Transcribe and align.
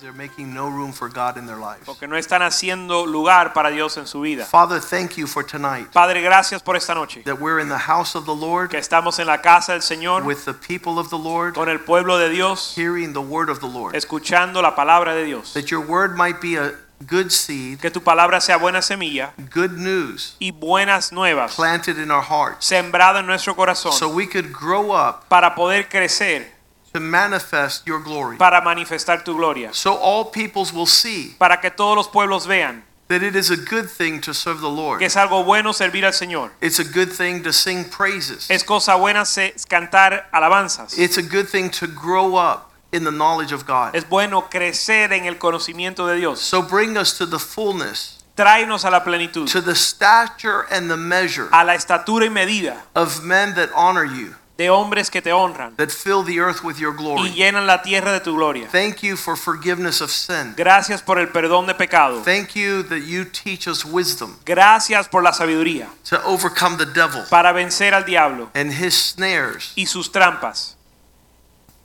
They're 0.00 0.12
making 0.12 0.52
no 0.54 0.68
room 0.68 0.92
for 0.92 1.08
God 1.08 1.36
in 1.36 1.46
their 1.46 1.56
lives. 1.58 1.84
porque 1.84 2.06
no 2.06 2.16
están 2.16 2.42
haciendo 2.42 3.06
lugar 3.06 3.52
para 3.52 3.70
Dios 3.70 3.96
en 3.96 4.06
su 4.06 4.20
vida. 4.20 4.44
Father, 4.44 4.80
thank 4.80 5.16
you 5.16 5.26
for 5.26 5.44
tonight 5.44 5.90
Padre, 5.92 6.20
gracias 6.22 6.62
por 6.62 6.76
esta 6.76 6.94
noche, 6.94 7.22
that 7.24 7.40
we're 7.40 7.60
in 7.60 7.68
the 7.68 7.78
house 7.78 8.14
of 8.14 8.24
the 8.26 8.34
Lord 8.34 8.70
que 8.70 8.78
estamos 8.78 9.18
en 9.18 9.26
la 9.26 9.38
casa 9.42 9.72
del 9.72 9.82
Señor 9.82 10.24
with 10.24 10.44
the 10.44 10.54
people 10.54 10.98
of 10.98 11.10
the 11.10 11.18
Lord, 11.18 11.54
con 11.54 11.68
el 11.68 11.78
pueblo 11.80 12.18
de 12.18 12.28
Dios, 12.30 12.74
hearing 12.76 13.12
the 13.12 13.20
word 13.20 13.48
of 13.48 13.60
the 13.60 13.68
Lord. 13.68 13.94
escuchando 13.94 14.62
la 14.62 14.74
palabra 14.74 15.14
de 15.14 15.24
Dios. 15.24 15.52
That 15.54 15.70
your 15.70 15.80
word 15.80 16.16
might 16.16 16.40
be 16.40 16.56
a 16.56 16.72
good 17.06 17.30
seed, 17.30 17.78
Que 17.80 17.90
tu 17.90 18.00
palabra 18.00 18.40
sea 18.40 18.56
buena 18.56 18.80
semilla 18.80 19.32
good 19.54 19.72
news 19.72 20.34
y 20.38 20.50
buenas 20.50 21.12
nuevas 21.12 21.54
planted 21.54 21.98
in 21.98 22.10
our 22.10 22.22
hearts 22.22 22.64
sembrada 22.64 23.20
en 23.20 23.26
nuestro 23.26 23.54
corazón 23.54 23.92
so 23.92 24.08
we 24.08 24.26
could 24.26 24.50
grow 24.50 24.92
up 24.92 25.28
para 25.28 25.54
poder 25.54 25.90
crecer, 25.90 26.55
to 26.96 27.00
manifest 27.00 27.86
your 27.86 28.00
glory. 28.02 28.36
para 28.38 28.60
manifestar 28.62 29.22
tu 29.24 29.34
gloria, 29.36 29.72
So 29.74 29.94
all 29.96 30.24
peoples 30.30 30.72
will 30.72 30.86
see 30.86 31.34
para 31.38 31.58
que 31.60 31.70
todos 31.70 31.96
los 31.96 32.08
pueblos 32.08 32.46
vean 32.46 32.82
that 33.08 33.22
it 33.22 33.36
is 33.36 33.50
a 33.50 33.56
good 33.56 33.88
thing 33.88 34.20
to 34.20 34.32
serve 34.34 34.60
the 34.60 34.68
Lord. 34.68 34.98
que 34.98 35.06
es 35.06 35.16
algo 35.16 35.44
bueno 35.44 35.72
servir 35.72 36.04
al 36.04 36.12
Señor. 36.12 36.50
It's 36.60 36.78
a 36.80 36.84
good 36.84 37.10
thing 37.12 37.42
to 37.44 37.52
sing 37.52 37.84
praises. 37.84 38.50
Es 38.50 38.64
cosa 38.64 38.96
buena 38.96 39.24
se- 39.24 39.54
cantar 39.68 40.28
alabanzas. 40.32 40.98
It's 40.98 41.16
a 41.18 41.22
good 41.22 41.46
thing 41.48 41.70
to 41.70 41.86
grow 41.86 42.34
up 42.36 42.72
in 42.92 43.04
the 43.04 43.12
knowledge 43.12 43.52
of 43.52 43.66
God. 43.66 43.94
Es 43.94 44.04
bueno 44.08 44.48
crecer 44.50 45.12
en 45.12 45.26
el 45.26 45.36
conocimiento 45.38 46.06
de 46.06 46.16
Dios. 46.16 46.40
So 46.40 46.62
bring 46.62 46.96
us 46.96 47.16
to 47.18 47.26
the 47.26 47.38
fullness, 47.38 48.14
Tráenos 48.36 48.84
a 48.84 48.90
la 48.90 49.00
plenitud, 49.04 49.46
to 49.48 49.60
the 49.62 49.74
stature 49.74 50.66
and 50.70 50.90
the 50.90 50.96
measure 50.96 51.48
a 51.52 51.64
la 51.64 51.74
estatura 51.74 52.24
y 52.26 52.28
medida 52.28 52.82
of 52.94 53.22
men 53.22 53.54
that 53.54 53.70
honor 53.74 54.04
you, 54.04 54.34
de 54.56 54.70
hombres 54.70 55.10
que 55.10 55.20
te 55.20 55.32
honran 55.32 55.76
that 55.76 55.90
fill 55.90 56.22
the 56.24 56.38
earth 56.40 56.62
with 56.64 56.78
your 56.78 56.94
y 56.94 56.96
glory. 56.96 57.30
llenan 57.32 57.66
la 57.66 57.82
tierra 57.82 58.12
de 58.12 58.20
tu 58.20 58.34
gloria. 58.34 58.66
Thank 58.68 59.02
you 59.02 59.16
for 59.16 59.36
forgiveness 59.36 60.00
of 60.00 60.10
sin. 60.10 60.54
Gracias 60.56 61.02
por 61.02 61.18
el 61.18 61.28
perdón 61.28 61.66
de 61.66 61.74
pecado. 61.74 62.22
Thank 62.22 62.54
you 62.56 62.82
that 62.84 63.02
you 63.02 63.24
teach 63.24 63.68
us 63.68 63.84
wisdom 63.84 64.38
Gracias 64.46 65.08
por 65.08 65.22
la 65.22 65.32
sabiduría 65.32 65.88
to 66.04 66.22
overcome 66.24 66.78
the 66.78 66.86
devil 66.86 67.22
para 67.28 67.52
vencer 67.52 67.92
al 67.92 68.04
diablo 68.04 68.48
and 68.54 68.72
his 68.72 68.94
snares. 68.94 69.72
y 69.76 69.84
sus 69.84 70.10
trampas. 70.10 70.74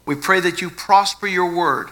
We 0.05 0.15
pray 0.15 0.39
that 0.41 0.61
you 0.61 0.69
prosper 0.69 1.27
your 1.27 1.51
word 1.53 1.89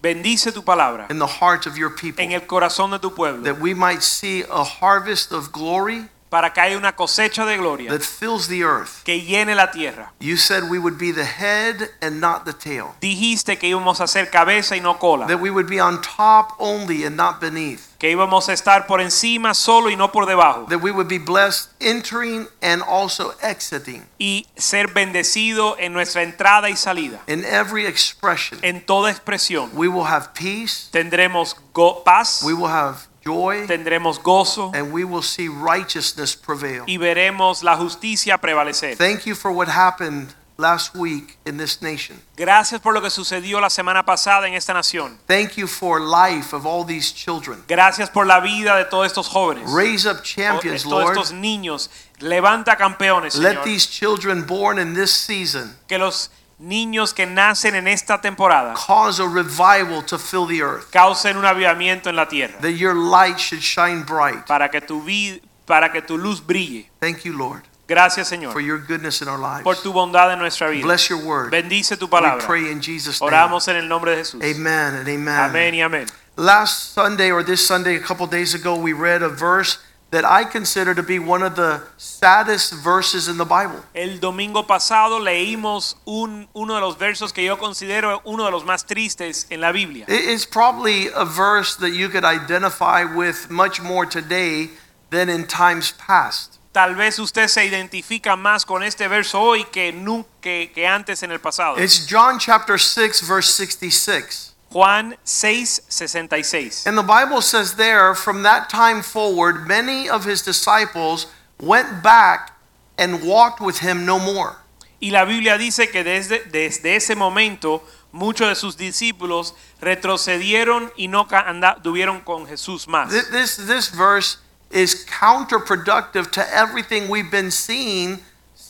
Bendice 0.00 0.52
tu 0.52 0.62
palabra 0.62 1.10
in 1.10 1.18
the 1.18 1.26
hearts 1.26 1.66
of 1.66 1.76
your 1.76 1.90
people, 1.90 2.22
en 2.22 2.32
el 2.32 2.42
corazón 2.46 2.90
de 2.92 2.98
tu 3.00 3.10
pueblo 3.10 3.42
that 3.42 3.60
we 3.60 3.74
might 3.74 4.02
see 4.02 4.44
a 4.48 4.62
harvest 4.62 5.32
of 5.32 5.50
glory 5.50 6.04
para 6.28 6.52
que 6.52 6.60
haya 6.60 6.76
una 6.76 6.94
cosecha 6.96 7.44
de 7.44 7.56
gloria 7.56 7.90
that 7.90 8.00
fills 8.02 8.48
the 8.48 8.62
earth. 8.62 9.02
que 9.04 9.22
llene 9.22 9.54
la 9.54 9.70
tierra. 9.70 10.12
You 10.20 10.36
said 10.36 10.64
we 10.70 10.78
would 10.78 10.98
be 10.98 11.12
the 11.12 11.24
head 11.24 11.90
and 12.00 12.20
not 12.20 12.44
the 12.44 12.52
tail, 12.52 12.94
Dijiste 13.00 13.58
que 13.58 13.68
íbamos 13.68 14.00
a 14.00 14.06
ser 14.06 14.30
cabeza 14.30 14.76
y 14.76 14.80
no 14.80 14.98
cola, 14.98 15.26
that 15.26 15.40
we 15.40 15.50
would 15.50 15.68
be 15.68 15.80
on 15.80 16.00
top 16.00 16.54
only 16.58 17.04
and 17.04 17.16
not 17.16 17.40
beneath. 17.40 17.80
que 17.98 18.10
íbamos 18.10 18.48
a 18.48 18.52
estar 18.52 18.86
por 18.86 19.00
encima 19.00 19.54
solo 19.54 19.90
y 19.90 19.96
no 19.96 20.12
por 20.12 20.24
debajo 20.26 20.66
that 20.68 20.80
we 20.80 20.92
would 20.92 21.08
be 21.08 21.18
blessed 21.18 21.68
entering 21.80 22.46
and 22.62 22.80
also 22.86 23.34
exiting 23.42 24.06
y 24.20 24.46
ser 24.56 24.86
bendecido 24.92 25.74
en 25.80 25.92
nuestra 25.92 26.22
entrada 26.22 26.70
y 26.70 26.76
salida. 26.76 27.20
in 27.26 27.44
every 27.44 27.86
expression. 27.86 28.58
En 28.62 28.84
toda 28.86 29.10
expresión 29.10 29.70
We 29.74 29.88
will 29.88 30.06
have 30.06 30.28
peace, 30.34 30.88
tendremos 30.92 31.56
paz, 32.04 32.42
we 32.44 32.52
will 32.54 32.70
have 32.70 33.07
joy, 33.28 33.66
tendremos 33.66 34.18
gozo 34.22 34.70
and 34.74 34.92
we 34.92 35.04
will 35.04 35.22
see 35.22 35.48
righteousness 35.48 36.34
prevail. 36.34 36.84
y 36.86 36.96
veremos 36.96 37.62
la 37.62 37.76
justicia 37.76 38.38
prevalecer. 38.38 38.96
Thank 38.96 39.24
you 39.26 39.34
for 39.34 39.50
what 39.52 39.68
happened 39.68 40.34
last 40.56 40.94
week 40.96 41.38
in 41.46 41.56
this 41.56 41.80
nation. 41.80 42.20
Gracias 42.36 42.80
por 42.80 42.92
lo 42.92 43.00
que 43.00 43.10
sucedió 43.10 43.60
la 43.60 43.70
semana 43.70 44.04
pasada 44.04 44.48
en 44.48 44.54
esta 44.54 44.72
nación. 44.74 45.16
Thank 45.26 45.52
you 45.56 45.68
for 45.68 46.00
life 46.00 46.52
of 46.52 46.66
all 46.66 46.84
these 46.84 47.12
children. 47.12 47.62
Gracias 47.68 48.10
por 48.10 48.26
la 48.26 48.40
vida 48.40 48.76
de 48.76 48.84
todos 48.84 49.06
estos 49.06 49.28
jóvenes. 49.28 49.70
Raise 49.72 50.04
up 50.06 50.22
champions, 50.24 50.82
todos 50.82 51.04
Lord. 51.04 51.12
estos 51.16 51.32
niños. 51.32 51.90
Levanta 52.18 52.76
campeones, 52.76 53.36
Let 53.36 53.50
Señor. 53.58 53.64
these 53.64 53.86
children 53.86 54.44
born 54.44 54.78
in 54.80 54.94
this 54.94 55.12
season 55.12 55.76
Que 55.86 55.98
los 55.98 56.30
niños 56.58 57.14
que 57.14 57.24
nacen 57.26 57.74
en 57.74 57.86
esta 57.88 58.20
temporada 58.20 58.74
cause 58.74 59.20
a 59.20 59.26
revival 59.26 60.02
to 60.04 60.18
fill 60.18 60.46
the 60.46 60.60
earth. 60.62 60.90
causen 60.90 61.36
un 61.36 61.44
avivamiento 61.44 62.08
en 62.10 62.16
la 62.16 62.26
tierra. 62.28 62.58
That 62.60 62.72
your 62.76 62.94
light 62.94 63.38
should 63.38 63.62
shine 63.62 64.02
bright. 64.04 64.46
Para 64.46 64.68
que 64.70 64.80
tu 64.80 65.02
vid- 65.02 65.40
para 65.66 65.90
que 65.92 66.00
tu 66.02 66.16
luz 66.18 66.40
brille. 66.44 66.88
Thank 67.00 67.24
you, 67.24 67.32
Lord, 67.36 67.62
Gracias, 67.86 68.28
Señor, 68.28 68.52
for 68.52 68.60
your 68.60 68.78
goodness 68.78 69.22
in 69.22 69.28
our 69.28 69.38
lives. 69.38 69.62
por 69.64 69.76
tu 69.76 69.92
bondad 69.92 70.30
en 70.32 70.38
nuestra 70.38 70.68
vida. 70.68 70.82
Bless 70.84 71.08
your 71.08 71.18
word. 71.24 71.50
Bendice 71.50 71.96
tu 71.96 72.06
We 72.06 72.10
palabra. 72.10 72.44
pray 72.46 72.70
in 72.70 72.80
Jesus' 72.82 73.20
name. 73.20 73.28
Oramos 73.32 73.66
en 73.68 73.76
el 73.76 73.88
nombre 73.88 74.10
de 74.10 74.18
Jesús. 74.18 74.42
Amen 74.42 74.94
and 74.96 75.08
amen. 75.08 75.28
Amén 75.40 75.74
y 75.74 75.80
amén. 75.80 76.06
Last 76.36 76.94
Sunday 76.94 77.30
or 77.32 77.42
this 77.44 77.66
Sunday, 77.66 77.96
a 77.96 78.00
couple 78.00 78.26
days 78.26 78.54
ago, 78.54 78.74
we 78.76 78.92
read 78.92 79.22
a 79.22 79.28
verse 79.28 79.78
that 80.10 80.24
I 80.24 80.44
consider 80.44 80.94
to 80.94 81.02
be 81.02 81.18
one 81.18 81.42
of 81.42 81.54
the 81.54 81.82
saddest 81.98 82.72
verses 82.72 83.28
in 83.28 83.36
the 83.36 83.44
Bible. 83.44 83.82
El 83.94 84.18
domingo 84.18 84.62
pasado 84.66 85.18
leímos 85.18 85.96
un, 86.06 86.48
uno 86.54 86.74
de 86.74 86.80
los 86.80 86.96
versos 86.96 87.32
que 87.32 87.44
yo 87.44 87.56
considero 87.58 88.22
uno 88.24 88.44
de 88.44 88.50
los 88.50 88.64
más 88.64 88.86
tristes 88.86 89.46
en 89.50 89.60
la 89.60 89.72
Biblia. 89.72 90.06
It's 90.08 90.46
probably 90.46 91.08
a 91.14 91.24
verse 91.24 91.76
that 91.76 91.90
you 91.90 92.08
could 92.08 92.24
identify 92.24 93.04
with 93.04 93.50
much 93.50 93.82
more 93.82 94.06
today 94.06 94.70
than 95.10 95.28
in 95.28 95.46
times 95.46 95.92
past. 95.92 96.58
Tal 96.72 96.94
vez 96.94 97.18
usted 97.18 97.48
se 97.48 97.64
identifica 97.64 98.36
más 98.36 98.64
con 98.64 98.82
este 98.82 99.08
verso 99.08 99.40
hoy 99.40 99.64
que, 99.64 99.92
que, 100.40 100.70
que 100.72 100.86
antes 100.86 101.22
en 101.22 101.32
el 101.32 101.40
pasado. 101.40 101.78
It's 101.78 102.06
John 102.06 102.38
chapter 102.38 102.78
6, 102.78 103.22
verse 103.26 103.52
66. 103.52 104.47
Juan 104.70 105.14
6, 105.24 105.80
66. 105.88 106.86
And 106.86 106.96
the 106.98 107.02
Bible 107.02 107.40
says 107.40 107.74
there, 107.74 108.14
from 108.14 108.42
that 108.42 108.68
time 108.68 109.02
forward, 109.02 109.66
many 109.66 110.08
of 110.08 110.24
his 110.24 110.42
disciples 110.42 111.26
went 111.60 112.02
back 112.02 112.52
and 112.98 113.22
walked 113.26 113.60
with 113.60 113.78
him 113.78 114.04
no 114.04 114.18
more. 114.18 114.56
Y 115.00 115.10
la 115.10 115.24
Biblia 115.24 115.56
dice 115.56 115.90
que 115.90 116.02
desde, 116.04 116.50
desde 116.50 116.96
ese 116.96 117.14
momento 117.16 117.82
muchos 118.12 118.48
de 118.48 118.54
sus 118.56 118.76
discípulos 118.76 119.54
retrocedieron 119.80 120.90
y 120.98 121.06
no 121.06 121.24
anduvieron 121.30 122.24
con 122.24 122.46
Jesús 122.46 122.86
más. 122.86 123.10
Th- 123.10 123.24
This, 123.30 123.56
this 123.56 123.88
verse 123.88 124.38
is 124.70 125.06
counterproductive 125.06 126.30
to 126.32 126.44
everything 126.54 127.08
we've 127.08 127.30
been 127.30 127.50
seeing 127.50 128.18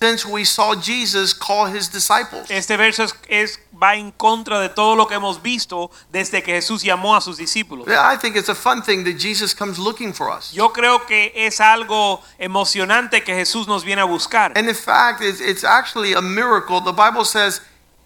since 0.00 0.24
we 0.24 0.44
saw 0.44 0.74
Jesus 0.74 1.32
call 1.32 1.66
his 1.66 1.88
disciples. 1.90 2.50
Este 2.50 2.76
verso 2.76 3.02
es, 3.04 3.14
es- 3.28 3.58
va 3.80 3.94
en 3.96 4.10
contra 4.12 4.60
de 4.60 4.68
todo 4.68 4.94
lo 4.96 5.06
que 5.06 5.14
hemos 5.16 5.40
visto 5.42 5.90
desde 6.12 6.42
que 6.42 6.52
Jesús 6.52 6.82
llamó 6.82 7.14
a 7.16 7.20
sus 7.20 7.36
discípulos. 7.36 7.86
I 7.88 8.16
think 8.16 8.36
it's 8.36 8.48
a 8.48 8.54
fun 8.54 8.82
thing 8.82 9.04
that 9.04 9.18
Jesus 9.18 9.54
comes 9.54 9.78
looking 9.78 10.12
for 10.12 10.30
us. 10.30 10.52
Yo 10.52 10.70
creo 10.72 11.06
que 11.06 11.32
es 11.34 11.60
algo 11.60 12.20
emocionante 12.38 13.22
que 13.24 13.34
Jesús 13.34 13.66
nos 13.66 13.84
viene 13.84 14.00
a 14.02 14.04
buscar. 14.06 14.52
And 14.56 14.68
in 14.68 14.74
fact, 14.74 15.20
it's, 15.20 15.40
it's 15.40 15.64
actually 15.64 16.12
a 16.14 16.22
miracle. 16.22 16.80
The 16.80 16.92
Bible 16.92 17.24
says 17.24 17.60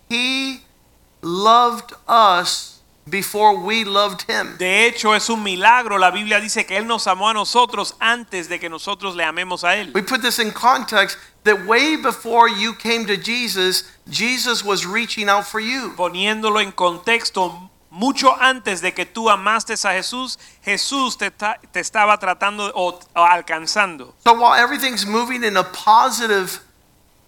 he 0.08 0.62
loved 1.22 1.92
us 2.08 2.71
before 3.08 3.58
we 3.58 3.84
loved 3.84 4.22
him. 4.28 4.56
De 4.58 4.86
hecho, 4.86 5.14
es 5.14 5.28
un 5.28 5.42
milagro. 5.42 5.98
La 5.98 6.10
Biblia 6.10 6.40
dice 6.40 6.64
que 6.66 6.76
Él 6.76 6.86
nos 6.86 7.06
amó 7.06 7.30
a 7.30 7.34
nosotros 7.34 7.94
antes 8.00 8.48
de 8.48 8.58
que 8.58 8.68
nosotros 8.68 9.16
le 9.16 9.24
amemos 9.24 9.64
a 9.64 9.76
Él. 9.76 9.92
We 9.94 10.02
put 10.02 10.22
this 10.22 10.38
in 10.38 10.52
context 10.52 11.18
that 11.44 11.66
way 11.66 11.96
before 11.96 12.48
you 12.48 12.74
came 12.74 13.06
to 13.06 13.16
Jesus, 13.16 13.84
Jesus 14.08 14.64
was 14.64 14.86
reaching 14.86 15.28
out 15.28 15.44
for 15.44 15.60
you. 15.60 15.92
Poniéndolo 15.96 16.60
en 16.60 16.72
contexto, 16.72 17.70
mucho 17.90 18.34
antes 18.40 18.80
de 18.80 18.92
que 18.92 19.04
tú 19.04 19.28
amaste 19.28 19.74
a 19.74 19.92
Jesús, 19.92 20.38
Jesús 20.64 21.18
te, 21.18 21.30
te 21.30 21.80
estaba 21.80 22.18
tratando 22.18 22.72
o, 22.74 22.98
o 23.14 23.24
alcanzando. 23.24 24.14
So 24.24 24.32
while 24.34 24.54
everything's 24.54 25.04
moving 25.04 25.44
in 25.44 25.56
a 25.56 25.64
positive 25.64 26.60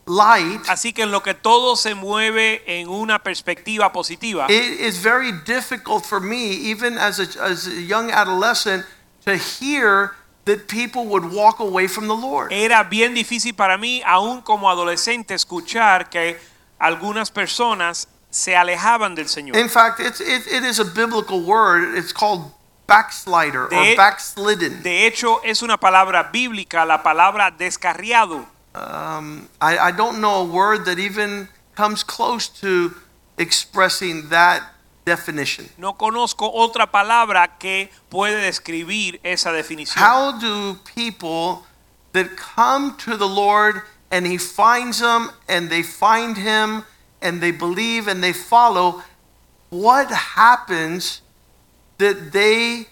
light, 0.06 0.60
Así 0.68 0.92
que 0.92 1.02
en 1.02 1.10
lo 1.10 1.22
que 1.22 1.34
todo 1.34 1.76
se 1.76 1.94
mueve 1.94 2.62
en 2.66 2.88
una 2.88 3.22
perspectiva 3.22 3.92
positiva, 3.92 4.46
it 4.48 4.80
is 4.80 5.02
very 5.02 5.32
difficult 5.46 6.04
for 6.04 6.20
me, 6.20 6.52
even 6.70 6.98
as 6.98 7.18
a, 7.18 7.44
as 7.44 7.66
a 7.66 7.80
young 7.80 8.10
adolescent, 8.10 8.84
to 9.24 9.36
hear 9.36 10.12
that 10.44 10.68
people 10.68 11.06
would 11.06 11.24
walk 11.32 11.58
away 11.60 11.88
from 11.88 12.06
the 12.06 12.14
Lord. 12.14 12.52
era 12.52 12.84
bien 12.84 13.14
difícil 13.14 13.54
para 13.54 13.78
mí, 13.78 14.02
aún 14.04 14.42
como 14.42 14.68
adolescente, 14.68 15.34
escuchar 15.34 16.10
que 16.10 16.38
algunas 16.78 17.30
personas 17.30 18.08
se 18.28 18.56
alejaban 18.56 19.14
del 19.14 19.28
Señor. 19.28 19.56
In 19.56 19.70
fact, 19.70 20.00
it's, 20.00 20.20
it, 20.20 20.46
it 20.52 20.64
is 20.64 20.80
a 20.80 20.84
biblical 20.84 21.40
word. 21.40 21.96
It's 21.96 22.12
called 22.12 22.52
backslider 22.86 23.68
De- 23.70 23.92
or 23.92 23.96
backslidden. 23.96 24.82
De 24.82 25.06
hecho, 25.06 25.40
es 25.44 25.62
una 25.62 25.78
palabra 25.78 26.24
bíblica, 26.24 26.84
la 26.84 27.02
palabra 27.02 27.50
descarriado. 27.50 28.44
Um, 28.75 29.49
I, 29.61 29.79
I 29.79 29.93
don't 29.93 30.21
know 30.21 30.43
a 30.43 30.44
word 30.44 30.85
that 30.87 30.99
even 30.99 31.49
comes 31.75 32.03
close 32.03 32.49
to 32.61 32.94
expressing 33.38 34.29
that 34.31 34.62
definition. 35.05 35.69
No 35.79 35.94
conozco 35.94 36.50
otra 36.53 36.91
palabra 36.91 37.59
que 37.59 37.91
puede 38.11 38.41
describir 38.43 39.21
esa 39.23 39.53
definición. 39.53 40.03
How 40.03 40.38
do 40.38 40.75
people 40.85 41.65
that 42.12 42.37
come 42.37 42.97
to 42.99 43.17
the 43.17 43.29
Lord 43.29 43.82
and 44.11 44.26
He 44.26 44.38
finds 44.38 45.00
them 45.00 45.31
and 45.49 45.71
they 45.71 45.82
find 45.82 46.37
Him 46.37 46.85
and 47.21 47.41
they 47.41 47.50
believe 47.50 48.09
and 48.09 48.23
they 48.23 48.32
follow, 48.32 49.03
what 49.71 50.11
happens 50.11 51.23
that 51.99 52.32
they 52.32 52.87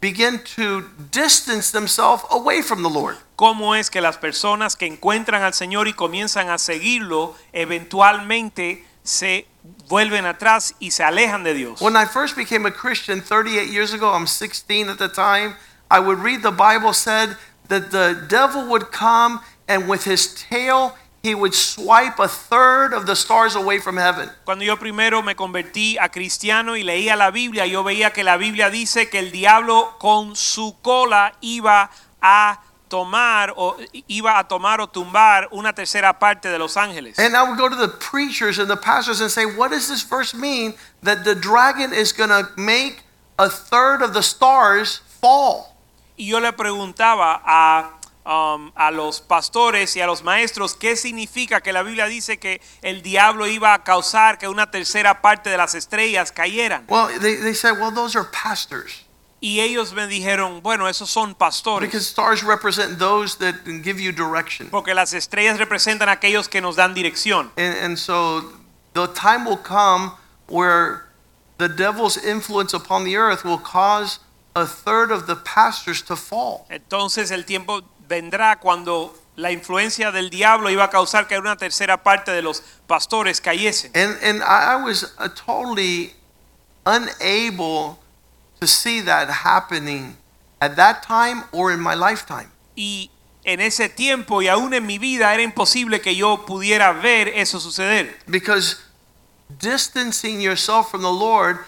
begin 0.00 0.40
to 0.56 0.82
distance 1.10 1.70
themselves 1.72 2.24
away 2.30 2.62
from 2.62 2.82
the 2.82 2.88
Lord? 2.88 3.16
¿Cómo 3.36 3.74
es 3.74 3.90
que 3.90 4.00
las 4.00 4.16
personas 4.16 4.76
que 4.76 4.86
encuentran 4.86 5.42
al 5.42 5.54
Señor 5.54 5.86
y 5.86 5.92
comienzan 5.92 6.48
a 6.50 6.58
seguirlo, 6.58 7.36
eventualmente 7.52 8.84
se 9.02 9.46
vuelven 9.88 10.26
atrás 10.26 10.74
y 10.80 10.90
se 10.90 11.04
alejan 11.04 11.44
de 11.44 11.54
Dios? 11.54 11.80
When 11.80 11.96
I 11.96 12.04
first 12.04 12.36
became 12.36 12.66
a 12.66 12.72
Christian 12.72 13.20
38 13.20 13.70
years 13.70 13.92
ago, 13.92 14.12
I'm 14.12 14.26
16 14.26 14.88
at 14.88 14.98
the 14.98 15.08
time, 15.08 15.54
I 15.90 16.00
would 16.00 16.18
read 16.18 16.42
the 16.42 16.50
Bible 16.50 16.92
said 16.92 17.36
that 17.68 17.90
the 17.90 18.26
devil 18.28 18.66
would 18.68 18.90
come 18.90 19.40
and 19.68 19.88
with 19.88 20.04
his 20.04 20.34
tail 20.34 20.96
he 21.22 21.34
would 21.34 21.54
swipe 21.54 22.18
a 22.18 22.28
third 22.28 22.92
of 22.92 23.06
the 23.06 23.14
stars 23.14 23.56
away 23.56 23.78
from 23.78 23.96
heaven. 23.96 24.30
Cuando 24.44 24.64
yo 24.64 24.76
primero 24.76 25.22
me 25.22 25.34
convertí 25.34 25.96
a 25.98 26.08
cristiano 26.08 26.76
y 26.76 26.82
leía 26.82 27.16
la 27.16 27.30
Biblia, 27.30 27.66
yo 27.66 27.82
veía 27.82 28.12
que 28.12 28.22
la 28.22 28.36
Biblia 28.36 28.70
dice 28.70 29.08
que 29.08 29.18
el 29.18 29.32
diablo 29.32 29.96
con 29.98 30.36
su 30.36 30.76
cola 30.80 31.34
iba 31.40 31.90
a 32.22 32.60
tomar 32.88 33.52
o 33.56 33.76
iba 34.06 34.38
a 34.38 34.48
tomar 34.48 34.80
o 34.80 34.88
tumbar 34.88 35.48
una 35.50 35.74
tercera 35.74 36.18
parte 36.18 36.48
de 36.48 36.58
los 36.58 36.76
ángeles. 36.76 37.18
And 37.18 37.36
I 37.36 37.42
would 37.42 37.58
go 37.58 37.68
to 37.68 37.76
the 37.76 37.88
preachers 37.88 38.58
and 38.58 38.68
the 38.68 38.76
pastors 38.76 39.20
and 39.20 39.30
say, 39.30 39.44
What 39.44 39.70
does 39.70 39.88
this 39.88 40.02
verse 40.02 40.34
mean 40.34 40.74
that 41.02 41.24
the 41.24 41.34
dragon 41.34 41.92
is 41.92 42.12
going 42.12 42.30
to 42.30 42.48
make 42.56 43.02
a 43.38 43.48
third 43.48 44.02
of 44.02 44.14
the 44.14 44.22
stars 44.22 45.00
fall? 45.20 45.74
Y 46.16 46.26
yo 46.26 46.40
le 46.40 46.52
preguntaba 46.52 47.40
a, 47.44 47.97
um, 48.28 48.70
a 48.74 48.90
los 48.90 49.20
pastores 49.20 49.96
y 49.96 50.00
a 50.02 50.06
los 50.06 50.22
maestros 50.22 50.74
qué 50.74 50.96
significa 50.96 51.62
que 51.62 51.72
la 51.72 51.82
Biblia 51.82 52.06
dice 52.06 52.38
que 52.38 52.60
el 52.82 53.02
diablo 53.02 53.46
iba 53.46 53.72
a 53.72 53.82
causar 53.82 54.38
que 54.38 54.48
una 54.48 54.70
tercera 54.70 55.22
parte 55.22 55.48
de 55.48 55.56
las 55.56 55.74
estrellas 55.74 56.30
cayeran. 56.30 56.84
Well, 56.88 57.08
they, 57.20 57.36
they 57.36 57.54
said, 57.54 57.78
Well, 57.80 57.92
those 57.92 58.16
are 58.16 58.28
pastors. 58.30 59.04
Y 59.40 59.60
ellos 59.60 59.92
me 59.92 60.08
dijeron, 60.08 60.62
bueno, 60.64 60.88
esos 60.88 61.08
son 61.08 61.36
pastores. 61.36 61.88
Because 61.88 62.08
stars 62.08 62.42
represent 62.42 62.98
those 62.98 63.36
that 63.38 63.54
give 63.84 64.00
you 64.00 64.10
direction. 64.10 64.68
Porque 64.68 64.94
las 64.94 65.12
estrellas 65.12 65.58
representan 65.58 66.08
aquellos 66.08 66.48
que 66.48 66.60
nos 66.60 66.74
dan 66.74 66.92
dirección. 66.92 67.52
And, 67.56 67.76
and 67.80 67.96
so 67.96 68.42
the 68.94 69.06
time 69.14 69.44
will 69.44 69.62
come 69.62 70.10
where 70.48 71.04
the 71.58 71.68
devil's 71.68 72.16
influence 72.16 72.74
upon 72.74 73.04
the 73.04 73.16
earth 73.16 73.44
will 73.44 73.58
cause 73.58 74.18
a 74.56 74.66
third 74.66 75.12
of 75.12 75.28
the 75.28 75.36
pastors 75.36 76.02
to 76.02 76.16
fall. 76.16 76.66
Entonces 76.68 77.30
el 77.30 77.44
tiempo 77.44 77.84
vendrá 78.08 78.58
cuando 78.58 79.14
la 79.36 79.52
influencia 79.52 80.10
del 80.10 80.30
diablo 80.30 80.70
iba 80.70 80.84
a 80.84 80.90
causar 80.90 81.28
que 81.28 81.38
una 81.38 81.56
tercera 81.56 82.02
parte 82.02 82.32
de 82.32 82.42
los 82.42 82.62
pastores 82.86 83.40
cayesen. 83.40 83.92
And, 83.94 84.18
and 84.22 84.42
I 84.42 84.74
I 84.74 84.82
was 84.82 85.14
uh, 85.18 85.28
totally 85.28 86.14
unable 86.84 87.98
to 88.60 88.66
see 88.66 89.00
that 89.02 89.28
happening 89.44 90.16
at 90.60 90.74
that 90.76 91.02
time 91.02 91.44
or 91.52 91.70
in 91.72 91.80
my 91.80 91.94
lifetime. 91.94 92.50
Y 92.74 93.10
en 93.44 93.60
ese 93.60 93.88
tiempo 93.88 94.42
y 94.42 94.48
aún 94.48 94.74
en 94.74 94.84
mi 94.86 94.98
vida 94.98 95.32
era 95.32 95.42
imposible 95.42 96.00
que 96.00 96.16
yo 96.16 96.44
pudiera 96.44 96.92
ver 96.92 97.28
eso 97.28 97.60
suceder. 97.60 98.16
Because 98.26 98.76
distancing 99.60 100.40
yourself 100.40 100.90
from 100.90 101.02
the 101.02 101.12
Lord 101.12 101.58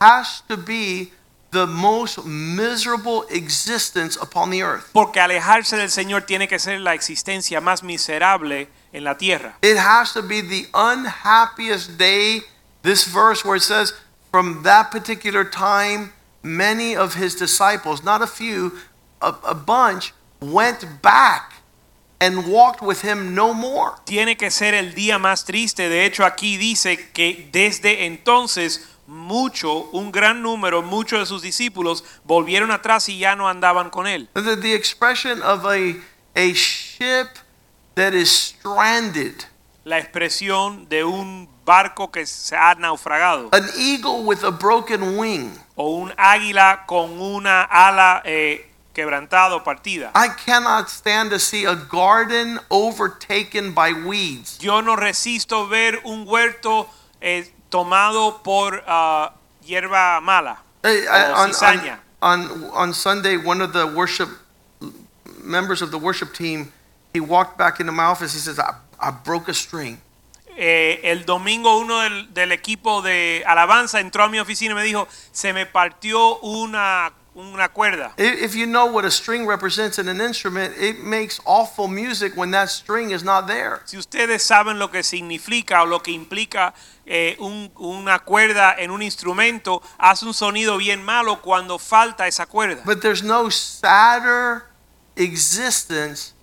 has 0.00 0.42
to 0.48 0.56
be 0.58 1.12
the 1.54 1.66
most 1.66 2.26
miserable 2.26 3.24
existence 3.30 4.16
upon 4.20 4.50
the 4.50 4.62
earth. 4.62 4.90
Porque 4.92 5.20
alejarse 5.20 5.76
del 5.76 5.88
Señor 5.88 6.26
tiene 6.26 6.46
que 6.46 6.58
ser 6.58 6.80
la 6.80 6.92
existencia 6.92 7.62
más 7.62 7.82
miserable 7.82 8.68
en 8.92 9.04
la 9.04 9.14
tierra. 9.14 9.54
It 9.62 9.78
has 9.78 10.12
to 10.12 10.22
be 10.22 10.42
the 10.42 10.66
unhappiest 10.74 11.96
day. 11.96 12.42
This 12.82 13.06
verse 13.06 13.44
where 13.44 13.56
it 13.56 13.62
says, 13.62 13.94
from 14.30 14.62
that 14.64 14.90
particular 14.90 15.44
time, 15.44 16.12
many 16.42 16.94
of 16.94 17.14
his 17.14 17.34
disciples, 17.34 18.04
not 18.04 18.20
a 18.20 18.26
few, 18.26 18.72
a, 19.22 19.34
a 19.46 19.54
bunch, 19.54 20.12
went 20.40 21.00
back 21.00 21.54
and 22.20 22.46
walked 22.46 22.82
with 22.82 23.02
him 23.02 23.34
no 23.34 23.54
more. 23.54 23.94
Tiene 24.04 24.36
que 24.36 24.50
ser 24.50 24.74
el 24.74 24.94
día 24.94 25.18
más 25.18 25.44
triste. 25.44 25.88
De 25.88 26.04
hecho, 26.04 26.24
aquí 26.24 26.56
dice 26.56 27.10
que 27.12 27.48
desde 27.52 28.06
entonces 28.06 28.93
mucho, 29.14 29.88
un 29.92 30.10
gran 30.12 30.42
número, 30.42 30.82
muchos 30.82 31.20
de 31.20 31.26
sus 31.26 31.40
discípulos 31.42 32.04
volvieron 32.24 32.70
atrás 32.70 33.08
y 33.08 33.18
ya 33.18 33.36
no 33.36 33.48
andaban 33.48 33.88
con 33.90 34.06
él. 34.06 34.28
The, 34.34 34.56
the 34.56 34.74
expression 34.74 35.40
of 35.42 35.64
a, 35.64 35.94
a 36.34 36.52
ship 36.52 37.28
that 37.94 38.12
is 38.12 38.30
stranded, 38.30 39.44
La 39.84 39.98
expresión 39.98 40.88
de 40.88 41.04
un 41.04 41.48
barco 41.64 42.10
que 42.10 42.26
se 42.26 42.56
ha 42.56 42.74
naufragado 42.74 43.50
an 43.52 43.68
eagle 43.78 44.22
with 44.22 44.42
a 44.42 44.50
broken 44.50 45.16
wing. 45.18 45.52
o 45.76 45.90
un 45.96 46.12
águila 46.16 46.84
con 46.86 47.20
una 47.20 47.62
ala 47.62 48.22
eh, 48.24 48.70
quebrantada 48.94 49.54
o 49.56 49.62
partida. 49.62 50.10
I 50.14 50.28
cannot 50.46 50.88
stand 50.88 51.30
to 51.30 51.38
see 51.38 51.64
a 51.66 51.74
garden 51.74 52.58
overtaken 52.70 53.72
by 53.74 53.92
weeds. 53.92 54.58
Yo 54.58 54.80
no 54.80 54.96
resisto 54.96 55.66
ver 55.68 56.00
un 56.04 56.26
huerto 56.26 56.88
eh, 57.20 57.50
tomado 57.74 58.40
por 58.44 58.84
ah, 58.86 59.32
hierba 59.66 60.20
mala 60.20 60.62
Hey, 60.84 61.08
on, 61.08 61.50
on, 61.50 61.98
on, 62.22 62.70
on 62.72 62.94
Sunday, 62.94 63.36
one 63.36 63.60
of 63.60 63.72
the 63.72 63.84
worship 63.86 64.28
members 65.42 65.82
of 65.82 65.90
the 65.90 65.98
worship 65.98 66.32
team, 66.34 66.72
he 67.12 67.20
walked 67.20 67.58
back 67.58 67.80
into 67.80 67.90
my 67.90 68.04
office. 68.04 68.32
He 68.34 68.38
says, 68.38 68.60
I, 68.60 68.74
I 69.00 69.10
broke 69.10 69.48
a 69.48 69.54
string. 69.54 69.98
Eh, 70.56 71.00
el 71.02 71.24
domingo 71.24 71.78
uno 71.78 72.00
del, 72.00 72.32
del 72.32 72.52
equipo 72.52 73.02
de 73.02 73.42
alabanza 73.44 73.98
entró 73.98 74.22
a 74.22 74.28
mi 74.28 74.38
oficina 74.38 74.72
y 74.72 74.74
me 74.76 74.84
dijo, 74.84 75.08
se 75.32 75.52
me 75.52 75.66
partió 75.66 76.38
una, 76.42 77.12
una 77.34 77.68
cuerda. 77.68 78.12
If 78.16 78.54
you 78.54 78.66
know 78.66 78.86
what 78.86 79.04
a 79.04 79.10
string 79.10 79.46
represents 79.46 79.98
in 79.98 80.08
an 80.08 80.20
instrument, 80.20 80.74
it 80.78 80.98
makes 81.00 81.40
awful 81.44 81.88
music 81.88 82.34
when 82.36 82.50
that 82.52 82.68
string 82.70 83.10
is 83.10 83.24
not 83.24 83.46
there. 83.46 83.80
Si 83.86 83.96
ustedes 83.96 84.42
saben 84.42 84.78
lo 84.78 84.90
que 84.90 85.02
significa 85.02 85.82
o 85.82 85.86
lo 85.86 86.00
que 86.00 86.12
implica 86.12 86.74
eh, 87.06 87.36
un- 87.40 87.70
una 87.76 88.18
cuerda 88.20 88.74
en 88.78 88.90
un 88.90 89.02
instrumento, 89.02 89.82
hace 89.98 90.24
un 90.26 90.34
sonido 90.34 90.76
bien 90.78 91.02
malo 91.04 91.40
cuando 91.42 91.78
falta 91.78 92.26
esa 92.26 92.46
cuerda. 92.46 92.82
But 92.84 93.00
there's 93.00 93.22
no 93.22 93.50
sadder 93.50 94.64
existence 95.16 96.33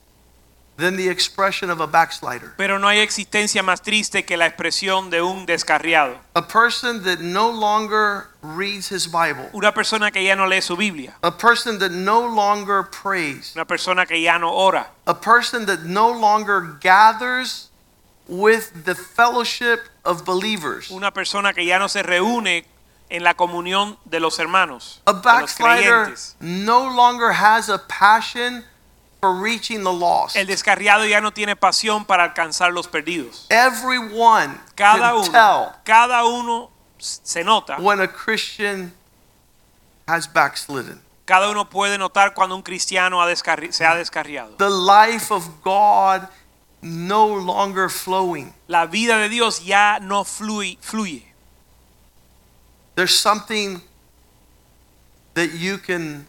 than 0.77 0.97
the 0.97 1.09
expression 1.09 1.69
of 1.69 1.79
a 1.79 1.87
backslider. 1.87 2.53
Pero 2.57 2.79
no 2.79 2.87
hay 2.87 2.99
existencia 2.99 3.63
más 3.63 3.81
triste 3.81 4.25
que 4.25 4.37
la 4.37 4.47
expresión 4.47 5.09
de 5.09 5.21
un 5.21 5.45
descarriado. 5.45 6.17
A 6.35 6.47
person 6.47 7.03
that 7.03 7.19
no 7.19 7.49
longer 7.49 8.29
reads 8.41 8.89
his 8.89 9.07
Bible. 9.07 9.49
Una 9.53 9.73
persona 9.73 10.11
que 10.11 10.23
ya 10.23 10.35
no 10.35 10.47
lee 10.47 10.61
su 10.61 10.75
Biblia. 10.75 11.15
A 11.21 11.31
person 11.31 11.79
that 11.79 11.91
no 11.91 12.27
longer 12.27 12.83
prays. 12.83 13.53
Una 13.55 13.65
persona 13.65 14.05
que 14.05 14.19
ya 14.21 14.37
no 14.37 14.51
ora. 14.51 14.91
a 15.07 15.13
person 15.13 15.65
that 15.65 15.83
no 15.83 16.09
longer 16.09 16.77
gathers 16.79 17.69
with 18.27 18.85
the 18.85 18.95
fellowship 18.95 19.81
of 20.05 20.25
believers. 20.25 20.89
Una 20.89 21.11
persona 21.11 21.53
que 21.53 21.65
ya 21.65 21.77
no 21.79 21.87
se 21.87 22.01
reúne 22.01 22.65
en 23.09 23.23
la 23.23 23.33
comunión 23.33 23.97
de 24.05 24.19
los 24.19 24.39
hermanos. 24.39 25.01
A 25.05 25.13
backslider 25.13 26.15
no 26.39 26.87
longer 26.87 27.33
has 27.33 27.67
a 27.67 27.77
passion 27.77 28.63
for 29.21 29.31
reaching 29.35 29.83
the 29.83 29.93
lost. 29.93 30.35
El 30.35 30.47
descarriado 30.47 31.05
ya 31.05 31.21
no 31.21 31.31
tiene 31.31 31.55
pasión 31.55 32.05
para 32.05 32.23
alcanzar 32.23 32.73
los 32.73 32.87
perdidos. 32.87 33.45
Everyone 33.49 34.59
Cada 34.75 35.13
uno, 35.15 35.31
tell 35.31 35.71
cada 35.85 36.25
uno 36.25 36.71
se 36.97 37.43
nota. 37.43 37.77
when 37.79 38.01
a 38.01 38.07
Christian 38.07 38.91
has 40.07 40.27
backslidden. 40.27 40.99
Cada 41.25 41.49
uno 41.49 41.69
puede 41.69 41.97
notar 41.99 42.33
cuando 42.33 42.55
un 42.55 42.63
cristiano 42.63 43.21
ha 43.21 43.27
descarri- 43.31 43.71
se 43.71 43.85
ha 43.85 43.95
descarriado. 43.95 44.57
The 44.57 44.69
life 44.69 45.31
of 45.31 45.61
God 45.63 46.27
no 46.81 47.27
longer 47.27 47.89
flowing. 47.89 48.53
La 48.67 48.87
vida 48.87 49.17
de 49.19 49.29
Dios 49.29 49.63
ya 49.63 49.99
no 50.01 50.23
fluye. 50.23 50.79
fluye. 50.81 51.27
There's 52.95 53.15
something 53.17 53.81
that 55.35 55.51
you 55.53 55.77
can 55.77 56.27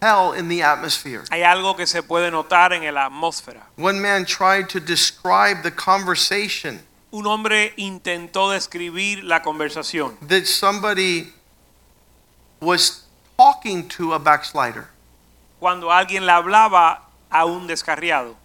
tell 0.00 0.32
in 0.32 0.48
the 0.48 0.62
atmosphere. 0.62 1.24
Hay 1.30 1.42
algo 1.42 1.76
que 1.76 1.86
se 1.86 2.02
puede 2.02 2.30
notar 2.30 2.72
en 2.72 2.82
la 2.94 3.06
atmósfera. 3.08 3.62
One 3.76 4.00
man 4.00 4.24
tried 4.24 4.68
to 4.70 4.80
describe 4.80 5.62
the 5.62 5.70
conversation 5.70 6.80
Un 7.12 7.26
hombre 7.26 7.72
intentó 7.78 8.50
describir 8.50 9.22
la 9.24 9.40
conversación. 9.40 10.16
that 10.28 10.46
somebody 10.46 11.32
was 12.60 13.04
talking 13.38 13.88
to 13.88 14.12
a 14.12 14.18
backslider. 14.18 14.88
cuando 15.60 15.90
alguien 15.90 16.26
le 16.26 16.32
hablaba 16.32 17.00
a 17.30 17.44
un 17.46 17.66
descarriado. 17.66 18.36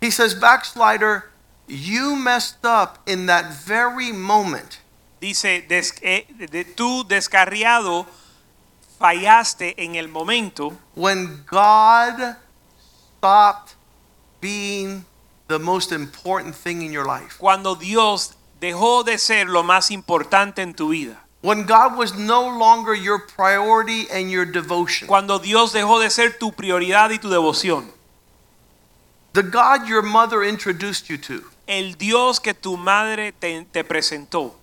He 0.00 0.10
says, 0.10 0.34
Backslider, 0.34 1.24
you 1.66 2.14
messed 2.14 2.64
up 2.64 2.98
in 3.06 3.26
that 3.26 3.52
very 3.52 4.12
moment. 4.12 4.78
Dice, 5.20 5.62
des- 5.68 5.92
eh, 6.02 6.22
de- 6.50 6.64
tú 6.64 7.04
descarriado 7.04 8.06
fallaste 8.98 9.74
en 9.78 9.94
el 9.94 10.08
momento 10.08 10.76
when 10.94 11.44
God 11.46 12.36
stopped 13.18 13.74
being 14.40 15.04
the 15.48 15.58
most 15.58 15.92
important 15.92 16.54
thing 16.54 16.82
in 16.82 16.92
your 16.92 17.06
life. 17.06 17.38
cuando 17.38 17.74
Dios 17.74 18.34
dejó 18.60 19.04
de 19.04 19.18
ser 19.18 19.46
lo 19.46 19.62
más 19.62 19.90
importante 19.90 20.62
en 20.62 20.74
tu 20.74 20.90
vida. 20.90 21.16
When 21.40 21.66
God 21.66 21.96
was 21.96 22.14
no 22.14 22.48
longer 22.48 22.94
your 22.94 23.20
priority 23.20 24.08
and 24.10 24.28
your 24.28 24.44
devotion. 24.44 25.06
Cuando 25.06 25.38
Dios 25.38 25.72
dejó 25.72 26.00
de 26.00 26.10
ser 26.10 26.36
tu 26.36 26.50
prioridad 26.50 27.10
y 27.10 27.18
tu 27.18 27.28
devoción. 27.28 27.92
The 29.34 29.44
God 29.44 29.86
your 29.86 30.02
mother 30.02 30.42
introduced 30.42 31.08
you 31.08 31.16
to. 31.18 31.44
El 31.68 31.92
Dios 31.92 32.40
que 32.40 32.54
tu 32.54 32.76
madre 32.76 33.32
te, 33.32 33.64
te 33.72 33.84
presentó. 33.84 34.54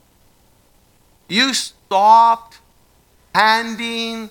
You 1.29 1.53
stopped 1.53 2.59
handing 3.35 4.29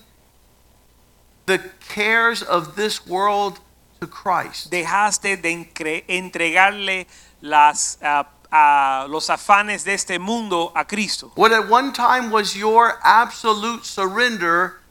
the 1.45 1.59
cares 1.89 2.41
of 2.41 2.75
this 2.75 3.05
world 3.05 3.59
to 4.01 4.07
Christ. 4.07 4.71
Dejaste 4.71 5.39
de 5.39 6.03
entregarle 6.07 7.05
las, 7.41 7.99
ah, 8.01 8.27
ah, 8.51 9.05
los 9.07 9.29
afanes 9.29 9.83
de 9.83 9.93
este 9.93 10.19
mundo 10.19 10.71
a 10.75 10.83
Cristo. 10.85 11.31
What 11.35 11.51
at 11.51 11.69
one 11.69 11.93
time 11.93 12.31
was 12.31 12.55
your 12.55 12.99
absolute 13.03 13.85
surrender 13.85 14.81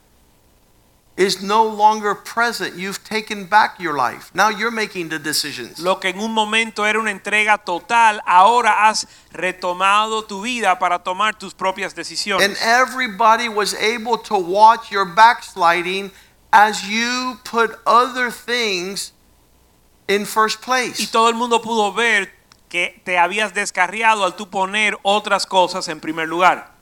is 1.17 1.43
no 1.43 1.65
longer 1.65 2.15
present. 2.15 2.77
You've 2.77 3.03
taken 3.05 3.47
back 3.47 3.79
your 3.79 3.97
life. 3.97 4.31
Now 4.35 4.49
you're 4.49 4.73
making 4.73 5.11
the 5.11 5.19
decisions. 5.19 5.79
Lo 5.79 5.97
que 5.97 6.11
en 6.11 6.19
un 6.19 6.33
momento 6.33 6.85
era 6.85 6.99
una 6.99 7.11
entrega 7.11 7.59
total, 7.65 8.21
ahora 8.27 8.89
has 8.89 9.07
retomado 9.33 10.27
tu 10.27 10.43
vida 10.43 10.79
para 10.79 10.99
tomar 10.99 11.39
tus 11.39 11.55
propias 11.55 11.95
decisiones. 11.95 12.45
And 12.45 12.57
everybody 12.61 13.49
was 13.49 13.75
able 13.75 14.19
to 14.19 14.37
watch 14.37 14.91
your 14.91 15.05
backsliding 15.05 16.11
as 16.53 16.89
you 16.89 17.39
put 17.45 17.79
other 17.87 18.31
things 18.31 19.13
in 20.09 20.27
first 20.27 20.63
place. 20.63 21.01
Y 21.01 21.07
todo 21.07 21.29
el 21.29 21.35
mundo 21.35 21.61
pudo 21.61 21.93
ver 21.93 22.33
que 22.69 23.01
te 23.05 23.19
habías 23.19 23.55
descarriado 23.55 24.25
al 24.25 24.35
tú 24.35 24.51
poner 24.51 24.99
otras 25.03 25.47
cosas 25.47 25.89
en 25.89 26.01
primer 26.01 26.29
lugar. 26.29 26.73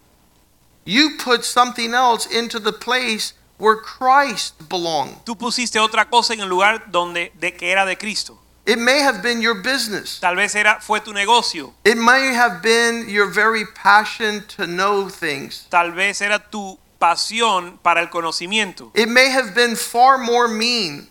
You 0.85 1.17
put 1.19 1.45
something 1.45 1.93
else 1.93 2.27
into 2.27 2.59
the 2.59 2.73
place 2.73 3.35
where 3.63 3.77
Christ 3.77 4.55
belonged. 4.69 5.25
Tú 5.25 5.37
pusiste 5.37 5.79
otra 5.79 6.11
cosa 6.11 6.35
en 6.35 6.41
el 6.41 6.49
lugar 6.49 6.91
donde 6.91 7.31
de 7.39 7.53
que 7.53 7.71
era 7.71 7.87
de 7.87 7.97
Cristo. 7.97 8.37
It 8.67 8.77
may 8.79 9.01
have 9.01 9.23
been 9.23 9.41
your 9.41 9.55
business. 9.63 10.19
Tal 10.21 10.35
vez 10.35 10.55
era 10.57 10.81
fue 10.81 11.01
tu 11.01 11.13
negocio, 11.13 11.73
It 11.85 11.97
may 11.97 12.35
have 12.35 12.61
been 12.61 13.09
your 13.09 13.27
very 13.27 13.65
passion 13.75 14.45
to 14.57 14.67
know 14.67 15.09
things. 15.09 15.67
tal 15.71 15.93
vez 15.93 16.21
era 16.21 16.39
tu 16.39 16.77
pasión 16.99 17.79
para 17.83 18.01
el 18.01 18.09
conocimiento, 18.09 18.91
It 18.95 19.09
may 19.09 19.31
have 19.31 19.55
been 19.55 19.77
far 19.77 20.19
more 20.19 20.49
mean, 20.49 21.09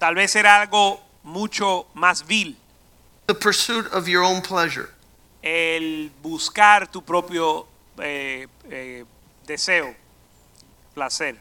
tal 0.00 0.14
vez 0.14 0.34
era 0.36 0.60
algo 0.62 1.00
mucho 1.24 1.86
más 1.94 2.24
vil, 2.24 2.56
the 3.26 3.34
pursuit 3.34 3.86
of 3.92 4.06
your 4.08 4.22
own 4.22 4.40
pleasure. 4.40 4.90
el 5.42 6.10
buscar 6.22 6.88
tu 6.90 7.02
propio 7.02 7.66
eh, 8.00 8.46
eh, 8.70 9.04
deseo, 9.46 9.94
placer. 10.94 11.36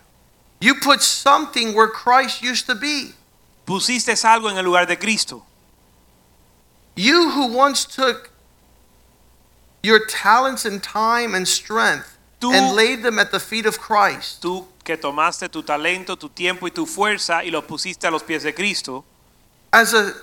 You 0.59 0.75
put 0.75 1.01
something 1.01 1.73
where 1.73 1.87
Christ 1.87 2.41
used 2.41 2.65
to 2.67 2.75
be. 2.75 3.13
Pusiste 3.65 4.09
algo 4.23 4.49
en 4.49 4.57
el 4.57 4.63
lugar 4.63 4.85
de 4.85 4.95
Cristo. 4.95 5.43
You 6.95 7.29
who 7.31 7.47
once 7.47 7.85
took 7.85 8.31
your 9.83 10.05
talents 10.07 10.65
and 10.65 10.81
time 10.81 11.35
and 11.35 11.47
strength 11.47 12.17
Tú- 12.39 12.51
and 12.53 12.75
laid 12.75 13.03
them 13.03 13.19
at 13.19 13.31
the 13.31 13.39
feet 13.39 13.65
of 13.65 13.79
Christ. 13.79 14.41
Tú 14.41 14.65
que 14.83 14.97
tomaste 14.97 15.51
tu 15.51 15.61
talento, 15.61 16.17
tu 16.17 16.29
tiempo 16.29 16.65
y 16.65 16.71
tu 16.71 16.85
fuerza 16.85 17.43
y 17.43 17.49
los 17.51 17.65
pusiste 17.65 18.05
a 18.07 18.11
los 18.11 18.23
pies 18.23 18.43
de 18.43 18.53
Cristo 18.53 19.03
as 19.71 19.93
a 19.93 20.13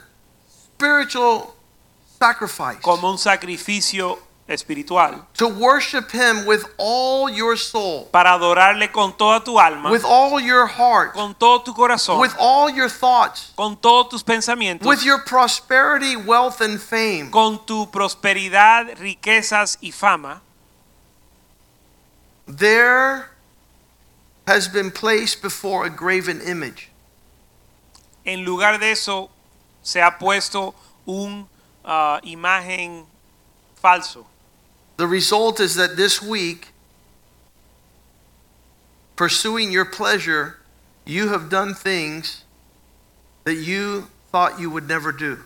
spiritual 0.48 1.54
sacrifice 2.18 2.80
como 2.80 3.10
un 3.10 3.18
sacrificio 3.18 4.18
espiritual. 4.48 5.26
To 5.34 5.48
worship 5.48 6.10
him 6.10 6.46
with 6.46 6.64
all 6.76 7.28
your 7.28 7.56
soul. 7.56 8.08
Para 8.12 8.34
adorarle 8.34 8.92
con 8.92 9.16
toda 9.16 9.44
tu 9.44 9.58
alma, 9.58 9.90
with 9.90 10.04
all 10.04 10.40
your 10.40 10.66
heart. 10.66 11.14
Con 11.14 11.34
todo 11.34 11.62
tu 11.62 11.72
corazón, 11.72 12.20
with 12.20 12.34
all 12.38 12.68
your 12.68 12.88
thoughts. 12.88 13.52
Con 13.56 13.76
todos 13.76 14.10
tus 14.10 14.22
pensamientos, 14.22 14.86
with 14.86 15.04
your 15.04 15.20
prosperity 15.24 16.16
wealth 16.16 16.60
and 16.60 16.80
fame. 16.80 17.30
Con 17.30 17.64
tu 17.64 17.86
prosperidad, 17.86 18.98
riquezas 18.98 19.78
y 19.80 19.90
fama, 19.90 20.42
there 22.46 23.30
has 24.46 24.68
been 24.68 24.90
placed 24.90 25.40
before 25.40 25.86
a 25.86 25.90
graven 25.90 26.40
image. 26.42 26.90
En 28.26 28.44
lugar 28.44 28.78
de 28.78 28.90
eso 28.90 29.30
se 29.82 30.00
ha 30.00 30.18
puesto 30.18 30.74
un 31.06 31.46
ah, 31.84 32.20
imagen 32.24 33.04
falso. 33.82 34.26
The 34.96 35.06
result 35.06 35.60
is 35.60 35.74
that 35.74 35.96
this 35.96 36.22
week 36.22 36.68
pursuing 39.16 39.72
your 39.72 39.84
pleasure 39.84 40.58
you 41.04 41.28
have 41.28 41.48
done 41.48 41.74
things 41.74 42.44
that 43.44 43.56
you 43.56 44.08
thought 44.30 44.58
you 44.58 44.70
would 44.70 44.88
never 44.88 45.12
do 45.12 45.38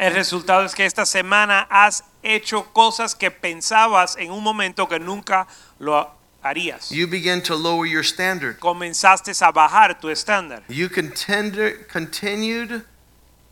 El 0.00 0.12
resultado 0.14 0.64
es 0.64 0.74
que 0.74 0.84
esta 0.84 1.06
semana 1.06 1.66
has 1.70 2.02
hecho 2.24 2.64
cosas 2.74 3.14
que 3.14 3.30
pensabas 3.30 4.16
en 4.16 4.32
un 4.32 4.42
momento 4.42 4.86
que 4.88 4.98
nunca 4.98 5.46
lo 5.78 6.10
harías. 6.42 6.90
you 6.90 7.06
begin 7.06 7.40
to 7.40 7.54
lower 7.54 7.86
your 7.86 8.02
standard 8.02 8.58
Comenzaste 8.58 9.30
a 9.30 9.52
bajar 9.52 10.00
tu 10.00 10.08
estándar. 10.08 10.62
You 10.68 10.88
contender, 10.88 11.86
continued 11.88 12.84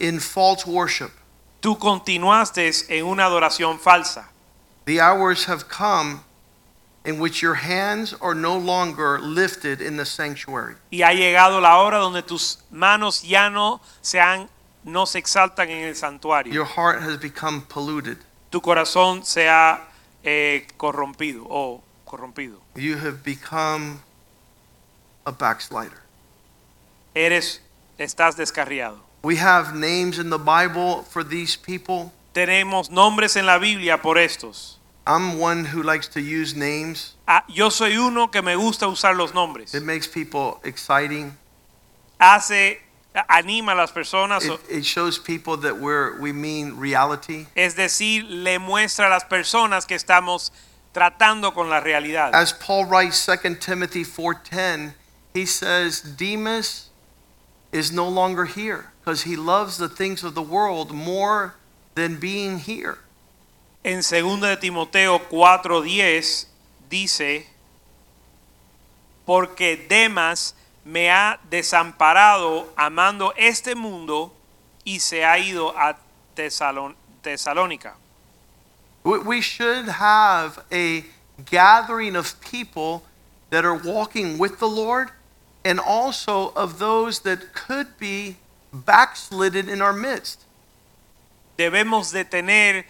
in 0.01 0.19
false 0.19 0.67
worship. 0.67 1.13
Tú 1.61 1.79
continuaste 1.79 2.71
en 2.89 3.05
una 3.05 3.27
adoración 3.27 3.79
falsa. 3.79 4.30
The 4.91 4.99
hours 4.99 5.45
have 5.45 5.69
come 5.69 6.25
in 7.05 7.21
which 7.21 7.41
your 7.41 7.55
hands 7.55 8.13
are 8.21 8.35
no 8.35 8.59
longer 8.59 9.21
lifted 9.21 9.81
in 9.81 9.97
the 9.97 10.05
sanctuary. 10.05 10.75
Y 10.91 11.03
ha 11.03 11.13
llegado 11.13 11.61
la 11.61 11.81
hora 11.81 11.99
donde 11.99 12.23
tus 12.23 12.59
manos 12.73 13.23
ya 13.23 13.49
no 13.51 13.81
se 14.03 14.19
han 14.19 14.49
no 14.83 15.07
se 15.07 15.21
exaltan 15.21 15.71
en 15.71 15.87
el 15.87 15.95
santuario. 15.95 16.53
Your 16.53 16.65
heart 16.65 17.03
has 17.03 17.17
become 17.19 17.61
polluted. 17.69 18.19
Tu 18.51 18.61
corazón 18.61 19.25
se 19.25 19.49
ha 19.49 19.81
eh, 20.25 20.67
corrompido 20.77 21.47
o 21.49 21.85
corrompido. 22.05 22.59
You 22.75 22.97
have 22.97 23.23
become 23.23 24.01
a 25.25 25.31
backslider. 25.31 26.03
Eres 27.15 27.61
estás 27.97 28.35
descarriado. 28.35 28.99
We 29.23 29.37
have 29.37 29.73
names 29.73 30.19
in 30.19 30.31
the 30.31 30.39
Bible 30.39 31.05
for 31.05 31.23
these 31.23 31.57
people. 31.57 32.11
Tenemos 32.35 32.91
nombres 32.91 33.37
en 33.37 33.47
la 33.47 33.59
Biblia 33.59 34.03
por 34.03 34.19
estos. 34.19 34.80
I'm 35.07 35.39
one 35.39 35.65
who 35.65 35.83
likes 35.83 36.09
to 36.09 36.21
use 36.21 36.55
names. 36.55 37.15
Ah, 37.27 37.45
yo 37.49 37.69
soy 37.71 37.97
uno 37.97 38.29
que 38.29 38.43
me 38.43 38.55
gusta 38.55 38.87
usar 38.87 39.17
los 39.17 39.33
nombres. 39.35 39.75
It 39.75 39.83
makes 39.83 40.07
people 40.07 40.61
exciting. 40.65 41.37
Hace 42.21 42.79
anima 43.29 43.73
a 43.73 43.75
las 43.77 43.93
personas, 43.93 44.45
It, 44.45 44.61
it 44.69 44.85
shows 44.85 45.19
people 45.19 45.57
that 45.59 45.79
we're 45.79 46.21
we 46.21 46.33
mean 46.33 46.77
reality. 46.79 47.47
es 47.57 47.75
decir, 47.75 48.25
le 48.29 48.59
muestra 48.59 49.07
a 49.07 49.11
las 49.11 49.25
personas 49.25 49.87
que 49.87 49.97
estamos 49.97 50.51
tratando 50.93 51.53
con 51.55 51.69
la 51.69 51.81
realidad. 51.81 52.31
As 52.35 52.53
Paul 52.53 52.85
writes 52.87 53.25
2 53.27 53.59
Timothy 53.59 54.05
4:10, 54.05 54.95
he 55.35 55.47
says 55.47 56.01
Demas 56.03 56.91
is 57.73 57.91
no 57.91 58.09
longer 58.09 58.45
here 58.45 58.93
because 59.01 59.23
he 59.23 59.35
loves 59.35 59.79
the 59.79 59.89
things 59.89 60.23
of 60.23 60.35
the 60.35 60.43
world 60.43 60.93
more 60.93 61.55
than 61.95 62.17
being 62.17 62.59
here. 62.59 62.99
En 63.83 64.03
2 64.03 64.41
de 64.41 64.57
Timoteo 64.57 65.19
4:10 65.31 66.47
dice, 66.89 67.47
porque 69.25 69.77
Demas 69.89 70.55
me 70.85 71.11
ha 71.11 71.39
desamparado 71.49 72.73
amando 72.77 73.33
este 73.37 73.75
mundo 73.75 74.33
y 74.85 75.01
se 75.01 75.25
ha 75.25 75.39
ido 75.39 75.77
a 75.79 75.97
Tesalón- 76.35 76.97
Tesalónica. 77.23 77.95
We, 79.03 79.41
should 79.41 79.89
have 79.89 80.63
a 80.71 81.05
gathering 81.47 82.17
of 82.17 82.39
people 82.41 83.03
that 83.49 83.65
are 83.65 83.75
walking 83.75 84.37
with 84.39 84.59
the 84.59 84.69
Lord 84.69 85.11
and 85.65 85.81
also 85.81 86.53
of 86.55 86.79
those 86.79 87.21
that 87.21 87.55
could 87.55 87.99
be 87.99 88.37
backslidden 88.73 89.69
in 89.71 89.81
our 89.81 89.95
midst. 89.95 90.45
Debemos 91.57 92.13
de 92.13 92.25
tener 92.25 92.85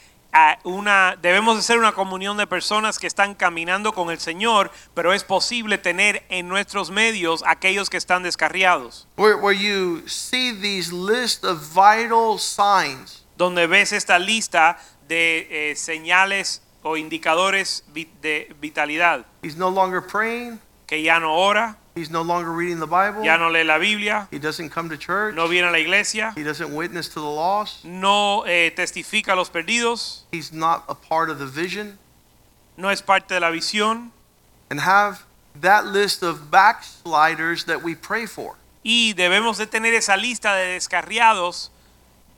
una 0.65 1.17
debemos 1.21 1.57
de 1.57 1.63
ser 1.63 1.79
una 1.79 1.93
comunión 1.93 2.37
de 2.37 2.47
personas 2.47 2.99
que 2.99 3.07
están 3.07 3.35
caminando 3.35 3.93
con 3.93 4.11
el 4.11 4.21
Señor, 4.21 4.71
pero 4.95 5.13
es 5.13 5.25
posible 5.25 5.77
tener 5.79 6.25
en 6.29 6.49
nuestros 6.49 6.91
medios 6.91 7.43
aquellos 7.47 7.91
que 7.91 7.97
están 7.97 8.23
descarriados, 8.23 9.09
where, 9.17 9.35
where 9.37 9.59
you 9.59 10.03
see 10.07 10.53
these 10.53 10.93
list 10.93 11.45
of 11.45 11.75
vital 11.75 12.39
signs. 12.39 13.25
Donde 13.37 13.67
ves 13.67 13.93
esta 13.93 14.19
lista 14.19 14.79
de 15.09 15.71
eh, 15.71 15.77
señales 15.77 16.63
o 16.83 16.97
indicadores 16.97 17.85
vi- 17.89 18.11
de 18.21 18.55
vitalidad, 18.61 19.27
he's 19.43 19.57
no 19.57 19.71
longer 19.71 20.01
praying. 20.01 20.61
Que 20.87 21.03
ya 21.03 21.21
no 21.21 21.35
ora, 21.37 21.79
he's 21.95 22.11
no 22.11 22.23
longer 22.23 22.53
reading 22.53 22.79
the 22.79 22.87
bible. 22.87 23.25
Ya 23.25 23.37
no 23.37 23.49
lee 23.51 23.65
la 23.65 23.79
Biblia, 23.79 24.29
he 24.31 24.39
doesn't 24.39 24.71
come 24.71 24.89
to 24.89 24.97
church. 24.97 25.35
No 25.35 25.49
viene 25.49 25.69
a 25.69 25.71
la 25.71 25.79
iglesia, 25.79 26.33
he 26.37 26.43
doesn't 26.43 26.75
witness 26.75 27.09
to 27.09 27.21
the 27.21 27.29
lost. 27.29 27.85
No 27.85 28.43
eh, 28.47 28.71
testifica 28.71 29.33
a 29.33 29.37
los 29.37 29.51
perdidos, 29.51 30.23
he's 30.33 30.53
not 30.53 30.85
a 30.89 30.95
part 30.95 31.31
of 31.31 31.39
the 31.39 31.47
vision. 31.47 31.99
No 32.77 32.89
es 32.89 33.03
parte 33.03 33.35
de 33.35 33.41
la 33.41 33.51
visión. 33.51 34.11
And 34.71 34.81
have 34.81 35.25
that 35.61 35.87
list 35.87 36.23
of 36.23 36.51
backsliders 36.51 37.65
that 37.65 37.83
we 37.83 37.95
pray 37.95 38.27
for. 38.27 38.57
Y 38.83 39.13
debemos 39.15 39.59
de 39.59 39.67
tener 39.67 39.93
esa 39.95 40.17
lista 40.17 40.55
de 40.55 40.79
descarriados 40.79 41.71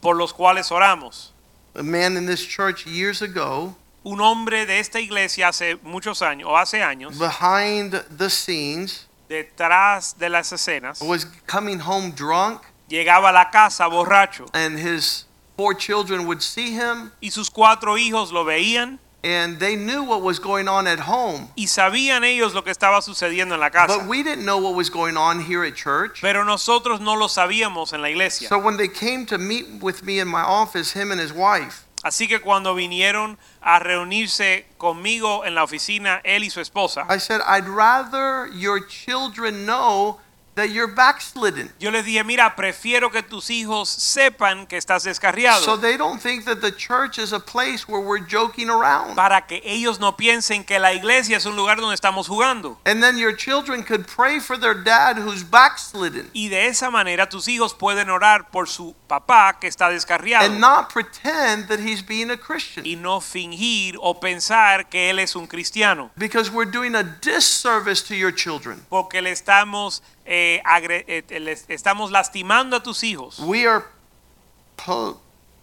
por 0.00 0.16
los 0.16 0.32
cuales 0.32 0.70
oramos. 0.72 1.32
a 1.74 1.82
man 1.82 2.16
in 2.16 2.26
this 2.26 2.44
church 2.44 2.86
years 2.86 3.22
ago 3.22 3.74
Un 4.04 4.20
hombre 4.20 4.66
de 4.66 4.80
esta 4.80 5.00
iglesia 5.00 5.48
hace 5.48 5.76
muchos 5.82 6.22
años 6.22 6.48
o 6.48 6.56
hace 6.56 6.82
años 6.82 7.18
behind 7.18 7.92
the 8.10 8.28
scenes 8.28 9.06
detrás 9.32 10.16
de 10.18 10.28
las 10.28 10.52
escenas. 10.52 11.00
Was 11.00 11.26
coming 11.46 11.80
home 11.80 12.12
drunk 12.12 12.62
llegaba 12.88 13.30
a 13.30 13.32
la 13.32 13.50
casa 13.50 13.88
borracho. 13.88 14.46
and 14.52 14.78
his 14.78 15.24
four 15.56 15.74
children 15.74 16.26
would 16.26 16.42
see 16.42 16.72
him 16.72 17.12
y 17.22 17.30
sus 17.30 17.48
cuatro 17.48 17.96
hijos 17.96 18.30
lo 18.32 18.44
veían. 18.44 18.98
and 19.24 19.60
they 19.60 19.76
knew 19.76 20.02
what 20.02 20.20
was 20.20 20.38
going 20.40 20.68
on 20.68 20.86
at 20.86 20.98
home. 21.00 21.48
Y 21.56 21.66
sabían 21.66 22.24
ellos 22.24 22.54
lo 22.54 22.62
que 22.62 22.72
estaba 22.72 23.00
sucediendo 23.00 23.54
en 23.54 23.60
la 23.60 23.70
casa. 23.70 23.98
but 23.98 24.06
we 24.06 24.22
didn't 24.22 24.44
know 24.44 24.58
what 24.58 24.74
was 24.74 24.90
going 24.90 25.16
on 25.16 25.40
here 25.40 25.64
at 25.64 25.74
church. 25.76 26.20
Pero 26.20 26.44
nosotros 26.44 27.00
no 27.00 27.14
lo 27.14 27.28
sabíamos 27.28 27.92
en 27.92 28.02
la 28.02 28.08
iglesia. 28.08 28.48
so 28.48 28.58
when 28.58 28.76
they 28.76 28.88
came 28.88 29.24
to 29.24 29.38
meet 29.38 29.66
with 29.80 30.02
me 30.04 30.18
in 30.18 30.28
my 30.28 30.42
office 30.42 30.92
him 30.92 31.10
and 31.10 31.20
his 31.20 31.32
wife 31.32 31.86
Así 32.02 32.26
que 32.26 32.40
cuando 32.40 32.74
vinieron 32.74 33.38
a 33.60 33.78
reunirse 33.78 34.66
conmigo 34.76 35.44
en 35.44 35.54
la 35.54 35.62
oficina, 35.62 36.20
él 36.24 36.42
y 36.42 36.50
su 36.50 36.60
esposa, 36.60 37.06
I 37.08 37.18
said 37.18 37.40
I'd 37.46 37.68
rather 37.68 38.48
your 38.52 38.86
children 38.86 39.64
know 39.64 40.18
that 40.54 40.70
you're 40.70 40.92
backslidden 40.92 41.70
yo 41.78 41.90
les 41.90 42.04
dije, 42.04 42.22
mira, 42.24 42.54
prefiero 42.56 43.10
que 43.10 43.22
tus 43.22 43.50
hijos 43.50 43.88
sepan 43.88 44.66
que 44.66 44.76
estás 44.76 45.04
descarriado. 45.04 45.62
so 45.64 45.76
they 45.76 45.96
don't 45.96 46.20
think 46.20 46.44
that 46.44 46.60
the 46.60 46.70
church 46.72 47.18
is 47.18 47.32
a 47.32 47.40
place 47.40 47.88
where 47.88 48.00
we're 48.00 48.24
joking 48.24 48.68
around 48.68 49.14
para 49.14 49.46
que 49.46 49.60
ellos 49.64 49.98
no 49.98 50.16
piensen 50.16 50.64
que 50.64 50.78
la 50.78 50.92
iglesia 50.92 51.36
es 51.36 51.46
un 51.46 51.56
lugar 51.56 51.78
donde 51.80 51.94
estamos 51.94 52.28
jugando. 52.28 52.78
and 52.84 53.02
then 53.02 53.16
your 53.16 53.34
children 53.34 53.82
could 53.82 54.06
pray 54.06 54.38
for 54.38 54.58
their 54.58 54.74
dad 54.74 55.16
who's 55.18 55.42
backslidden 55.42 56.28
Y 56.34 56.48
de 56.48 56.66
esa 56.66 56.90
manera 56.90 57.28
tus 57.28 57.48
hijos 57.48 57.74
pueden 57.74 58.10
orar 58.10 58.50
por 58.50 58.68
su 58.68 58.94
papá 59.08 59.58
que 59.60 59.68
está 59.68 59.88
descarriado 59.88 60.44
and 60.44 60.60
not 60.60 60.90
pretend 60.92 61.68
that 61.68 61.80
he's 61.80 62.02
being 62.02 62.30
a 62.30 62.36
Christian 62.36 62.84
y 62.86 62.96
no 62.96 63.20
fingir 63.20 63.96
o 64.00 64.18
pensar 64.20 64.88
que 64.88 65.10
él 65.10 65.18
es 65.18 65.34
un 65.36 65.46
cristiano, 65.46 66.10
because 66.16 66.50
we're 66.50 66.70
doing 66.70 66.94
a 66.94 67.02
disservice 67.02 68.02
to 68.02 68.14
your 68.14 68.32
children. 68.34 68.84
porque 68.88 69.20
le 69.22 69.30
estamos 69.30 70.02
eh, 70.24 70.62
eh, 70.66 71.56
estamos 71.68 72.10
lastimando 72.10 72.76
a 72.76 72.82
tus 72.82 73.02
hijos 73.02 73.38
We 73.40 73.66
are 73.66 73.84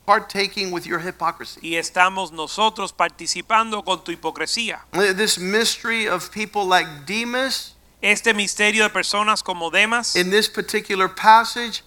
partaking 0.06 0.72
with 0.72 0.86
your 0.86 1.00
hypocrisy. 1.00 1.60
y 1.62 1.75
estamos 1.75 2.32
nosotros 2.32 2.92
participando 2.94 3.84
con 3.84 4.04
tu 4.04 4.12
hipocresía. 4.12 4.82
This 5.16 5.38
mystery 5.38 6.08
of 6.08 6.32
people 6.32 6.66
like 6.66 6.88
Demas 7.06 7.75
Este 8.01 8.34
misterio 8.34 8.84
de 8.84 8.89
personas 8.89 9.44
como 9.44 9.70
Demas 9.70 10.16
in 10.16 10.30
this 10.30 10.48
particular 10.48 11.10
passage, 11.10 11.84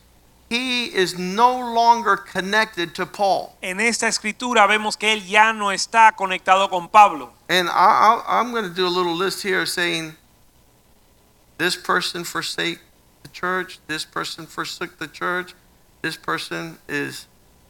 he 0.50 0.85
is 0.95 1.19
no 1.19 1.59
longer 1.75 2.17
connected 2.19 2.95
to 2.95 3.06
Paul. 3.06 3.56
en 3.63 3.80
esta 3.80 4.06
escritura 4.08 4.67
vemos 4.67 4.99
que 4.99 5.15
él 5.15 5.26
ya 5.26 5.54
no 5.54 5.73
está 5.73 6.13
conectado 6.15 6.69
con 6.69 6.89
Pablo. 6.91 7.32
And 7.49 7.69
I, 7.71 7.73
I, 7.73 8.23
I'm 8.41 8.52
going 8.52 8.65
to 8.65 8.75
do 8.75 8.87
a 8.87 8.91
little 8.93 9.15
list 9.17 9.43
here 9.43 9.65
saying 9.65 10.15
this 11.62 11.76
person 11.76 12.25
forsake 12.25 12.80
the 13.22 13.28
church, 13.28 13.78
this 13.86 14.04
person 14.04 14.46
forsook 14.46 14.98
the 14.98 15.06
church, 15.06 15.54
this 16.02 16.16
person 16.16 16.76
is 16.88 17.28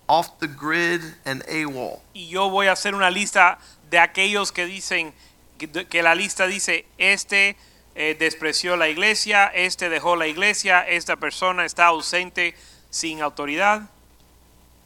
off 0.09 0.39
the 0.41 0.49
grid 0.49 1.03
and 1.27 1.43
AWOL. 1.47 2.01
y 2.15 2.29
yo 2.29 2.49
voy 2.49 2.69
a 2.69 2.73
hacer 2.73 2.95
una 2.95 3.11
lista 3.11 3.59
de 3.91 3.99
aquellos 3.99 4.51
que 4.51 4.65
dicen 4.65 5.13
que, 5.59 6.03
la 6.03 6.15
lista 6.15 6.47
dice 6.47 6.87
este 6.97 7.55
eh, 7.95 8.17
despreció 8.19 8.79
la 8.79 8.89
iglesia, 8.89 9.49
este 9.55 9.91
dejó 9.91 10.17
la 10.17 10.27
iglesia, 10.27 10.81
esta 10.89 11.17
persona 11.17 11.67
está 11.67 11.89
ausente 11.89 12.55
sin 12.89 13.21
autoridad 13.21 13.91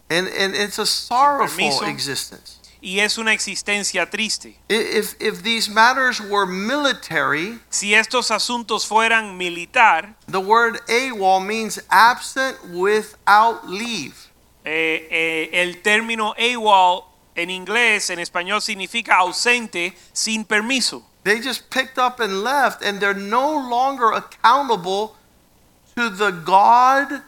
And, 0.09 0.29
and 0.29 0.55
it's 0.55 0.79
a 0.79 0.87
sorrowful 0.87 1.49
permiso. 1.49 1.87
existence. 1.87 2.59
Y 2.81 3.01
es 3.01 3.19
una 3.19 3.33
existencia 3.33 4.09
triste. 4.11 4.57
If, 4.69 5.15
if 5.21 5.43
these 5.43 5.69
matters 5.69 6.21
were 6.21 6.47
military, 6.47 7.59
Si 7.71 7.95
estos 7.95 8.31
asuntos 8.31 8.87
fueran 8.87 9.37
militar, 9.37 10.15
the 10.27 10.41
word 10.41 10.79
AWOL 10.89 11.41
means 11.45 11.81
absent 11.91 12.57
without 12.71 13.69
leave. 13.69 14.15
eh, 14.65 15.07
eh, 15.11 15.51
el 15.63 15.81
término 15.83 16.35
AWOL 16.39 17.05
en 17.37 17.51
inglés, 17.51 18.11
en 18.11 18.19
español 18.19 18.61
significa 18.63 19.17
ausente 19.19 19.95
sin 20.13 20.45
permiso. 20.45 21.05
They 21.23 21.41
just 21.41 21.71
picked 21.71 21.99
up 21.99 22.21
and 22.21 22.43
left, 22.45 22.83
and 22.83 23.01
they're 23.01 23.13
no 23.15 23.51
longer 23.69 24.13
accountable 24.13 25.17
to 25.97 26.09
the 26.09 26.31
God 26.31 27.23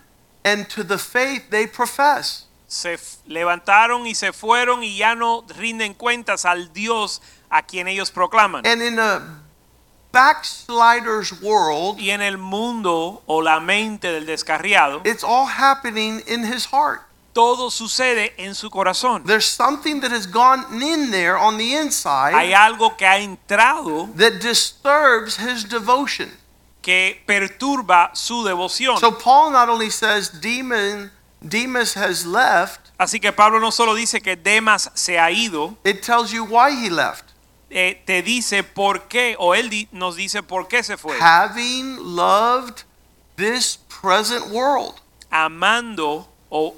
and 0.44 0.68
to 0.70 0.82
the 0.84 0.98
faith 0.98 1.50
they 1.50 1.66
profess. 1.66 2.44
Se 2.68 2.98
levantaron 3.26 4.06
y 4.06 4.14
se 4.14 4.32
fueron 4.32 4.84
y 4.84 4.96
ya 4.96 5.14
no 5.14 5.44
rinden 5.56 5.94
cuentas 5.94 6.44
al 6.44 6.72
Dios 6.72 7.20
a 7.50 7.62
quien 7.62 7.88
ellos 7.88 8.10
proclaman. 8.10 8.64
And 8.66 8.82
in 8.82 8.98
a 8.98 9.42
backslider's 10.12 11.32
world, 11.42 11.98
Y 11.98 12.10
en 12.10 12.22
el 12.22 12.38
mundo 12.38 13.22
o 13.26 13.42
la 13.42 13.58
mente 13.58 14.12
del 14.12 14.26
descarriado, 14.26 15.00
it's 15.04 15.24
all 15.24 15.46
happening 15.46 16.22
in 16.26 16.44
his 16.44 16.66
heart. 16.66 17.00
todo 17.32 17.70
sucede 17.70 18.34
en 18.36 18.54
su 18.54 18.68
corazón. 18.68 19.24
There's 19.24 19.46
something 19.46 20.00
that 20.00 20.12
has 20.12 20.26
gone 20.26 20.64
in 20.82 21.10
there 21.10 21.36
on 21.36 21.56
the 21.56 21.70
Hay 21.70 21.86
inside 21.86 22.52
algo 22.52 22.96
que 22.96 23.06
ha 23.06 23.18
entrado 23.18 24.08
that 24.16 24.40
disturbs 24.40 25.38
his 25.38 25.64
devotion. 25.68 26.30
que 26.82 27.22
perturba 27.26 28.10
su 28.14 28.44
devoción. 28.44 28.98
So 28.98 29.12
Paul 29.12 29.52
not 29.52 29.68
only 29.68 29.90
says 29.90 30.40
Demon, 30.40 31.10
Demas 31.40 31.94
has 31.96 32.26
left, 32.26 32.80
Así 32.98 33.20
que 33.20 33.32
Pablo 33.32 33.60
no 33.60 33.70
solo 33.70 33.94
dice 33.94 34.20
que 34.20 34.34
Demas 34.36 34.90
se 34.94 35.18
ha 35.18 35.30
ido, 35.30 35.76
it 35.84 36.02
tells 36.02 36.32
you 36.32 36.44
why 36.44 36.70
he 36.72 36.90
left. 36.90 37.24
eh, 37.70 38.02
te 38.06 38.22
dice 38.22 38.62
por 38.64 39.08
qué, 39.08 39.36
o 39.38 39.54
él 39.54 39.68
di- 39.70 39.88
nos 39.92 40.16
dice 40.16 40.42
por 40.42 40.66
qué 40.68 40.82
se 40.82 40.96
fue. 40.96 41.16
Having 41.20 41.98
loved 41.98 42.82
this 43.36 43.76
present 43.88 44.46
world. 44.50 44.94
Amando 45.30 46.26
o 46.50 46.74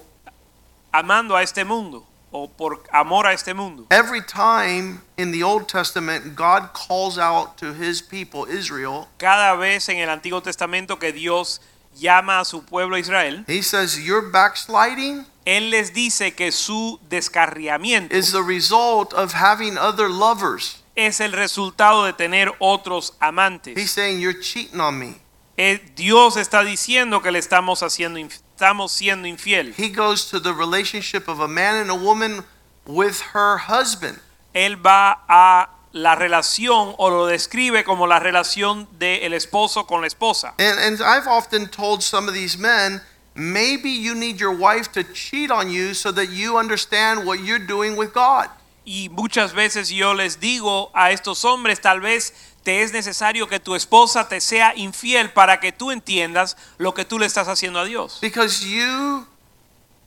amando 0.93 1.37
a 1.37 1.43
este 1.43 1.65
mundo 1.65 2.05
o 2.33 2.49
por 2.49 2.83
amor 2.93 3.27
a 3.27 3.33
este 3.33 3.55
mundo. 3.55 3.87
Every 3.91 4.21
time 4.21 5.01
in 5.17 5.31
the 5.33 5.43
Old 5.45 5.69
Testament 5.69 6.35
God 6.37 6.71
calls 6.75 7.17
out 7.19 7.57
to 7.59 7.73
his 7.73 8.03
people, 8.03 8.45
Israel, 8.47 9.09
Cada 9.19 9.55
vez 9.57 9.89
en 9.89 9.99
el 9.99 10.09
Antiguo 10.11 10.43
Testamento 10.43 10.99
que 10.99 11.13
Dios 11.13 11.61
llama 11.95 12.41
a 12.41 12.45
su 12.45 12.63
pueblo 12.63 12.97
Israel, 12.97 13.45
he 13.47 13.63
says, 13.63 13.99
Your 14.05 14.31
backsliding 14.31 15.27
él 15.45 15.71
les 15.71 15.93
dice 15.93 16.35
que 16.35 16.53
su 16.53 17.01
descarriamiento 17.09 18.15
is 18.15 18.33
the 18.33 18.43
result 18.43 19.13
of 19.15 19.33
having 19.35 19.77
other 19.79 20.09
lovers. 20.09 20.83
es 20.97 21.21
el 21.21 21.33
resultado 21.33 22.05
de 22.05 22.13
tener 22.13 22.53
otros 22.59 23.13
He's 23.13 23.17
amantes. 23.21 23.91
saying, 23.91 24.21
You're 24.21 24.39
cheating 24.41 24.81
on 24.81 24.99
me. 24.99 25.17
Eh, 25.57 25.79
Dios 25.95 26.37
está 26.37 26.63
diciendo 26.65 27.23
que 27.23 27.31
le 27.31 27.39
estamos 27.39 27.83
haciendo 27.83 28.19
estamos 28.19 28.93
siendo 28.93 29.27
infiel. 29.27 29.75
He 29.77 29.89
goes 29.89 30.29
to 30.31 30.41
the 30.41 30.53
relationship 30.53 31.29
of 31.29 31.41
a 31.41 31.49
man 31.49 31.77
and 31.77 31.91
a 31.91 31.95
woman 31.95 32.45
with 32.87 33.21
her 33.35 33.59
husband. 33.69 34.21
Él 34.55 34.77
va 34.77 35.23
a 35.29 35.69
la 35.93 36.15
relación 36.15 36.95
o 36.99 37.11
lo 37.11 37.27
describe 37.27 37.85
como 37.85 38.07
la 38.07 38.19
relación 38.19 38.89
del 38.99 39.33
esposo 39.33 39.87
con 39.87 40.01
la 40.01 40.07
esposa. 40.07 40.55
And, 40.59 40.79
and 40.79 41.01
I've 41.03 41.27
often 41.27 41.69
told 41.69 42.03
some 42.03 42.29
of 42.29 42.35
these 42.35 42.59
men, 42.59 43.01
maybe 43.35 43.91
you 43.91 44.15
need 44.15 44.39
your 44.39 44.55
wife 44.55 44.93
to 44.93 45.03
cheat 45.03 45.51
on 45.51 45.71
you 45.71 45.95
so 45.95 46.13
that 46.13 46.31
you 46.31 46.59
understand 46.59 47.27
what 47.27 47.41
you're 47.41 47.65
doing 47.65 47.97
with 47.97 48.13
God. 48.13 48.49
Y 48.85 49.09
muchas 49.11 49.53
veces 49.53 49.91
yo 49.91 50.15
les 50.15 50.41
digo 50.41 50.91
a 50.95 51.11
estos 51.11 51.45
hombres, 51.45 51.81
tal 51.81 52.01
vez 52.01 52.33
te 52.63 52.83
es 52.83 52.93
necesario 52.93 53.49
que 53.49 53.61
tu 53.61 53.75
esposa 53.75 54.29
te 54.29 54.41
sea 54.41 54.75
infiel 54.75 55.33
para 55.33 55.61
que 55.61 55.73
tú 55.73 55.91
entiendas 55.91 56.57
lo 56.79 56.95
que 56.95 57.05
tú 57.05 57.19
le 57.19 57.27
estás 57.27 57.49
haciendo 57.49 57.81
a 57.81 57.85
Dios. 57.85 58.19
Because 58.21 58.65
you 58.65 59.27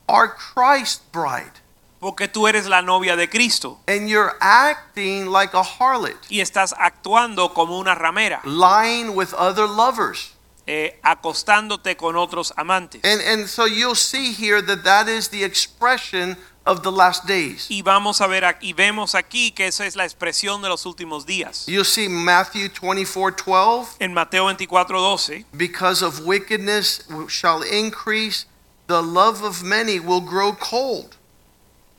are 0.08 0.30
Christ's 0.30 1.02
bride. 1.12 1.63
Porque 2.04 2.28
tú 2.28 2.48
eres 2.48 2.66
la 2.66 2.82
novia 2.82 3.16
de 3.16 3.30
Cristo 3.30 3.80
and 3.88 4.10
you're 4.10 4.36
acting 4.42 5.32
like 5.32 5.56
a 5.56 5.64
harlot, 5.64 6.18
y 6.30 6.42
estás 6.42 6.76
actuando 6.78 7.54
como 7.54 7.80
una 7.80 7.96
ramera, 7.96 8.42
lying 8.44 9.16
with 9.16 9.34
other 9.34 9.68
lovers. 9.68 10.34
eh, 10.68 11.00
acostándote 11.04 11.98
con 11.98 12.16
otros 12.16 12.54
amantes. 12.58 13.02
And, 13.04 13.22
and 13.22 13.48
so 13.48 13.66
you'll 13.66 13.96
see 13.96 14.34
here 14.34 14.62
that 14.62 14.84
that 14.84 15.08
is 15.08 15.30
the 15.30 15.44
expression 15.44 16.38
of 16.66 16.84
the 16.84 16.92
last 16.92 17.26
days. 17.26 17.68
Y 17.70 17.82
vamos 17.82 18.22
a 18.22 18.28
ver 18.28 18.46
aquí, 18.46 18.74
vemos 18.74 19.16
aquí 19.16 19.52
que 19.52 19.68
esa 19.68 19.86
es 19.86 19.96
la 19.96 20.06
expresión 20.06 20.62
de 20.62 20.70
los 20.70 20.86
últimos 20.86 21.26
días. 21.26 21.66
You'll 21.68 21.86
see 21.86 22.08
Matthew 22.08 22.70
24 22.70 23.32
12. 23.32 23.98
En 24.00 24.14
Mateo 24.14 24.46
24, 24.46 25.00
12, 25.00 25.46
Because 25.54 26.02
of 26.02 26.22
wickedness 26.26 27.06
shall 27.28 27.62
increase, 27.64 28.46
the 28.88 29.02
love 29.02 29.44
of 29.44 29.64
many 29.64 30.00
will 30.00 30.22
grow 30.22 30.54
cold. 30.54 31.18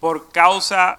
Por 0.05 0.31
causa 0.33 0.99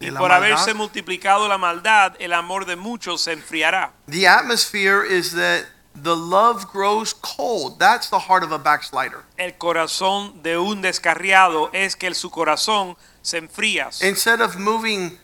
y 0.00 0.06
por 0.10 0.20
maldad. 0.30 0.36
haberse 0.38 0.72
multiplicado 0.72 1.46
la 1.46 1.58
maldad, 1.58 2.14
el 2.18 2.32
amor 2.32 2.64
de 2.64 2.74
muchos 2.74 3.20
se 3.20 3.32
enfriará. 3.32 3.92
The 4.10 4.26
atmosphere 4.26 5.04
is 5.06 5.32
that 5.32 5.64
the 5.94 6.16
love 6.16 6.64
grows 6.72 7.12
cold. 7.14 7.78
That's 7.78 8.08
the 8.08 8.18
heart 8.18 8.42
of 8.44 8.50
a 8.52 8.56
backslider. 8.56 9.24
El 9.36 9.58
corazón 9.58 10.42
de 10.42 10.56
un 10.56 10.80
descarriado 10.80 11.68
es 11.74 11.96
que 11.96 12.06
el- 12.06 12.14
su 12.14 12.30
corazón 12.30 12.96
se 13.20 13.36
enfría. 13.36 13.90
Instead 14.00 14.40
of 14.40 14.56
moving 14.56 15.18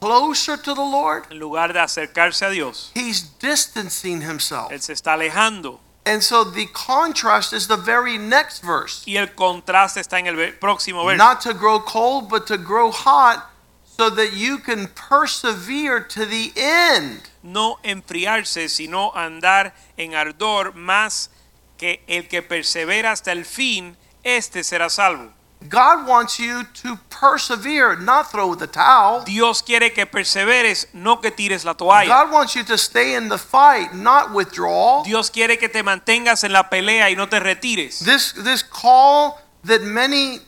closer 0.00 0.56
to 0.56 0.72
the 0.74 0.80
Lord, 0.80 1.24
En 1.30 1.38
lugar 1.38 1.74
de 1.74 1.80
acercarse 1.80 2.46
a 2.46 2.48
Dios, 2.48 2.90
he's 2.94 3.38
distancing 3.38 4.22
himself. 4.22 4.70
él 4.72 4.80
se 4.80 4.94
está 4.94 5.12
alejando. 5.12 5.78
And 6.08 6.22
so 6.22 6.42
the 6.42 6.66
contrast 6.66 7.52
is 7.52 7.68
the 7.68 7.76
very 7.76 8.16
next 8.16 8.60
verse. 8.60 9.04
Y 9.06 9.16
el 9.16 9.28
contraste 9.28 10.00
está 10.00 10.18
en 10.18 10.26
el 10.26 10.34
próximo 10.58 11.04
verso. 11.04 11.18
Not 11.18 11.40
to 11.42 11.54
grow 11.54 11.80
cold, 11.80 12.28
but 12.30 12.46
to 12.46 12.56
grow 12.56 12.90
hot 12.90 13.50
so 13.84 14.08
that 14.10 14.32
you 14.32 14.58
can 14.58 14.88
persevere 14.88 16.00
to 16.00 16.24
the 16.24 16.52
end. 16.56 17.28
no 17.42 17.78
enfriarse, 17.82 18.68
sino 18.68 19.12
andar 19.14 19.74
en 19.96 20.14
ardor 20.14 20.74
más 20.74 21.30
que 21.76 22.02
el 22.06 22.28
que 22.28 22.42
persevera 22.42 23.12
hasta 23.12 23.32
el 23.32 23.44
fin, 23.44 23.96
este 24.22 24.64
será 24.64 24.90
salvo. 24.90 25.32
God 25.66 26.06
wants 26.06 26.38
you 26.38 26.64
to 26.82 26.98
persevere, 27.10 27.96
not 27.96 28.30
throw 28.30 28.54
the 28.54 28.66
towel. 28.66 29.24
Dios 29.24 29.60
quiere 29.60 29.90
que 29.90 30.06
perseveres, 30.06 30.86
no 30.94 31.16
que 31.16 31.30
tires 31.30 31.64
la 31.64 31.74
toalla. 31.74 32.06
God 32.06 32.32
wants 32.32 32.54
you 32.54 32.62
to 32.64 32.78
stay 32.78 33.14
in 33.14 33.28
the 33.28 33.38
fight, 33.38 33.92
not 33.92 34.32
withdraw. 34.32 35.02
Dios 35.02 35.30
quiere 35.30 35.58
que 35.58 35.68
te 35.68 35.82
mantengas 35.82 36.44
en 36.44 36.52
la 36.52 36.68
pelea 36.70 37.10
y 37.10 37.14
no 37.16 37.26
te 37.26 37.40
retires. 37.40 37.98
This 38.04 38.32
this 38.32 38.62
call 38.62 39.40
that 39.64 39.82
many 39.82 40.38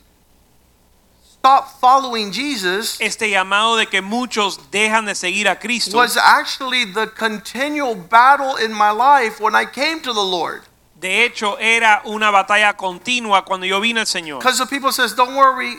stop 1.41 1.81
following 1.81 2.31
Jesus 2.33 3.01
Este 3.01 3.31
llamado 3.31 3.77
de 3.77 3.87
que 3.87 4.01
muchos 4.03 4.71
dejan 4.71 5.07
de 5.07 5.15
seguir 5.15 5.49
a 5.49 5.57
Cristo 5.59 5.97
was 5.97 6.17
actually 6.17 6.85
the 6.85 7.09
continual 7.09 7.95
battle 7.95 8.57
in 8.57 8.73
my 8.73 8.91
life 8.91 9.41
when 9.41 9.55
I 9.55 9.65
came 9.65 10.01
to 10.03 10.13
the 10.13 10.23
Lord. 10.23 10.63
De 11.01 11.25
hecho 11.25 11.59
era 11.59 12.03
una 12.05 12.31
batalla 12.31 12.77
continua 12.77 13.45
cuando 13.45 13.67
yo 13.67 13.81
vine 13.81 14.01
al 14.01 14.07
Señor. 14.07 14.39
Because 14.39 14.59
the 14.59 14.67
people 14.67 14.93
says, 14.93 15.15
"Don't 15.17 15.35
worry, 15.35 15.77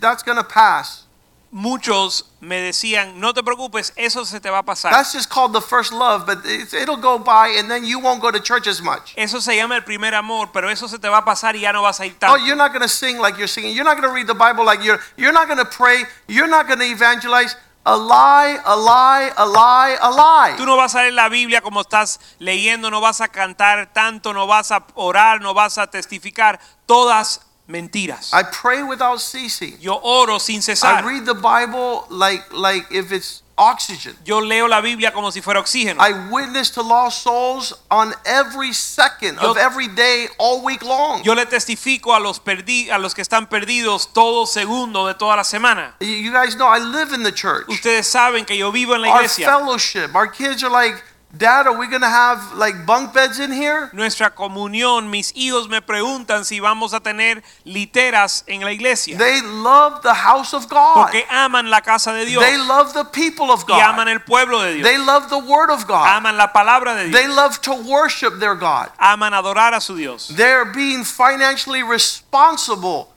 that's 0.00 0.22
going 0.22 0.38
to 0.38 0.46
pass." 0.46 1.06
Muchos 1.52 2.26
me 2.38 2.60
decían, 2.60 3.18
no 3.18 3.34
te 3.34 3.42
preocupes, 3.42 3.92
eso 3.96 4.24
se 4.24 4.38
te 4.38 4.48
va 4.50 4.58
a 4.58 4.62
pasar. 4.62 4.92
That's 4.92 5.12
just 5.12 5.28
called 5.28 5.52
the 5.52 5.60
first 5.60 5.92
love, 5.92 6.24
but 6.24 6.46
it'll 6.46 6.96
go 6.96 7.18
by 7.18 7.56
and 7.58 7.68
then 7.68 7.84
you 7.84 7.98
won't 7.98 8.22
go 8.22 8.30
to 8.30 8.38
church 8.38 8.68
as 8.68 8.80
much. 8.80 9.14
Eso 9.16 9.40
se 9.40 9.56
llama 9.56 9.74
el 9.74 9.82
primer 9.82 10.14
amor, 10.14 10.50
pero 10.52 10.68
eso 10.68 10.86
se 10.86 10.98
te 10.98 11.08
va 11.08 11.18
a 11.18 11.24
pasar 11.24 11.56
y 11.56 11.62
ya 11.62 11.72
no 11.72 11.82
vas 11.82 11.98
a 11.98 12.06
ir 12.06 12.16
tanto. 12.20 12.34
Oh, 12.34 12.36
you're 12.36 12.54
not 12.54 12.72
going 12.72 12.82
to 12.82 12.88
sing 12.88 13.18
like 13.18 13.36
you're 13.36 13.48
singing. 13.48 13.74
You're 13.74 13.84
not 13.84 14.00
going 14.00 14.08
to 14.08 14.14
read 14.14 14.28
the 14.28 14.34
Bible 14.34 14.64
like 14.64 14.84
you're. 14.84 15.00
You're 15.16 15.32
not 15.32 15.48
going 15.48 15.58
to 15.58 15.64
pray. 15.64 16.04
You're 16.28 16.46
not 16.46 16.68
going 16.68 16.78
to 16.78 16.84
evangelize. 16.84 17.56
A 17.82 17.96
lie, 17.96 18.60
a 18.62 18.76
lie, 18.76 19.32
a 19.36 19.46
lie, 19.46 19.96
a 20.00 20.10
lie. 20.10 20.56
Tú 20.56 20.66
no 20.66 20.76
vas 20.76 20.94
a 20.94 21.02
leer 21.02 21.14
la 21.14 21.28
Biblia 21.28 21.62
como 21.62 21.80
estás 21.80 22.20
leyendo, 22.38 22.90
no 22.90 23.00
vas 23.00 23.22
a 23.22 23.28
cantar 23.28 23.90
tanto, 23.92 24.34
no 24.34 24.46
vas 24.46 24.70
a 24.70 24.84
orar, 24.94 25.40
no 25.40 25.54
vas 25.54 25.78
a 25.78 25.86
testificar, 25.86 26.60
todas 26.84 27.40
mentiras. 27.66 28.32
I 28.34 28.42
pray 28.44 28.82
without 28.82 29.20
ceasing. 29.20 29.78
Yo 29.80 29.98
oro 30.02 30.38
sin 30.38 30.60
cesar. 30.60 31.02
I 31.02 31.06
read 31.06 31.24
the 31.24 31.34
Bible 31.34 32.04
like 32.10 32.44
like 32.52 32.86
if 32.90 33.12
it's 33.12 33.42
oxygen. 33.60 34.16
Yo 34.24 34.40
leo 34.40 34.66
la 34.66 34.80
Biblia 34.80 35.12
como 35.12 35.30
si 35.30 35.40
fuera 35.42 35.60
oxígeno. 35.60 36.00
I 36.02 36.12
witness 36.30 36.70
to 36.72 36.82
lost 36.82 37.22
souls 37.22 37.74
on 37.90 38.14
every 38.24 38.72
second 38.72 39.38
Yo- 39.40 39.50
of 39.50 39.58
every 39.58 39.88
day 39.88 40.28
all 40.38 40.62
week 40.62 40.82
long. 40.82 41.22
Yo 41.22 41.34
le 41.34 41.44
testifico 41.46 42.14
a 42.14 42.20
los 42.20 42.40
perdi- 42.42 42.90
a 42.90 42.98
los 42.98 43.14
que 43.14 43.22
están 43.22 43.46
perdidos 43.48 44.12
todo 44.12 44.46
segundo 44.46 45.06
de 45.06 45.14
toda 45.14 45.36
la 45.36 45.44
semana. 45.44 45.94
You- 46.00 46.32
guys 46.32 46.54
know 46.56 46.66
I 46.68 46.78
live 46.80 47.12
in 47.14 47.22
the 47.22 47.32
church. 47.32 47.66
Ustedes 47.68 48.06
saben 48.08 48.44
que 48.46 48.56
yo 48.56 48.72
vivo 48.72 48.94
en 48.94 49.02
la 49.02 49.08
iglesia. 49.08 49.46
Our 49.46 49.58
fellowship. 49.60 50.14
Our 50.14 50.28
kids 50.30 50.62
are 50.64 50.70
like, 50.70 51.02
Dad, 51.36 51.68
are 51.68 51.78
we 51.78 51.86
going 51.86 52.00
to 52.00 52.08
have 52.08 52.54
like 52.54 52.84
bunk 52.84 53.14
beds 53.14 53.38
in 53.38 53.52
here? 53.52 53.88
Nuestra 53.92 54.34
comunión, 54.34 55.10
mis 55.10 55.32
hijos 55.32 55.68
me 55.68 55.80
preguntan 55.80 56.44
si 56.44 56.58
vamos 56.58 56.92
a 56.92 57.00
tener 57.00 57.42
literas 57.64 58.42
en 58.48 58.62
la 58.62 58.72
iglesia. 58.72 59.16
They 59.16 59.40
love 59.40 60.02
the 60.02 60.12
house 60.12 60.52
of 60.52 60.68
God. 60.68 60.94
Porque 60.94 61.24
aman 61.30 61.70
la 61.70 61.82
casa 61.82 62.12
de 62.12 62.26
Dios 62.26 62.42
They 62.42 62.58
love 62.58 62.92
the 62.94 63.04
people 63.04 63.52
of 63.52 63.64
God. 63.64 63.78
y 63.78 63.80
aman 63.80 64.08
el 64.08 64.20
pueblo 64.20 64.60
de 64.60 64.74
Dios. 64.74 64.88
They 64.88 64.98
love 64.98 65.28
the 65.28 65.38
word 65.38 65.70
of 65.70 65.86
God. 65.86 66.08
Aman 66.08 66.36
la 66.36 66.52
palabra 66.52 66.96
de 66.96 67.08
Dios. 67.08 67.20
They 67.20 67.28
love 67.28 67.60
to 67.62 67.74
worship 67.74 68.40
their 68.40 68.56
God. 68.56 68.88
Aman 68.98 69.32
adorar 69.32 69.72
a 69.72 69.80
su 69.80 69.96
Dios. 69.96 70.28
They're 70.36 70.64
being 70.64 71.04
financially 71.04 71.84
responsible. 71.84 73.08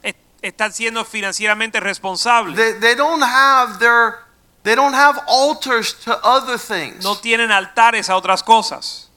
están 0.44 0.74
siendo 0.74 1.06
financieramente 1.06 1.80
responsables. 1.80 2.56
They, 2.56 2.74
they 2.74 2.96
don't 2.96 3.24
have 3.24 3.80
their 3.80 4.23
they 4.64 4.76
don't 4.76 4.94
have 4.94 5.20
altars 5.28 5.94
to 6.06 6.18
other 6.24 6.58
things. 6.58 7.04
No 7.04 7.16
tienen 7.16 7.52
altares 7.52 8.10
a 8.10 8.16
otras 8.16 8.44
cosas. 8.44 9.08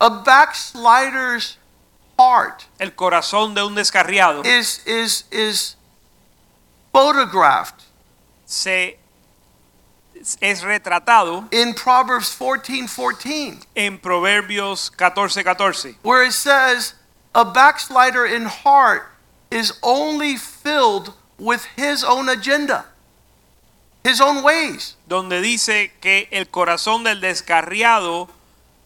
A 0.00 0.10
backslider's 0.10 1.56
heart 2.18 2.66
El 2.78 2.90
corazón 2.90 3.54
de 3.54 3.64
un 3.64 3.74
descarriado 3.74 4.44
is 4.44 4.84
is 4.86 5.24
is 5.30 5.76
photographed 6.92 7.84
se 8.46 8.98
es 10.40 10.62
retratado 10.62 11.46
in 11.52 11.74
Proverbs 11.74 12.32
14 12.32 12.88
14, 12.88 13.60
en 13.74 13.98
Proverbios 13.98 14.90
14:14, 14.96 15.44
14, 15.44 15.96
where 16.02 16.24
it 16.24 16.32
says, 16.32 16.94
A 17.34 17.44
backslider 17.44 18.24
in 18.24 18.46
heart 18.46 19.08
is 19.50 19.78
only 19.82 20.36
filled 20.36 21.12
with 21.38 21.66
his 21.76 22.02
own 22.02 22.28
agenda, 22.28 22.86
his 24.06 24.20
own 24.20 24.42
ways. 24.42 24.96
donde 25.06 25.40
dice 25.40 25.92
que 26.00 26.28
el 26.30 26.48
corazón 26.48 27.04
del 27.04 27.20
descarriado 27.20 28.28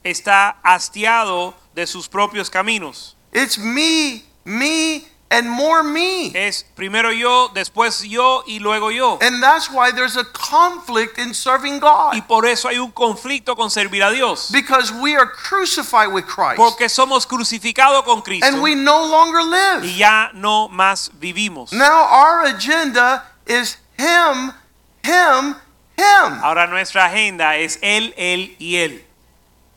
está 0.04 0.56
hastiado 0.62 1.54
de 1.74 1.86
sus 1.86 2.08
propios 2.08 2.50
caminos. 2.50 3.16
It's 3.32 3.58
me, 3.58 4.24
me, 4.44 5.04
and 5.30 5.48
more 5.48 5.82
me. 5.84 6.32
Es 6.34 6.64
primero 6.74 7.12
yo, 7.12 7.50
después 7.54 8.02
yo 8.02 8.42
y 8.46 8.58
luego 8.58 8.90
yo. 8.90 9.18
And 9.20 9.40
that's 9.42 9.70
why 9.70 9.92
there's 9.92 10.16
a 10.16 10.24
conflict 10.32 11.18
in 11.18 11.32
serving 11.34 11.78
God. 11.78 12.14
Y 12.14 12.22
por 12.22 12.46
eso 12.46 12.68
hay 12.68 12.78
un 12.78 12.90
conflicto 12.90 13.54
con 13.54 13.70
servir 13.70 14.02
a 14.02 14.10
Dios. 14.10 14.50
Because 14.50 14.92
we 14.92 15.14
are 15.16 15.30
crucified 15.30 16.08
with 16.12 16.24
Christ. 16.24 16.56
Porque 16.56 16.88
somos 16.88 17.26
crucificados 17.26 18.02
con 18.04 18.22
Cristo 18.22 18.46
And 18.46 18.60
we 18.60 18.74
no 18.74 19.06
longer 19.06 19.40
y 19.42 19.50
live. 19.50 19.96
ya 19.96 20.30
no 20.34 20.68
más 20.68 21.10
vivimos. 21.20 21.72
Now 21.72 22.08
our 22.10 22.46
agenda 22.46 23.24
is 23.46 23.78
Him, 23.96 24.52
Him, 25.02 25.54
Him. 25.96 26.40
Ahora 26.42 26.66
nuestra 26.66 27.06
agenda 27.06 27.56
es 27.56 27.78
Él, 27.82 28.14
Él 28.16 28.56
y 28.58 28.76
Él. 28.76 29.04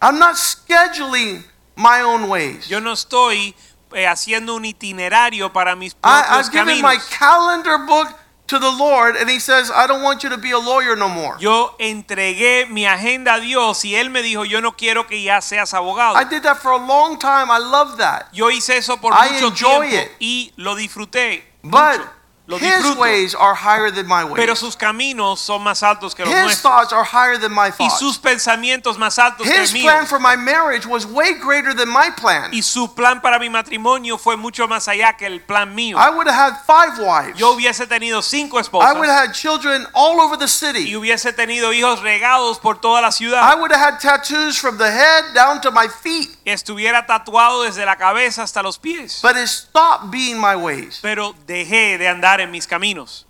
I'm 0.01 0.19
not 0.19 0.35
scheduling 0.35 1.43
my 1.75 2.01
own 2.01 2.27
ways. 2.29 2.67
Yo 2.67 2.79
no 2.79 2.91
estoy 2.93 3.55
eh, 3.93 4.05
haciendo 4.07 4.55
un 4.55 4.65
itinerario 4.65 5.51
para 5.53 5.75
mis 5.75 5.93
I, 5.93 5.97
propios 6.01 6.47
I've 6.47 6.51
given 6.51 6.81
my 6.81 6.97
caminos. 6.97 7.09
calendar 7.17 7.77
book 7.87 8.07
to 8.47 8.59
the 8.59 8.71
Lord, 8.71 9.15
and 9.15 9.29
He 9.29 9.39
says, 9.39 9.71
I 9.73 9.87
don't 9.87 10.03
want 10.03 10.21
you 10.23 10.29
to 10.29 10.37
be 10.37 10.51
a 10.51 10.59
lawyer 10.59 10.97
no 10.97 11.07
more. 11.07 11.37
Yo 11.39 11.73
entregué 11.79 12.67
mi 12.69 12.85
agenda 12.85 13.35
a 13.35 13.39
Dios 13.39 13.85
y 13.85 13.95
Él 13.95 14.09
me 14.09 14.21
dijo, 14.21 14.43
yo 14.43 14.59
no 14.59 14.73
quiero 14.73 15.07
que 15.07 15.23
ya 15.23 15.39
seas 15.41 15.73
abogado. 15.73 16.17
I 16.17 16.25
did 16.25 16.43
that 16.43 16.57
for 16.57 16.73
a 16.73 16.77
long 16.77 17.17
time. 17.17 17.49
I 17.49 17.59
love 17.59 17.97
that. 17.97 18.25
Yo 18.33 18.49
hice 18.51 18.77
eso 18.77 18.97
por 18.97 19.13
I 19.13 19.31
mucho 19.31 19.47
enjoy 19.47 19.89
tiempo 19.89 20.05
it. 20.05 20.11
y 20.19 20.51
lo 20.57 20.75
disfruté. 20.75 21.43
But 21.63 21.99
mucho. 21.99 22.09
Lo 22.45 22.57
His 22.57 22.63
disfruto. 22.73 22.99
ways 22.99 23.33
are 23.35 23.55
higher 23.55 23.89
than 23.89 24.05
my 24.05 24.25
ways. 24.25 24.35
Pero 24.35 24.53
sus 24.57 24.75
caminos 24.75 25.39
son 25.39 25.63
más 25.63 25.81
altos 25.81 26.13
que 26.13 26.25
los 26.25 26.33
His 26.33 26.41
nuestros. 26.43 26.61
thoughts 26.61 26.91
are 26.91 27.05
higher 27.05 27.37
than 27.39 27.53
my 27.53 27.67
Y 27.67 27.71
thoughts. 27.71 27.99
sus 27.99 28.17
pensamientos 28.19 28.97
más 28.97 29.17
altos 29.17 29.47
que 29.47 29.55
el 29.55 29.63
His 29.63 29.71
mío. 29.71 29.83
plan 29.83 30.05
for 30.05 30.19
my 30.19 30.35
marriage 30.35 30.85
was 30.85 31.05
way 31.05 31.35
greater 31.35 31.73
than 31.73 31.87
my 31.87 32.09
plan. 32.17 32.51
Y 32.53 32.61
su 32.61 32.93
plan 32.93 33.21
para 33.21 33.39
mi 33.39 33.47
matrimonio 33.49 34.17
fue 34.17 34.35
mucho 34.35 34.67
más 34.67 34.89
allá 34.89 35.15
que 35.15 35.25
el 35.25 35.39
plan 35.39 35.73
mío. 35.73 35.97
I 35.97 36.09
would 36.09 36.27
have 36.27 36.35
had 36.35 36.57
five 36.67 36.99
wives. 36.99 37.37
Yo 37.39 37.53
hubiese 37.55 37.87
tenido 37.87 38.21
cinco 38.21 38.57
I 38.57 38.61
esposas. 38.61 38.93
would 38.97 39.07
have 39.07 39.27
had 39.29 39.33
children 39.33 39.87
all 39.93 40.19
over 40.19 40.35
the 40.37 40.43
y 40.43 40.49
city. 40.49 40.93
hubiese 40.93 41.31
tenido 41.31 41.71
hijos 41.71 42.01
regados 42.01 42.59
por 42.59 42.75
toda 42.81 43.01
la 43.01 43.07
I 43.07 43.11
ciudad. 43.11 43.57
would 43.57 43.71
have 43.71 43.79
had 43.93 43.99
tattoos 44.01 44.57
from 44.59 44.77
the 44.77 44.91
head 44.91 45.33
down 45.33 45.61
to 45.61 45.71
my 45.71 45.87
feet. 45.87 46.29
Estuviera 46.43 47.05
tatuado 47.05 47.63
desde 47.63 47.85
la 47.85 47.95
cabeza 47.95 48.43
hasta 48.43 48.61
los 48.61 48.77
pies. 48.77 49.19
But 49.21 49.37
it 49.37 49.47
stopped 49.47 50.11
being 50.11 50.37
my 50.41 50.57
ways. 50.57 50.99
Pero 51.01 51.33
dejé 51.47 51.97
de 51.97 52.09
andar 52.09 52.33
en 52.43 52.51
mis 52.51 52.67
caminos. 52.67 53.25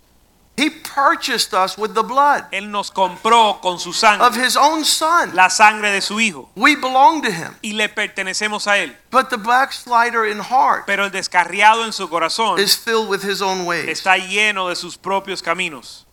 He 0.56 0.70
purchased 0.70 1.52
us 1.52 1.76
with 1.76 1.94
the 1.94 2.04
blood 2.04 2.44
Él 2.52 2.70
nos 2.70 2.88
compró 2.92 3.60
con 3.60 3.80
su 3.80 3.92
sangre. 3.92 4.24
of 4.24 4.36
his 4.36 4.56
own 4.56 4.84
son. 4.84 5.34
la 5.34 5.48
sangre 5.48 5.90
de 5.90 6.00
su 6.00 6.20
hijo. 6.20 6.48
We 6.54 6.76
belong 6.76 7.22
to 7.22 7.32
him. 7.32 7.56
Y 7.60 7.72
le 7.72 7.88
pertenecemos 7.88 8.68
a 8.68 8.78
él. 8.78 8.94
But 9.10 9.30
the 9.30 9.36
backslider 9.36 10.24
in 10.24 10.38
heart 10.38 10.86
Pero 10.86 11.06
el 11.06 11.10
descarriado 11.10 11.84
en 11.84 11.92
su 11.92 12.08
corazón 12.08 12.60
is 12.60 12.76
filled 12.76 13.08
with 13.08 13.22
his 13.24 13.42
own 13.42 13.66
ways. 13.66 13.88
está 13.88 14.16
lleno 14.16 14.68
de 14.68 14.76
sus 14.76 14.96
propios 14.96 15.42
caminos. 15.42 16.04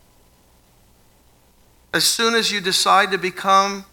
As 1.93 2.03
soon 2.05 2.33
as 2.35 2.49
you 2.51 2.61
decide 2.61 3.11
to 3.11 3.17
become 3.19 3.85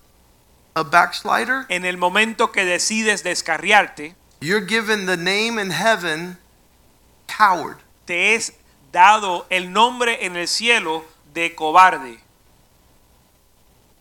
a 0.74 0.82
backslider, 0.84 1.66
En 1.68 1.84
el 1.84 1.96
momento 1.98 2.52
que 2.52 2.64
decides 2.64 3.22
descarriarte, 3.22 4.14
you're 4.40 4.64
given 4.64 5.04
the 5.06 5.16
name 5.16 5.58
in 5.58 5.70
heaven 5.72 6.38
coward. 7.26 7.78
te 8.06 8.34
es 8.34 8.52
dado 8.92 9.46
el 9.50 9.72
nombre 9.72 10.24
en 10.26 10.36
el 10.36 10.48
cielo 10.48 11.04
de 11.32 11.54
cobarde. 11.54 12.18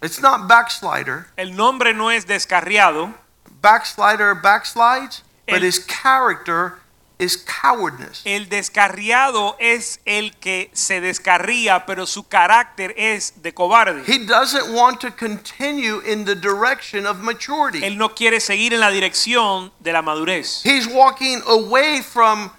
It's 0.01 0.21
not 0.21 0.47
backslider. 0.47 1.27
El 1.37 1.55
nombre 1.55 1.93
no 1.93 2.11
es 2.11 2.25
descarriado, 2.27 3.13
Backslider 3.61 4.35
backslides, 4.35 5.23
but 5.47 5.63
his 5.63 5.79
character 5.79 6.79
is 7.17 7.35
cowardness. 7.35 8.21
el 8.25 8.47
descarriado 8.47 9.55
es 9.59 9.99
el 10.05 10.35
que 10.39 10.69
se 10.73 11.01
descarría, 11.01 11.85
pero 11.87 12.05
su 12.05 12.27
carácter 12.27 12.93
es 12.95 13.41
de 13.41 13.53
cobarde. 13.55 14.03
He 14.05 14.19
doesn't 14.19 14.71
want 14.71 15.01
to 15.01 15.09
continue 15.11 15.99
in 16.05 16.25
the 16.25 16.35
direction 16.35 17.07
of 17.07 17.17
maturity. 17.17 17.83
Él 17.83 17.97
no 17.97 18.13
quiere 18.13 18.39
seguir 18.39 18.73
en 18.75 18.79
la 18.81 18.91
dirección 18.91 19.71
de 19.79 19.91
la 19.93 20.03
madurez. 20.03 20.61
He's 20.63 20.85
walking 20.87 21.41
away 21.47 22.03
from 22.03 22.51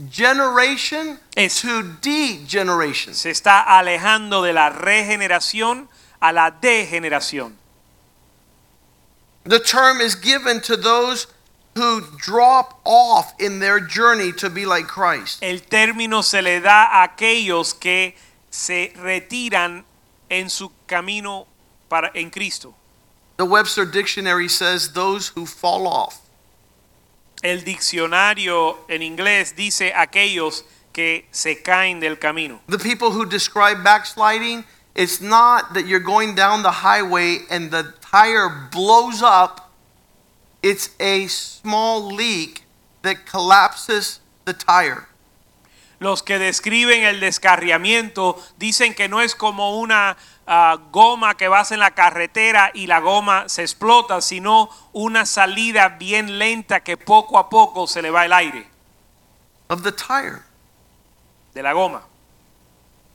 regeneration 0.00 1.18
Es- 1.36 1.60
to 1.62 1.82
degeneration. 2.00 3.14
Se 3.14 3.30
está 3.30 3.62
alejando 3.62 4.42
de 4.42 4.52
la 4.52 4.70
regeneración 4.70 5.88
a 6.20 6.32
la 6.32 6.50
degeneración. 6.50 7.56
The 9.44 9.58
term 9.60 10.00
is 10.00 10.14
given 10.14 10.60
to 10.62 10.76
those 10.76 11.26
who 11.74 12.02
drop 12.18 12.80
off 12.84 13.32
in 13.38 13.60
their 13.60 13.80
journey 13.80 14.32
to 14.32 14.50
be 14.50 14.66
like 14.66 14.86
Christ. 14.86 15.42
El 15.42 15.60
término 15.60 16.22
se 16.22 16.42
le 16.42 16.60
da 16.60 16.88
a 16.92 17.08
aquellos 17.08 17.72
que 17.78 18.14
se 18.50 18.92
retiran 18.96 19.84
en 20.28 20.50
su 20.50 20.70
camino 20.86 21.46
para, 21.88 22.10
en 22.14 22.30
Cristo. 22.30 22.74
The 23.38 23.44
Webster 23.46 23.86
Dictionary 23.86 24.48
says 24.48 24.92
those 24.92 25.28
who 25.28 25.46
fall 25.46 25.86
off. 25.86 26.18
El 27.42 27.64
diccionario 27.64 28.78
en 28.88 29.02
inglés 29.02 29.56
dice 29.56 29.92
aquellos 29.94 30.64
que 30.92 31.26
se 31.30 31.62
caen 31.62 32.00
del 32.00 32.18
camino. 32.18 32.60
The 32.68 32.78
people 32.78 33.10
who 33.10 33.24
describe 33.24 33.82
backsliding, 33.82 34.64
it's 34.94 35.20
not 35.20 35.72
that 35.74 35.86
you're 35.86 36.04
going 36.04 36.34
down 36.34 36.62
the 36.62 36.82
highway 36.82 37.46
and 37.50 37.70
the 37.70 37.94
tire 38.00 38.68
blows 38.70 39.22
up. 39.22 39.70
It's 40.62 40.90
a 41.00 41.26
small 41.28 42.12
leak 42.12 42.64
that 43.02 43.24
collapses 43.24 44.20
the 44.44 44.52
tire. 44.52 45.06
Los 45.98 46.22
que 46.22 46.38
describen 46.38 47.04
el 47.04 47.20
descarriamiento 47.20 48.42
dicen 48.58 48.94
que 48.94 49.08
no 49.08 49.20
es 49.20 49.34
como 49.34 49.78
una 49.78 50.16
ah, 50.52 50.76
goma 50.90 51.36
que 51.36 51.46
vas 51.48 51.70
en 51.70 51.78
la 51.78 51.92
carretera 51.92 52.72
y 52.74 52.86
la 52.88 52.98
goma 52.98 53.48
se 53.48 53.62
explota, 53.62 54.20
sino 54.20 54.68
una 54.92 55.24
salida 55.24 55.88
bien 55.90 56.38
lenta 56.40 56.80
que 56.80 56.96
poco 56.96 57.38
a 57.38 57.48
poco 57.48 57.86
se 57.86 58.02
le 58.02 58.10
va 58.10 58.24
el 58.24 58.32
aire 58.32 58.66
of 59.68 59.82
the 59.82 59.92
tire, 59.92 60.42
de 61.54 61.62
la 61.62 61.72
goma. 61.72 62.02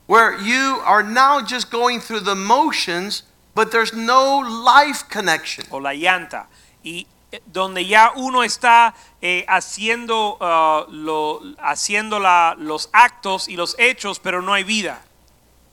where 0.06 0.38
you 0.38 0.80
are 0.84 1.02
now 1.02 1.40
just 1.40 1.70
going 1.70 2.00
through 2.00 2.20
the 2.20 2.34
motions, 2.34 3.24
but 3.54 3.70
there's 3.72 3.92
no 3.92 4.38
life 4.38 5.04
connection. 5.10 5.64
o 5.70 5.78
la 5.78 5.92
llanta 5.92 6.46
y 6.82 7.06
eh, 7.32 7.40
donde 7.44 7.84
ya 7.84 8.12
uno 8.16 8.42
está 8.44 8.94
eh, 9.20 9.44
haciendo 9.48 10.38
ah, 10.40 10.86
lo, 10.88 11.42
haciendo 11.58 12.18
la- 12.18 12.54
los 12.56 12.88
actos 12.92 13.48
y 13.48 13.56
los 13.56 13.74
hechos 13.78 14.20
pero 14.20 14.40
no 14.40 14.54
hay 14.54 14.64
vida 14.64 15.02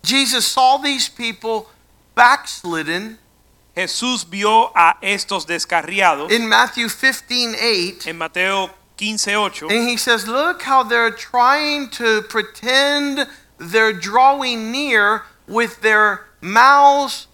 Jesus 0.03 0.45
saw 0.45 0.77
these 0.77 1.09
people 1.09 1.69
backslidden 2.15 3.17
Jesús 3.75 4.23
vio 4.23 4.71
a 4.75 4.97
estos 5.01 5.45
descarriados 5.45 6.31
in 6.31 6.47
Matthew 6.47 6.87
15 6.89 7.55
8. 7.59 8.07
en 8.07 8.17
Mateo 8.17 8.69
15:8 8.97 9.69
And 9.69 9.89
he 9.89 9.97
says, 9.97 10.27
Look 10.27 10.63
how 10.63 10.83
they're 10.83 11.11
trying 11.11 11.89
to 11.91 12.21
pretend 12.23 13.27
they're 13.57 13.93
drawing 13.93 14.71
near 14.71 15.23
with 15.47 15.81
their 15.81 16.25
mouths. 16.41 17.27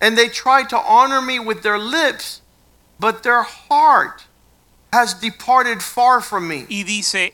And 0.00 0.18
they 0.18 0.28
try 0.28 0.64
to 0.64 0.78
honor 0.78 1.22
me 1.22 1.38
with 1.38 1.62
their 1.62 1.78
lips, 1.78 2.42
but 2.98 3.22
their 3.22 3.42
heart 3.42 4.26
has 4.92 5.14
departed 5.14 5.82
far 5.82 6.20
from 6.20 6.48
me. 6.48 6.66
y 6.68 6.82
dice 6.82 7.32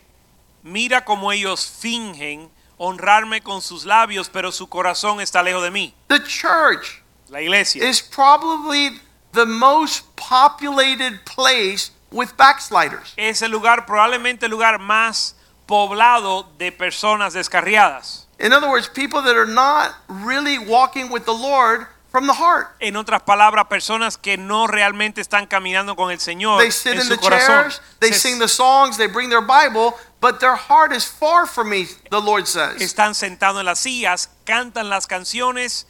mira 0.69 1.05
como 1.05 1.33
ellos 1.33 1.67
fingen 1.67 2.51
honrarme 2.77 3.41
con 3.41 3.61
sus 3.61 3.85
labios 3.85 4.29
pero 4.29 4.53
su 4.53 4.69
corazón 4.69 5.21
está 5.21 5.43
lejos 5.43 5.63
de 5.63 5.71
mí. 5.71 5.95
The 6.09 6.23
church 6.23 7.03
la 7.29 7.41
iglesia. 7.41 7.85
is 7.85 8.01
probably 8.01 9.01
the 9.33 9.47
most 9.47 10.05
populated 10.17 11.25
place 11.25 11.91
with 12.11 12.37
backsliders. 12.37 13.15
es 13.17 13.43
el 13.43 13.51
lugar 13.51 13.87
probablemente 13.87 14.47
el 14.47 14.51
lugar 14.51 14.79
más 14.79 15.35
poblado 15.67 16.49
de 16.59 16.73
personas 16.73 17.35
descarriadas. 17.35 18.27
In 18.41 18.53
other 18.53 18.69
words, 18.69 18.89
people 18.89 19.21
that 19.23 19.37
are 19.37 19.47
not 19.47 19.97
really 20.09 20.59
walking 20.59 21.11
with 21.11 21.25
the 21.25 21.35
Lord 21.35 21.89
from 22.11 22.27
the 22.27 22.33
heart. 22.35 22.69
En 22.81 22.97
otras 22.97 23.23
palabras, 23.23 23.67
personas 23.69 24.17
que 24.17 24.37
no 24.37 24.67
realmente 24.67 25.21
están 25.21 25.47
caminando 25.47 25.95
con 25.95 26.11
el 26.11 26.19
Señor 26.21 26.61
They 26.61 26.71
sit 26.73 26.93
en 26.93 26.99
in 27.01 27.05
su 27.05 27.17
the 27.17 27.19
corazón. 27.19 27.47
chairs, 27.47 27.81
they 28.01 28.13
Se- 28.13 28.31
sing 28.31 28.39
the 28.39 28.49
songs, 28.49 28.97
they 28.97 29.07
bring 29.09 29.29
their 29.29 29.43
Bible, 29.43 29.95
but 30.21 30.41
their 30.41 30.57
heart 30.57 30.93
is 30.93 31.05
far 31.05 31.47
from 31.47 31.69
me, 31.69 31.87
the 32.11 32.21
Lord 32.21 32.47
says. 32.47 32.81
están 32.81 33.15
sentados 33.15 33.61
en 33.61 33.67
las 33.67 33.81
sillas, 33.81 34.31
cantan 34.45 34.89
las 34.89 35.07
canciones, 35.07 35.87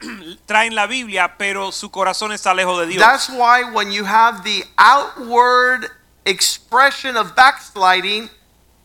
traen 0.46 0.74
la 0.74 0.86
Biblia, 0.86 1.36
pero 1.38 1.72
su 1.72 1.90
corazón 1.90 2.30
está 2.32 2.54
lejos 2.54 2.78
de 2.80 2.86
Dios. 2.86 3.02
That's 3.02 3.28
why 3.28 3.64
when 3.64 3.90
you 3.90 4.04
have 4.04 4.44
the 4.44 4.64
outward 4.76 5.90
expression 6.24 7.16
of 7.16 7.34
backsliding, 7.34 8.30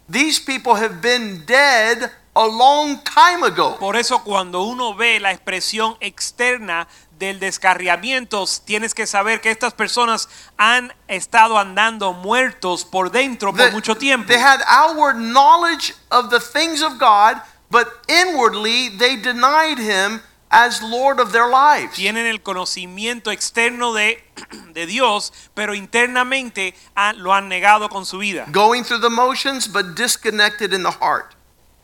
these 0.09 0.39
people 0.39 0.75
have 0.75 1.01
been 1.01 1.43
dead 1.45 2.11
a 2.35 2.45
long 2.47 2.99
time 3.03 3.43
ago. 3.45 3.77
Por 3.77 3.95
eso 3.95 4.23
cuando 4.23 4.63
uno 4.63 4.95
ve 4.95 5.19
la 5.19 5.31
expresión 5.31 5.95
externa 5.99 6.87
del 7.19 7.39
descarriamiento, 7.39 8.45
tienes 8.65 8.93
que 8.95 9.05
saber 9.07 9.39
que 9.39 9.51
estas 9.51 9.73
personas 9.73 10.27
han 10.57 10.93
estado 11.07 11.57
andando 11.57 12.13
muertos 12.13 12.85
por 12.85 13.11
dentro 13.11 13.51
por 13.51 13.59
That 13.65 13.71
mucho 13.73 13.95
tiempo. 13.95 14.27
They 14.27 14.41
had 14.41 14.61
outward 14.67 15.17
knowledge 15.17 15.93
of 16.09 16.29
the 16.29 16.39
things 16.39 16.81
of 16.81 16.93
God, 16.99 17.41
but 17.69 17.87
inwardly 18.07 18.89
they 18.97 19.15
denied 19.15 19.77
him 19.79 20.21
as 20.49 20.81
Lord 20.81 21.19
of 21.19 21.31
their 21.31 21.47
lives. 21.47 21.93
tienen 21.95 22.25
el 22.27 22.41
conocimiento 22.41 23.31
externo 23.31 23.93
de, 23.93 24.23
de 24.73 24.85
Dios, 24.85 25.31
pero 25.53 25.73
internamente 25.75 26.75
han- 26.95 27.21
lo 27.23 27.33
han 27.33 27.47
negado 27.47 27.89
con 27.89 28.05
su 28.05 28.17
vida, 28.17 28.45
Going 28.51 28.83
through 28.83 29.01
the 29.01 29.09
motions, 29.09 29.67
but 29.71 29.95
disconnected 29.95 30.73
in 30.73 30.83
the 30.83 30.91
heart. 30.91 31.35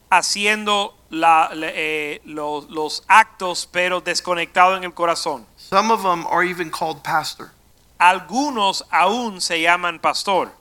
Haciendo 0.09 0.95
la- 1.09 1.49
eh, 1.53 2.21
lo- 2.25 2.65
los 2.69 3.03
actos, 3.07 3.67
pero 3.71 4.01
desconectado 4.01 4.75
en 4.77 4.83
el 4.83 4.93
corazón. 4.93 5.45
Some 5.57 5.91
of 5.91 6.01
them 6.03 6.25
are 6.27 6.43
even 6.43 6.69
called 6.71 7.01
pastor. 7.03 7.51
Algunos 7.99 8.83
aún 8.91 9.41
se 9.41 9.61
llaman 9.61 9.99
pastor, 9.99 10.51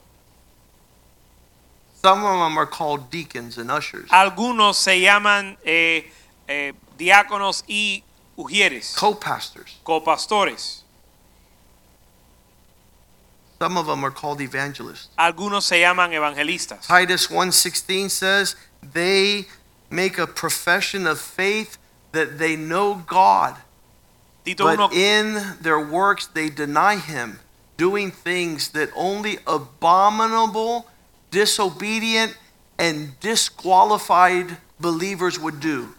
Some 2.02 2.24
of 2.24 2.38
them 2.44 2.56
are 2.58 2.66
called 2.66 3.10
deacons 3.10 3.58
and 3.58 3.70
ushers, 3.70 4.08
algunos 4.10 4.76
se 4.76 5.00
llaman 5.00 5.58
eh, 5.64 6.12
eh, 6.46 6.72
diáconos 6.96 7.64
y 7.66 8.04
ujieres, 8.36 8.94
co-pastors. 8.96 9.78
copastores. 9.84 10.82
Some 13.60 13.76
of 13.76 13.86
them 13.88 14.04
are 14.04 14.12
called 14.12 14.40
evangelists. 14.40 15.08
Algunos 15.16 15.64
se 15.64 15.80
llaman 15.80 16.12
evangelistas. 16.12 16.86
Titus 16.86 17.28
1:16 17.28 18.10
says, 18.10 18.56
"They 18.82 19.46
make 19.90 20.18
a 20.18 20.26
profession 20.26 21.06
of 21.06 21.20
faith 21.20 21.78
that 22.12 22.38
they 22.38 22.56
know 22.56 23.04
God, 23.06 23.56
but 24.56 24.92
in 24.92 25.56
their 25.60 25.80
works 25.80 26.26
they 26.26 26.48
deny 26.48 26.96
him, 26.96 27.40
doing 27.76 28.10
things 28.10 28.70
that 28.70 28.90
only 28.94 29.38
abominable, 29.46 30.86
disobedient, 31.30 32.36
and 32.78 33.18
disqualified 33.20 34.56
believers 34.80 35.38
would 35.38 35.60
do." 35.60 35.94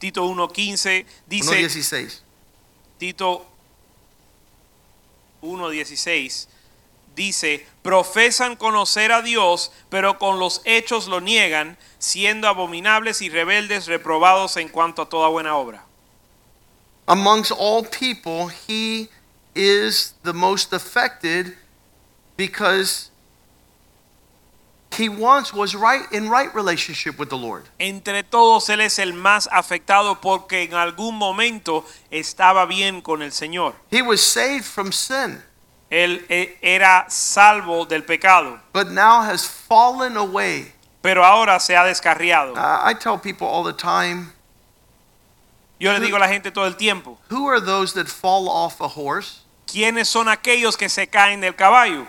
Tito 0.00 0.34
1.15 0.34 1.04
dice, 1.28 1.48
1:16. 1.48 2.20
Tito 2.98 3.46
1.16 5.42 6.46
dice, 7.14 7.66
profesan 7.82 8.56
conocer 8.56 9.12
a 9.12 9.22
Dios, 9.22 9.72
pero 9.88 10.18
con 10.18 10.38
los 10.38 10.62
hechos 10.64 11.08
lo 11.08 11.20
niegan, 11.20 11.76
siendo 11.98 12.48
abominables 12.48 13.22
y 13.22 13.28
rebeldes, 13.28 13.86
reprobados 13.86 14.56
en 14.56 14.68
cuanto 14.68 15.02
a 15.02 15.08
toda 15.08 15.28
buena 15.28 15.56
obra. 15.56 15.84
Amongst 17.06 17.52
all 17.52 17.84
people, 17.84 18.48
he 18.68 19.08
is 19.54 20.14
the 20.22 20.32
most 20.32 20.72
affected 20.72 21.56
because 22.36 23.10
he 24.96 25.08
once 25.08 25.52
was 25.54 25.74
right 25.74 26.10
in 26.12 26.28
right 26.28 26.54
relationship 26.54 27.18
with 27.18 27.28
the 27.28 27.36
Lord. 27.36 27.68
Entre 27.78 28.22
todos 28.22 28.68
él 28.68 28.80
es 28.80 28.98
el 28.98 29.14
más 29.14 29.48
afectado 29.50 30.20
porque 30.20 30.62
en 30.62 30.74
algún 30.74 31.16
momento 31.16 31.84
estaba 32.10 32.66
bien 32.66 33.00
con 33.00 33.22
el 33.22 33.32
Señor. 33.32 33.74
He 33.90 34.02
was 34.02 34.22
saved 34.22 34.64
from 34.64 34.92
sin, 34.92 35.42
Él 35.92 36.24
eh, 36.30 36.56
era 36.62 37.04
salvo 37.10 37.84
del 37.84 38.02
pecado, 38.02 38.58
but 38.72 38.88
now 38.88 39.20
has 39.20 39.46
fallen 39.46 40.16
away. 40.16 40.72
pero 41.02 41.22
ahora 41.22 41.60
se 41.60 41.76
ha 41.76 41.84
descarriado. 41.84 42.54
Uh, 42.54 42.88
I 42.88 42.94
tell 42.94 43.18
people 43.18 43.46
all 43.46 43.62
the 43.62 43.74
time, 43.74 44.32
Yo 45.78 45.92
le 45.92 46.00
digo 46.00 46.16
a 46.16 46.20
la 46.20 46.28
gente 46.28 46.50
todo 46.50 46.66
el 46.66 46.76
tiempo, 46.76 47.18
who 47.28 47.46
are 47.46 47.60
those 47.60 47.92
that 47.92 48.06
fall 48.06 48.48
off 48.48 48.80
a 48.80 48.88
horse? 48.88 49.42
¿quiénes 49.66 50.08
son 50.08 50.28
aquellos 50.28 50.78
que 50.78 50.88
se 50.88 51.08
caen 51.08 51.42
del 51.42 51.54
caballo? 51.54 52.06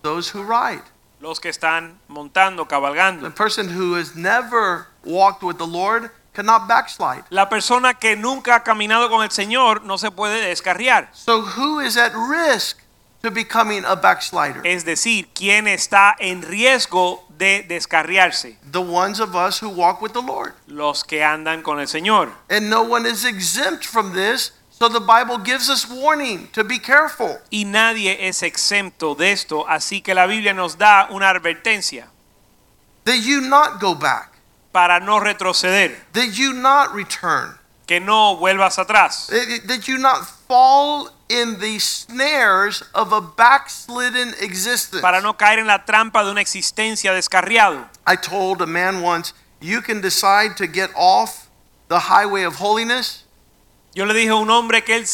Those 0.00 0.30
who 0.30 0.42
ride. 0.42 0.82
Los 1.20 1.40
que 1.40 1.50
están 1.50 1.98
montando, 2.08 2.66
cabalgando. 2.66 3.22
The 3.22 3.34
person 3.34 3.68
who 3.68 3.96
has 3.96 4.14
never 4.14 4.86
walked 5.04 5.42
with 5.42 5.58
the 5.58 5.66
Lord 5.66 6.10
cannot 6.32 6.68
backslide. 6.68 7.24
La 7.30 7.50
persona 7.50 7.94
que 7.94 8.16
nunca 8.16 8.56
ha 8.56 8.62
caminado 8.62 9.10
con 9.10 9.22
el 9.22 9.30
Señor 9.30 9.82
no 9.84 9.98
se 9.98 10.10
puede 10.10 10.40
descarriar. 10.40 11.08
So 11.12 11.42
who 11.42 11.80
is 11.80 11.98
at 11.98 12.12
risk 12.14 12.83
to 13.24 13.30
becoming 13.30 13.84
a 13.86 13.96
backslider? 13.96 14.60
Es 14.64 14.84
decir, 14.84 15.28
¿quién 15.34 15.66
está 15.66 16.14
en 16.18 16.42
riesgo 16.42 17.24
de 17.36 17.64
descarriarse? 17.66 18.58
The 18.70 18.80
ones 18.80 19.18
of 19.18 19.34
us 19.34 19.60
who 19.62 19.68
walk 19.70 20.00
with 20.02 20.12
the 20.12 20.22
Lord. 20.22 20.52
Los 20.68 21.02
que 21.02 21.24
andan 21.24 21.62
con 21.62 21.80
el 21.80 21.86
Señor. 21.88 22.30
And 22.50 22.68
no 22.70 22.82
one 22.82 23.06
is 23.06 23.24
exempt 23.24 23.84
from 23.84 24.12
this. 24.12 24.52
So 24.70 24.88
the 24.88 25.00
Bible 25.00 25.38
gives 25.38 25.70
us 25.70 25.88
warning 25.88 26.48
to 26.52 26.64
be 26.64 26.78
careful. 26.78 27.38
Y 27.50 27.64
nadie 27.64 28.28
es 28.28 28.42
exento 28.42 29.14
de 29.16 29.32
esto, 29.32 29.64
así 29.68 30.02
que 30.02 30.14
la 30.14 30.26
Biblia 30.26 30.52
nos 30.52 30.76
da 30.76 31.08
una 31.10 31.30
advertencia 31.30 32.08
That 33.04 33.22
you 33.22 33.40
not 33.40 33.80
go 33.80 33.94
back. 33.94 34.32
para 34.72 34.98
no 35.00 35.20
retroceder, 35.20 35.96
That 36.12 36.32
you 36.34 36.52
not 36.52 36.92
return. 36.92 37.56
que 37.86 38.00
no 38.00 38.36
vuelvas 38.36 38.78
atrás, 38.78 39.28
that 39.66 39.86
you 39.86 39.96
not 39.98 40.26
fall 40.48 41.10
in 41.28 41.58
the 41.60 41.78
snares 41.78 42.82
of 42.94 43.12
a 43.12 43.20
backslidden 43.20 44.34
existence. 44.40 45.00
para 45.00 45.20
no 45.20 45.34
caer 45.34 45.58
en 45.58 45.66
la 45.66 45.84
trampa 45.84 46.24
de 46.24 46.30
una 46.30 46.40
existencia 46.40 47.12
descarriado. 47.12 47.88
I 48.06 48.16
told 48.16 48.60
a 48.60 48.66
man 48.66 49.02
once, 49.02 49.32
you 49.60 49.80
can 49.80 50.00
decide 50.00 50.56
to 50.56 50.66
get 50.66 50.90
off 50.94 51.48
the 51.88 52.00
highway 52.00 52.44
of 52.44 52.56
holiness 52.56 53.24
Yo 53.94 54.06
le 54.06 54.14
dije 54.14 54.30
a 54.30 54.34
un 54.34 54.50
hombre 54.50 54.82
que 54.82 54.96
él 54.96 55.06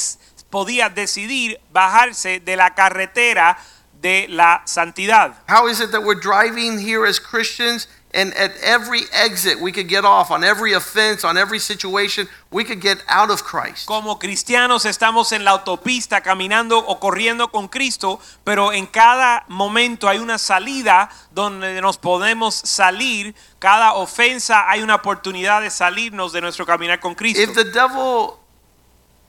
podía 0.48 0.88
decidir 0.88 1.60
bajarse 1.70 2.40
de 2.40 2.56
la 2.56 2.74
carretera 2.74 3.58
de 4.00 4.26
la 4.28 4.62
santidad. 4.64 5.34
How 5.46 5.68
is 5.68 5.80
it 5.80 5.90
that 5.90 6.02
we're 6.02 6.18
driving 6.18 6.78
here 6.78 7.04
as 7.04 7.20
Christians 7.20 7.88
and 8.12 8.34
at 8.34 8.52
every 8.62 9.02
exit 9.12 9.60
we 9.60 9.72
could 9.72 9.88
get 9.88 10.04
off, 10.04 10.30
on 10.30 10.42
every 10.42 10.72
offense, 10.72 11.24
on 11.24 11.36
every 11.36 11.58
situation, 11.58 12.28
we 12.50 12.64
could 12.64 12.80
get 12.80 13.02
out 13.08 13.30
of 13.30 13.42
Christ? 13.44 13.86
Como 13.86 14.18
cristianos 14.18 14.84
estamos 14.84 15.32
en 15.32 15.44
la 15.44 15.52
autopista 15.52 16.20
caminando 16.22 16.78
o 16.78 16.98
corriendo 16.98 17.50
con 17.50 17.68
Cristo, 17.68 18.20
pero 18.44 18.72
en 18.72 18.86
cada 18.86 19.44
momento 19.48 20.08
hay 20.08 20.18
una 20.18 20.38
salida 20.38 21.10
donde 21.30 21.80
nos 21.80 21.98
podemos 21.98 22.54
salir. 22.54 23.34
Cada 23.58 23.94
ofensa 23.94 24.68
hay 24.68 24.82
una 24.82 24.96
oportunidad 24.96 25.60
de 25.62 25.70
salirnos 25.70 26.32
de 26.32 26.40
nuestro 26.40 26.66
caminar 26.66 27.00
con 27.00 27.14
Cristo. 27.14 27.40
If 27.40 27.54
the 27.54 27.64
devil 27.64 28.40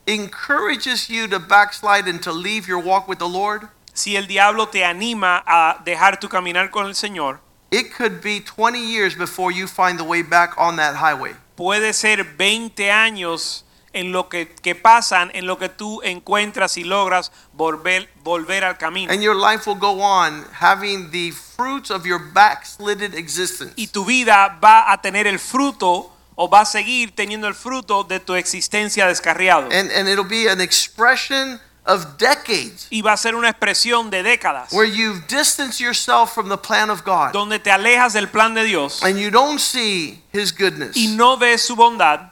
encourages 0.07 1.07
you 1.07 1.27
to 1.27 1.39
backslide 1.39 2.07
and 2.07 2.21
to 2.23 2.31
leave 2.31 2.67
your 2.67 2.79
walk 2.79 3.07
with 3.07 3.19
the 3.19 3.29
Lord, 3.29 3.69
Si 3.93 4.15
el 4.15 4.25
diablo 4.27 4.69
te 4.69 4.85
anima 4.85 5.43
a 5.45 5.77
dejar 5.83 6.19
tu 6.19 6.29
caminar 6.29 6.71
con 6.71 6.87
el 6.87 6.95
Señor, 6.95 7.41
it 7.71 7.93
could 7.93 8.21
be 8.21 8.39
20 8.39 8.79
years 8.79 9.15
before 9.15 9.51
you 9.51 9.65
find 9.65 9.97
the 9.97 10.03
way 10.03 10.21
back 10.21 10.53
on 10.57 10.75
that 10.75 10.95
highway. 10.95 11.33
puede 11.55 11.93
ser 11.93 12.23
20 12.37 12.91
años 12.91 13.65
en 13.93 14.11
lo 14.11 14.29
que, 14.29 14.47
que 14.47 14.75
pasan 14.75 15.31
en 15.33 15.45
lo 15.45 15.57
que 15.57 15.69
tú 15.69 16.01
encuentras 16.03 16.77
y 16.77 16.83
logras 16.83 17.31
volver, 17.53 18.09
volver 18.23 18.63
al 18.63 18.77
camino. 18.77 19.11
And 19.11 19.21
your 19.21 19.35
life 19.35 19.67
will 19.69 19.79
go 19.79 20.01
on 20.01 20.45
having 20.59 21.11
the 21.11 21.31
fruits 21.31 21.91
of 21.91 22.05
your 22.05 22.19
backslidden 22.19 23.13
existence. 23.13 23.73
y 23.75 23.87
tu 23.87 24.05
vida 24.05 24.59
va 24.63 24.91
a 24.91 25.01
tener 25.01 25.27
el 25.27 25.39
fruto 25.39 26.11
o 26.35 26.49
va 26.49 26.61
a 26.61 26.65
seguir 26.65 27.13
teniendo 27.13 27.47
el 27.47 27.53
fruto 27.53 28.03
de 28.03 28.19
tu 28.19 28.35
existencia 28.35 29.07
descarriado. 29.07 29.69
And, 29.71 29.91
and 29.91 30.07
it'll 30.07 30.27
be 30.27 30.49
an 30.49 30.61
expression 30.61 31.59
of 31.85 32.17
decades 32.17 32.87
Y 32.91 33.01
va 33.01 33.13
a 33.13 33.17
ser 33.17 33.33
una 33.35 33.49
expresión 33.49 34.09
de 34.09 34.21
décadas 34.23 34.71
where 34.71 34.85
you've 34.89 35.25
distanced 35.27 35.79
yourself 35.79 36.33
from 36.33 36.49
the 36.49 36.57
plan 36.57 36.89
of 36.89 37.03
God 37.03 37.31
donde 37.33 37.59
te 37.59 37.71
alejas 37.71 38.13
del 38.13 38.27
plan 38.27 38.53
de 38.53 38.63
Dios 38.63 39.01
and 39.03 39.17
you 39.17 39.29
don't 39.31 39.59
see 39.59 40.21
His 40.31 40.51
goodness. 40.55 40.95
y 40.95 41.07
no 41.15 41.37
ves 41.37 41.61
su 41.63 41.75
bondad. 41.75 42.30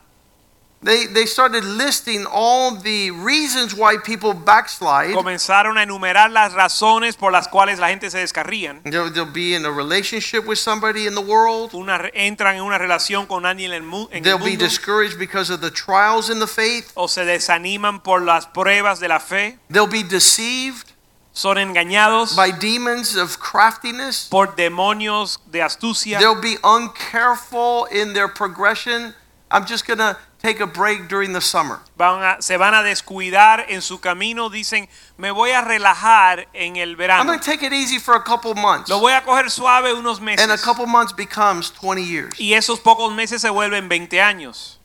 They, 0.82 1.08
they 1.08 1.26
started 1.26 1.66
listing 1.66 2.26
all 2.32 2.74
the 2.74 3.12
reasons 3.12 3.76
why 3.76 3.98
people 3.98 4.34
backslide. 4.34 5.14
Comenzaron 5.14 5.78
a 5.78 5.84
enumerar 5.84 6.32
las 6.32 6.54
razones 6.54 7.18
por 7.18 7.34
las 7.34 7.50
cuales 7.50 7.80
la 7.80 7.90
gente 7.90 8.10
se 8.10 8.20
descarrían. 8.20 8.82
They'll, 8.84 9.12
they'll 9.12 9.26
be 9.26 9.56
in 9.56 9.66
a 9.66 9.72
relationship 9.72 10.46
with 10.48 10.58
somebody 10.58 11.06
in 11.06 11.16
the 11.16 11.22
world. 11.22 11.74
Una, 11.74 12.10
entran 12.14 12.56
en 12.56 12.62
una 12.62 12.78
relación 12.78 13.28
con 13.28 13.46
alguien 13.46 13.72
en 13.72 13.78
el, 13.78 13.84
mu- 13.84 14.08
en 14.12 14.20
el 14.20 14.24
They'll 14.24 14.38
be 14.40 14.56
discouraged 14.56 15.20
because 15.20 15.50
of 15.50 15.60
the 15.60 15.70
trials 15.70 16.30
in 16.30 16.40
the 16.40 16.48
faith. 16.48 16.94
o 16.96 17.08
se 17.08 17.26
desaniman 17.26 18.02
por 18.02 18.22
las 18.22 18.46
pruebas 18.46 19.02
de 19.02 19.10
la 19.10 19.20
fe. 19.20 19.58
They'll 19.70 19.86
be 19.86 20.04
deceived 20.04 20.94
Son 21.34 21.58
engañados 21.58 22.36
by 22.38 22.52
demons 22.52 23.18
of 23.18 23.38
craftiness. 23.38 24.30
por 24.30 24.56
demonios 24.56 25.40
de 25.52 25.62
astucia. 25.62 26.20
They'll 26.20 26.40
be 26.40 26.56
uncareful 26.64 27.88
in 27.92 28.14
their 28.14 28.30
progression. 28.30 29.14
I'm 29.52 29.66
just 29.66 29.86
going 29.86 30.00
to 30.00 30.18
take 30.42 30.62
a 30.62 30.66
break 30.68 31.08
during 31.10 31.34
the 31.34 31.42
summer. 31.42 31.80
van 31.98 32.24
a- 32.24 32.42
se 32.42 32.56
van 32.58 32.74
a 32.74 32.82
descuidar 32.82 33.66
en 33.70 33.82
su 33.82 34.00
camino, 34.00 34.50
dicen, 34.50 34.88
me 35.18 35.32
voy 35.32 35.52
a 35.52 35.62
relajar 35.62 36.48
en 36.54 36.78
el 36.78 36.92
I'm 36.92 36.98
verano. 36.98 37.24
going 37.26 37.40
to 37.40 37.46
take 37.46 37.62
it 37.66 37.74
easy 37.74 38.00
for 38.00 38.16
a 38.16 38.24
couple 38.24 38.54
months. 38.56 38.90
Lo 38.90 39.00
voy 39.00 39.12
a 39.14 39.22
coger 39.24 39.50
suave 39.52 39.94
unos 39.94 40.20
meses. 40.22 40.42
And 40.42 40.52
a 40.52 40.58
couple 40.58 40.86
months 40.86 41.14
becomes 41.14 41.72
20 41.72 42.04
years. 42.04 42.40
Y 42.40 42.54
esos 42.54 42.80
pocos 42.80 43.14
meses 43.14 43.42
se 43.42 43.50
vuelven 43.50 43.90
20 43.90 44.22
años. 44.22 44.78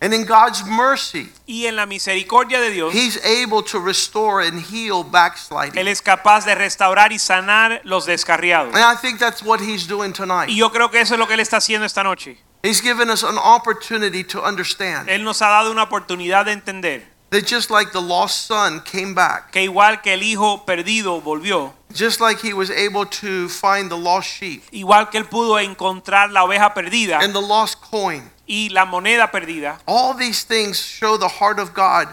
And 0.00 0.14
in 0.14 0.24
God's 0.26 0.64
mercy, 0.64 1.28
Y 1.44 1.66
en 1.66 1.74
la 1.74 1.84
misericordia 1.84 2.60
de 2.60 2.70
Dios, 2.70 2.94
He's 2.94 3.18
able 3.24 3.64
to 3.64 3.80
restore 3.80 4.40
and 4.46 4.60
heal 4.60 5.02
backsliding. 5.02 5.76
Él 5.76 5.88
es 5.88 6.00
capaz 6.02 6.44
de 6.44 6.54
restaurar 6.54 7.12
y 7.12 7.18
sanar 7.18 7.80
los 7.82 8.06
descarriados. 8.06 8.72
And 8.76 8.84
I 8.84 8.94
think 9.00 9.18
that's 9.18 9.42
what 9.42 9.60
He's 9.60 9.88
doing 9.88 10.12
tonight. 10.12 10.48
Y 10.50 10.56
yo 10.56 10.70
creo 10.70 10.88
que 10.90 11.00
eso 11.00 11.14
es 11.14 11.18
lo 11.18 11.26
que 11.26 11.34
Él 11.34 11.40
está 11.40 11.56
haciendo 11.56 11.84
esta 11.84 12.04
noche. 12.04 12.38
He's 12.68 12.82
given 12.82 13.08
us 13.08 13.22
an 13.22 13.38
opportunity 13.38 14.22
to 14.24 14.42
understand 14.42 15.08
Él 15.08 15.24
nos 15.24 15.40
ha 15.40 15.48
dado 15.48 15.70
una 15.70 15.84
oportunidad 15.84 16.44
de 16.44 16.52
entender 16.52 17.02
that 17.30 17.46
just 17.46 17.70
like 17.70 17.92
the 17.92 18.00
lost 18.00 18.46
son 18.46 18.80
came 18.80 19.14
back, 19.14 19.52
que 19.52 19.62
igual 19.62 20.02
que 20.02 20.12
el 20.12 20.22
hijo 20.22 20.64
perdido 20.66 21.22
volvió, 21.22 21.72
just 21.94 22.20
like 22.20 22.40
He 22.40 22.52
was 22.52 22.70
able 22.70 23.06
to 23.06 23.48
find 23.48 23.90
the 23.90 23.96
lost 23.96 24.28
sheep 24.28 24.62
igual 24.70 25.10
que 25.10 25.18
Él 25.18 25.26
pudo 25.26 25.58
encontrar 25.58 26.30
la 26.30 26.44
oveja 26.44 26.74
perdida 26.74 27.20
and 27.22 27.34
the 27.34 27.40
lost 27.40 27.80
coin, 27.80 28.30
y 28.46 28.68
la 28.70 28.84
moneda 28.84 29.30
perdida, 29.30 29.78
all 29.86 30.14
these 30.14 30.44
things 30.44 30.78
show 30.78 31.16
the 31.16 31.28
heart 31.40 31.58
of 31.58 31.72
God 31.72 32.08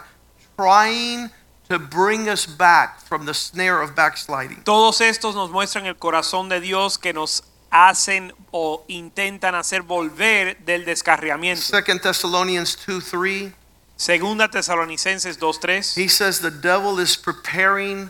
trying 0.58 1.32
to 1.68 1.80
bring 1.80 2.30
us 2.30 2.46
back 2.46 3.02
from 3.02 3.26
the 3.26 3.34
snare 3.34 3.82
of 3.82 3.96
backsliding. 3.96 4.63
Todos 4.63 5.02
estos 5.02 5.36
nos 5.36 5.50
muestran 5.50 5.86
el 5.86 5.96
corazón 5.96 6.48
de 6.48 6.62
Dios 6.62 6.98
que 6.98 7.12
nos 7.12 7.44
hacen 7.76 8.34
o 8.52 8.84
intentan 8.88 9.54
hacer 9.56 9.82
volver 9.82 10.58
del 10.66 10.86
descarriamiento. 10.86 11.62
Second 11.62 12.02
Thessalonians 12.02 12.76
2 12.86 13.02
3. 13.02 13.54
Segunda 13.97 14.49
Tesalonicenses 14.49 15.38
2:3 15.39 15.95
He 15.97 16.10
says 16.10 16.39
the 16.41 16.52
devil 16.52 16.99
is 16.99 17.16
preparing 17.18 18.10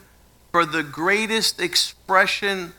for 0.51 0.65
the 0.65 0.81
greatest 0.83 1.59
expression 1.59 2.73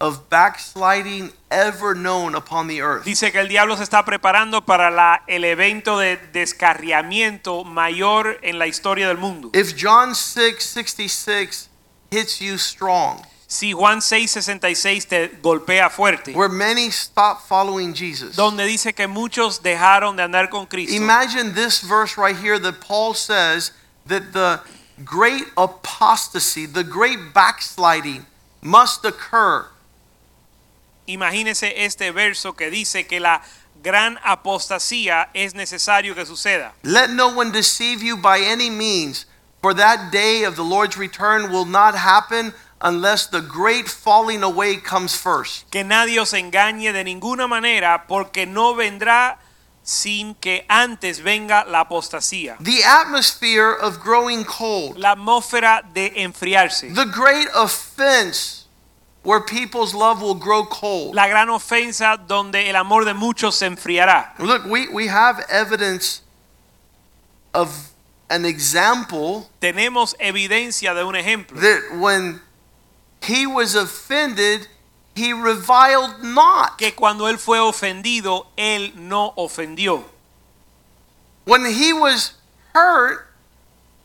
of 0.00 0.28
backsliding 0.28 1.32
ever 1.50 1.94
known 1.94 2.34
upon 2.34 2.66
the 2.68 2.82
earth. 2.82 3.04
Dice 3.04 3.30
que 3.32 3.38
el 3.40 3.48
diablo 3.48 3.76
se 3.76 3.82
está 3.84 4.04
preparando 4.04 4.66
para 4.66 4.90
la- 4.90 5.22
el 5.26 5.44
evento 5.44 5.98
de 5.98 6.18
descarriamiento 6.32 7.64
mayor 7.64 8.38
en 8.42 8.58
la 8.58 8.66
historia 8.66 9.08
del 9.08 9.16
mundo. 9.18 9.50
If 9.54 9.74
John 9.80 10.14
6 10.14 10.62
66 10.62 11.68
hits 12.10 12.40
you 12.40 12.58
strong, 12.58 13.22
Si 13.46 13.72
Juan 13.72 14.00
6:66 14.00 15.06
te 15.06 15.28
golpea 15.42 15.90
fuerte, 15.90 16.32
where 16.34 16.48
many 16.48 16.90
stop 16.90 17.46
following 17.46 17.94
Jesus, 17.94 18.36
donde 18.36 18.64
dice 18.66 18.94
que 18.94 19.06
muchos 19.06 19.62
dejaron 19.62 20.16
de 20.16 20.22
andar 20.22 20.50
con 20.50 20.66
Cristo. 20.66 20.94
imagine 20.94 21.54
this 21.54 21.80
verse 21.80 22.16
right 22.16 22.36
here 22.36 22.58
that 22.58 22.80
Paul 22.80 23.14
says 23.14 23.72
that 24.06 24.32
the 24.32 24.60
great 25.04 25.44
apostasy, 25.56 26.66
the 26.66 26.84
great 26.84 27.34
backsliding 27.34 28.26
must 28.62 29.04
occur 29.04 29.68
Imagínese 31.06 31.84
este 31.84 32.10
verso 32.12 32.54
que 32.54 32.70
dice 32.70 33.06
que 33.06 33.20
la 33.20 33.42
gran 33.82 34.18
apostasía 34.24 35.28
es 35.34 35.54
necesario 35.54 36.14
que 36.14 36.24
suceda. 36.24 36.72
Let 36.82 37.10
no 37.10 37.28
one 37.28 37.50
deceive 37.50 38.02
you 38.02 38.16
by 38.16 38.40
any 38.40 38.70
means, 38.70 39.26
for 39.60 39.74
that 39.74 40.10
day 40.10 40.44
of 40.44 40.56
the 40.56 40.64
Lord's 40.64 40.96
return 40.96 41.50
will 41.50 41.66
not 41.66 41.94
happen 41.94 42.54
unless 42.84 43.26
the 43.26 43.40
great 43.40 43.88
falling 43.88 44.42
away 44.44 44.76
comes 44.76 45.16
first. 45.16 45.64
Que 45.70 45.82
nadie 45.82 46.20
os 46.20 46.32
engañe 46.34 46.92
de 46.92 47.02
ninguna 47.02 47.48
manera, 47.48 48.04
porque 48.06 48.46
no 48.46 48.74
vendrá 48.74 49.38
sin 49.82 50.34
que 50.36 50.64
antes 50.68 51.20
venga 51.22 51.64
la 51.64 51.80
apostasía. 51.80 52.56
The 52.60 52.84
atmosphere 52.84 53.72
of 53.80 53.98
growing 54.04 54.44
cold, 54.44 54.98
La 54.98 55.12
atmósfera 55.16 55.82
de 55.92 56.12
enfriarse. 56.22 56.94
the 56.94 57.06
great 57.06 57.48
offense 57.54 58.66
where 59.22 59.40
people's 59.40 59.94
love 59.94 60.20
will 60.22 60.34
grow 60.34 60.64
cold. 60.66 61.14
La 61.14 61.26
gran 61.26 61.48
ofensa 61.48 62.16
donde 62.18 62.68
el 62.68 62.76
amor 62.76 63.04
de 63.06 63.14
muchos 63.14 63.56
se 63.56 63.66
enfriará. 63.66 64.34
Look, 64.38 64.66
we, 64.66 64.88
we 64.88 65.06
have 65.08 65.42
evidence 65.48 66.20
of 67.54 67.90
an 68.30 68.44
example 68.44 69.48
Tenemos 69.60 70.14
evidencia 70.18 70.94
de 70.94 71.04
un 71.04 71.14
ejemplo. 71.14 71.58
that 71.60 71.98
when 71.98 72.40
he 73.24 73.46
was 73.46 73.74
offended, 73.74 74.68
he 75.14 75.32
reviled 75.32 76.22
not. 76.22 76.78
Que 76.78 76.92
cuando 76.92 77.26
él 77.26 77.38
fue 77.38 77.58
ofendido, 77.58 78.46
él 78.56 78.94
no 78.96 79.32
ofendió. 79.36 80.04
When 81.44 81.64
he 81.66 81.92
was 81.92 82.34
hurt, 82.74 83.26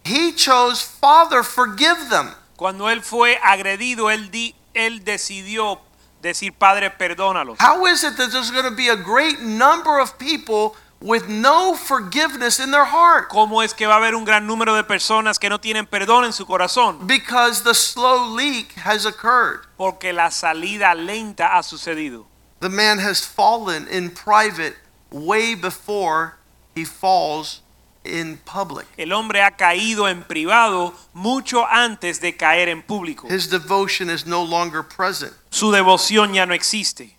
he 0.03 0.32
chose, 0.34 0.82
Father, 0.82 1.43
forgive 1.43 2.09
them. 2.09 2.32
Cuando 2.57 2.86
él 2.88 3.01
fue 3.01 3.38
agredido, 3.38 4.11
él, 4.11 4.30
di- 4.30 4.53
él 4.76 5.03
decidió 5.03 5.80
decir, 6.22 6.51
Padre, 6.57 6.89
perdónalos. 6.89 7.57
How 7.59 7.86
is 7.86 8.03
it 8.03 8.17
that 8.17 8.32
there's 8.32 8.51
going 8.51 8.65
to 8.65 8.72
be 8.76 8.89
a 8.89 8.97
great 8.97 9.39
number 9.39 9.99
of 9.99 10.17
people 10.20 10.76
with 11.02 11.28
no 11.28 11.76
forgiveness 11.76 12.60
in 12.60 12.72
their 12.72 12.86
heart? 12.86 13.30
¿Cómo 13.30 13.64
es 13.64 13.74
que 13.74 13.86
va 13.88 13.95
a 13.95 13.97
haber 13.97 14.16
un 14.16 14.26
gran 14.26 14.45
número 14.45 14.76
de 14.76 14.84
personas 14.84 15.39
que 15.39 15.50
no 15.50 15.60
tienen 15.60 15.86
perdón 15.86 16.26
en 16.26 16.34
su 16.34 16.45
corazón? 16.45 17.08
Because 17.08 17.64
the 17.64 17.74
slow 17.74 18.36
leak 18.36 18.74
has 18.78 19.06
occurred. 19.06 19.62
Porque 19.78 20.14
la 20.14 20.30
salida 20.30 20.93
lenta 20.95 21.58
ha 21.58 21.64
sucedido. 21.64 22.26
The 22.60 22.70
man 22.70 23.00
has 23.00 23.26
fallen 23.26 23.88
in 23.89 24.12
private 24.12 24.76
way 25.12 25.56
before 25.56 26.38
he 26.76 26.84
falls 26.84 27.62
in 28.04 28.38
public. 28.45 28.88
El 28.97 29.14
hombre 29.14 29.41
ha 29.41 29.52
caído 29.52 30.08
en 30.10 30.24
privado 30.24 30.93
mucho 31.14 31.66
antes 31.66 32.20
de 32.20 32.36
caer 32.36 32.70
en 32.70 32.82
público. 32.82 33.28
His 33.30 33.50
devotion 33.50 34.10
is 34.10 34.26
no 34.26 34.43
longer 34.43 34.84
present. 34.84 35.34
Su 35.50 35.72
devoción 35.72 36.34
ya 36.34 36.45
no 36.45 36.54
existe. 36.54 37.18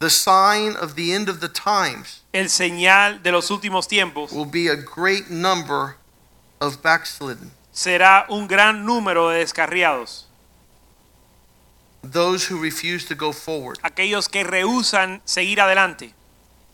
The 0.00 0.08
sign 0.10 0.76
of 0.76 0.96
the 0.96 1.12
end 1.12 1.28
of 1.28 1.40
the 1.40 1.48
times 1.48 2.22
El 2.32 2.46
señal 2.48 3.22
de 3.22 3.30
los 3.32 3.50
últimos 3.50 3.86
tiempos 3.86 4.32
will 4.32 4.46
be 4.46 4.66
a 4.68 4.74
great 4.76 5.28
number 5.30 5.96
of 6.60 6.80
backslidden. 6.82 7.50
será 7.72 8.24
un 8.30 8.46
gran 8.48 8.84
número 8.86 9.28
de 9.30 9.40
descarriados. 9.44 10.24
Those 12.02 12.46
who 12.46 12.58
refuse 12.58 13.04
to 13.08 13.14
go 13.14 13.30
forward. 13.32 13.78
Aquellos 13.82 14.28
que 14.30 14.42
rehusan 14.42 15.20
seguir 15.26 15.60
adelante. 15.60 16.14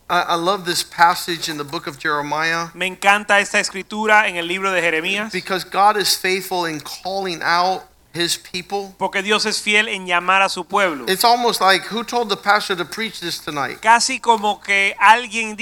I, 0.09 0.21
I 0.21 0.35
love 0.35 0.63
this 0.63 0.83
passage 0.83 1.49
in 1.49 1.57
the 1.57 1.65
book 1.65 1.85
of 1.85 1.99
Jeremiah 1.99 2.69
Me 2.73 2.87
encanta 2.87 3.41
esta 3.41 3.59
escritura 3.59 4.29
en 4.29 4.37
el 4.37 4.47
libro 4.47 4.71
de 4.71 4.81
Jeremías. 4.81 5.33
because 5.33 5.65
God 5.65 5.97
is 5.97 6.15
faithful 6.15 6.63
in 6.65 6.79
calling 6.79 7.41
out 7.43 7.83
his 8.17 8.37
people. 8.37 8.93
Porque 8.97 9.21
Dios 9.21 9.45
es 9.45 9.61
fiel 9.61 9.87
en 9.87 10.05
llamar 10.05 10.41
a 10.41 10.49
su 10.49 10.65
pueblo. 10.65 11.05
It's 11.07 11.23
almost 11.23 11.61
like 11.61 11.85
who 11.91 12.03
told 12.03 12.29
the 12.29 12.37
pastor 12.37 12.75
to 12.75 12.85
preach 12.85 13.19
this 13.19 13.39
tonight? 13.39 13.79
Casi 13.81 14.19
como 14.19 14.59
que 14.59 14.95
alguien, 14.99 15.57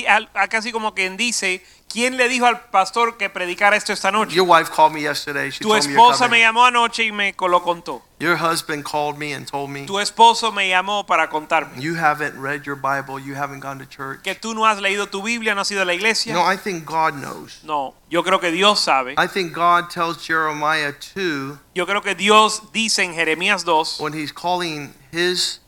casi 0.49 0.71
como 0.71 0.93
quien 0.93 1.17
dice, 1.17 1.61
¿quién 1.95 2.17
le 2.17 2.27
dijo 2.27 2.45
al 2.45 2.59
pastor 2.71 3.15
que 3.15 3.29
predicara 3.29 3.77
esto 3.77 3.93
esta 3.93 4.11
noche? 4.11 4.35
Your 4.35 4.45
wife 4.45 4.69
called 4.69 4.91
me 4.93 5.01
yesterday. 5.01 5.49
She 5.49 5.59
Tu 5.63 5.69
told 5.69 5.85
me 5.85 5.93
you're 5.93 6.01
esposa 6.01 6.25
me 6.25 6.27
coming. 6.27 6.41
llamó 6.41 6.65
anoche 6.65 7.05
y 7.05 7.11
me 7.13 7.33
lo 7.39 7.63
contó. 7.63 8.01
Your 8.19 8.35
husband 8.35 8.83
called 8.83 9.17
me 9.17 9.33
and 9.33 9.47
told 9.49 9.69
me 9.69 9.85
Tu 9.85 9.97
esposo 9.99 10.51
me 10.51 10.67
llamó 10.69 11.05
para 11.05 11.29
contarme 11.29 11.81
you 11.81 11.95
haven't 11.95 12.35
read 12.37 12.63
your 12.65 12.75
Bible, 12.75 13.17
you 13.19 13.35
haven't 13.35 13.61
gone 13.61 13.79
to 13.79 13.85
church. 13.85 14.21
que 14.23 14.35
tú 14.35 14.53
no 14.53 14.65
has 14.65 14.81
leído 14.81 15.07
tu 15.07 15.21
Biblia, 15.23 15.55
no 15.55 15.61
has 15.61 15.71
ido 15.71 15.81
a 15.81 15.85
la 15.85 15.93
iglesia. 15.93 16.33
No, 16.33 16.41
I 16.45 16.57
think 16.57 16.83
God 16.85 17.13
knows. 17.13 17.61
No, 17.63 17.93
yo 18.09 18.23
creo 18.23 18.41
que 18.41 18.51
Dios 18.51 18.81
sabe. 18.81 19.15
I 19.17 19.27
think 19.27 19.53
God 19.53 19.89
tells 19.89 20.17
Jeremiah 20.25 20.93
2 21.15 21.57
Yo 21.73 21.85
creo 21.85 22.01
que 22.01 22.13
Dios 22.15 22.73
dice 22.73 23.03
en 23.03 23.13
Jeremías 23.13 23.63
2, 23.63 24.01
when 24.01 24.11
he's 24.13 24.33
calling 24.33 24.93
his 25.13 25.61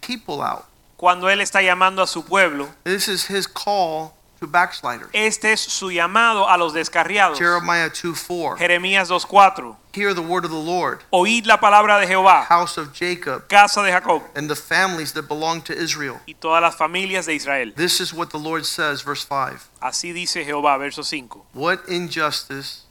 people 0.00 0.40
out. 0.40 0.64
cuando 0.96 1.28
Él 1.28 1.40
está 1.42 1.60
llamando 1.60 2.02
a 2.02 2.06
su 2.06 2.24
pueblo, 2.24 2.68
This 2.84 3.08
is 3.08 3.28
his 3.28 3.46
call 3.46 4.14
to 4.44 4.50
backsliders. 4.50 5.08
este 5.12 5.52
es 5.52 5.60
su 5.60 5.90
llamado 5.90 6.48
a 6.48 6.56
los 6.56 6.72
descarriados. 6.72 7.38
Jeremiah 7.38 7.88
2 7.90 8.18
4. 8.18 8.56
Jeremías 8.58 9.08
2.4 9.08 9.76
Hear 9.92 10.12
the 10.12 10.22
word 10.22 10.44
of 10.44 10.50
the 10.50 10.56
Lord, 10.56 11.04
Oíd 11.12 11.46
la 11.46 11.58
palabra 11.60 11.98
de 12.00 12.06
Jehová, 12.06 12.44
house 12.46 12.76
of 12.78 12.92
Jacob, 12.92 13.46
casa 13.48 13.80
de 13.82 13.92
Jacob 13.92 14.22
and 14.34 14.48
the 14.48 14.56
families 14.56 15.12
that 15.12 15.28
belong 15.28 15.62
to 15.62 15.72
Israel. 15.72 16.20
y 16.26 16.34
todas 16.34 16.60
las 16.60 16.74
familias 16.76 17.26
de 17.26 17.34
Israel. 17.34 17.72
This 17.76 18.00
is 18.00 18.12
what 18.12 18.30
the 18.30 18.38
Lord 18.38 18.64
says, 18.66 19.02
verse 19.02 19.24
5. 19.24 19.68
Así 19.80 20.12
dice 20.12 20.44
Jehová, 20.44 20.78
verso 20.78 21.02
5. 21.02 21.46
What 21.54 21.80
injustice 21.88 22.82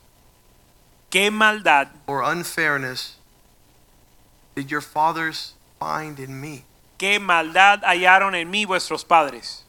¿Qué 1.11 1.29
maldad 1.29 1.89
or 2.07 2.23
unfairness 2.23 3.17
did 4.55 4.69
your 4.71 4.81
fathers 4.81 5.53
find 5.79 6.19
in 6.19 6.39
me? 6.39 6.63
qué 6.97 7.19
maldad 7.19 7.81
hallaron 7.83 8.33
en 8.33 8.49
mí 8.49 8.65
vuestros 8.65 9.03
padres? 9.03 9.62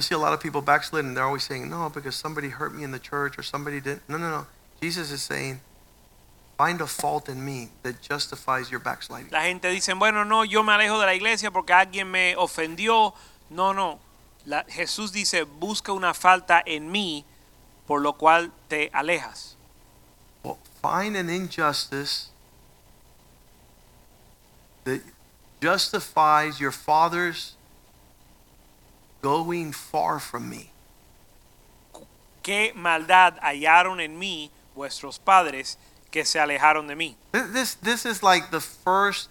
You 0.00 0.02
see 0.02 0.14
a 0.14 0.18
lot 0.18 0.32
of 0.32 0.40
people 0.40 0.62
backslid 0.62 1.04
and 1.04 1.14
they're 1.14 1.24
always 1.24 1.42
saying, 1.42 1.68
no, 1.68 1.90
because 1.90 2.16
somebody 2.16 2.48
hurt 2.48 2.74
me 2.74 2.84
in 2.84 2.90
the 2.90 2.98
church 2.98 3.38
or 3.38 3.42
somebody 3.42 3.82
didn't. 3.82 4.08
No, 4.08 4.16
no, 4.16 4.30
no. 4.30 4.46
Jesus 4.80 5.12
is 5.12 5.20
saying, 5.20 5.60
find 6.56 6.80
a 6.80 6.86
fault 6.86 7.28
in 7.28 7.44
me 7.44 7.68
that 7.82 8.00
justifies 8.00 8.70
your 8.70 8.80
backsliding. 8.80 9.30
La 9.30 9.42
gente 9.42 9.68
dice, 9.68 9.92
bueno, 9.92 10.24
no, 10.24 10.42
yo 10.42 10.62
me 10.62 10.72
alejo 10.72 10.98
de 10.98 11.04
la 11.04 11.12
iglesia 11.12 11.50
porque 11.50 11.74
alguien 11.74 12.10
me 12.10 12.34
ofendió. 12.34 13.12
No, 13.50 13.74
no. 13.74 13.98
La- 14.46 14.64
Jesús 14.70 15.12
dice, 15.12 15.42
busca 15.42 15.92
una 15.92 16.14
falta 16.14 16.62
en 16.64 16.90
mí 16.90 17.26
por 17.86 18.00
lo 18.00 18.14
cual 18.14 18.50
te 18.68 18.88
alejas. 18.94 19.56
Well, 20.42 20.56
find 20.80 21.14
an 21.14 21.28
injustice 21.28 22.30
that 24.84 25.02
justifies 25.60 26.58
your 26.58 26.72
fathers 26.72 27.56
going 29.22 29.72
far 29.72 30.18
from 30.18 30.48
me. 30.48 30.70
¿Qué 32.42 32.72
maldad 32.74 33.38
hallaron 33.42 34.00
en 34.00 34.18
mí 34.18 34.50
vuestros 34.74 35.18
padres 35.18 35.78
que 36.10 36.24
se 36.24 36.38
alejaron 36.38 36.86
de 36.86 36.96
mí? 36.96 37.16
This, 37.32 37.74
this 37.74 38.06
is 38.06 38.22
like 38.22 38.50
the 38.50 38.60
first 38.60 39.28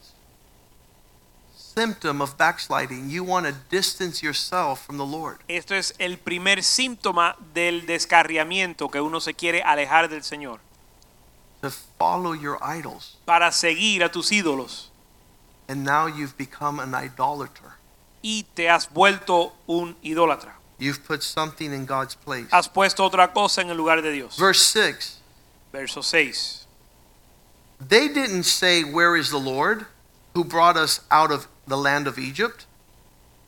symptom 1.55 2.21
of 2.21 2.37
backsliding. 2.37 3.09
You 3.09 3.23
want 3.23 3.45
to 3.47 3.53
distance 3.69 4.21
yourself 4.21 4.85
from 4.85 4.97
the 4.97 5.05
Lord. 5.05 5.39
Esto 5.47 5.75
es 5.75 5.93
el 5.97 6.17
primer 6.17 6.63
síntoma 6.63 7.35
del 7.53 7.85
descarriamiento 7.85 8.89
que 8.91 9.01
uno 9.01 9.19
se 9.19 9.33
quiere 9.33 9.63
alejar 9.63 10.09
del 10.09 10.23
Señor 10.23 10.59
to 11.61 11.69
follow 11.69 12.33
your 12.33 12.57
idols. 12.61 13.17
para 13.25 13.51
seguir 13.51 14.03
a 14.03 14.09
tus 14.09 14.31
ídolos 14.31 14.89
And 15.67 15.83
now 15.83 16.07
you've 16.07 16.35
become 16.35 16.79
an 16.79 16.95
idolater. 16.95 17.75
Y 18.21 18.45
te 18.55 18.69
has 18.69 18.87
vuelto 18.87 19.53
un 19.67 19.95
idólatra. 20.03 20.53
You've 20.77 21.03
put 21.03 21.23
something 21.23 21.73
in 21.73 21.85
God's 21.85 22.15
place. 22.15 22.47
Has 22.51 22.67
puesto 22.67 23.03
otra 23.03 23.33
cosa 23.33 23.61
en 23.61 23.69
el 23.69 23.75
lugar 23.75 24.01
de 24.01 24.11
Dios. 24.11 24.37
Verse 24.37 24.61
6 24.61 25.19
Verso 25.71 26.01
6. 26.01 26.65
They 27.79 28.07
didn't 28.07 28.43
say, 28.43 28.83
Where 28.83 29.15
is 29.15 29.29
the 29.29 29.37
Lord 29.37 29.85
who 30.33 30.43
brought 30.43 30.77
us 30.77 31.01
out 31.11 31.31
of 31.31 31.47
the 31.67 31.77
land 31.77 32.07
of 32.07 32.17
Egypt, 32.17 32.65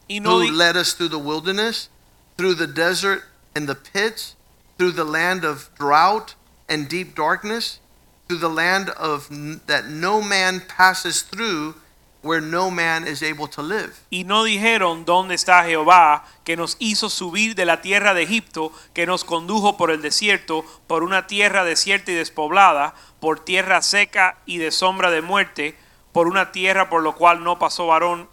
no, 0.09 0.39
who 0.39 0.51
led 0.51 0.77
us 0.77 0.93
through 0.93 1.09
the 1.09 1.19
wilderness, 1.19 1.89
through 2.37 2.53
the 2.53 2.67
desert 2.67 3.23
and 3.55 3.67
the 3.67 3.75
pits, 3.75 4.35
through 4.77 4.91
the 4.91 5.03
land 5.03 5.43
of 5.43 5.69
drought 5.77 6.35
and 6.69 6.87
deep 6.87 7.15
darkness, 7.15 7.79
through 8.27 8.37
the 8.37 8.49
land 8.49 8.89
of 8.91 9.27
that 9.67 9.87
no 9.87 10.21
man 10.21 10.61
passes 10.61 11.21
through, 11.21 11.75
where 12.23 12.41
no 12.41 12.69
man 12.69 13.07
is 13.07 13.23
able 13.23 13.47
to 13.47 13.61
live. 13.61 13.93
Y 14.09 14.23
no 14.23 14.43
dijeron 14.43 15.05
dónde 15.05 15.35
está 15.35 15.63
Jehová, 15.63 16.25
que 16.43 16.55
nos 16.55 16.77
hizo 16.79 17.09
subir 17.09 17.55
de 17.55 17.65
la 17.65 17.81
tierra 17.81 18.13
de 18.13 18.23
Egipto, 18.23 18.71
que 18.93 19.05
nos 19.05 19.23
condujo 19.23 19.77
por 19.77 19.91
el 19.91 20.01
desierto, 20.01 20.63
por 20.87 21.03
una 21.03 21.27
tierra 21.27 21.63
desierta 21.63 22.11
y 22.11 22.15
despoblada, 22.15 22.93
por 23.19 23.39
tierra 23.39 23.81
seca 23.81 24.37
y 24.45 24.57
de 24.57 24.71
sombra 24.71 25.09
de 25.09 25.21
muerte, 25.21 25.75
por 26.11 26.27
una 26.27 26.51
tierra 26.51 26.89
por 26.89 27.01
lo 27.01 27.15
cual 27.15 27.43
no 27.43 27.57
pasó 27.57 27.87
varón, 27.87 28.29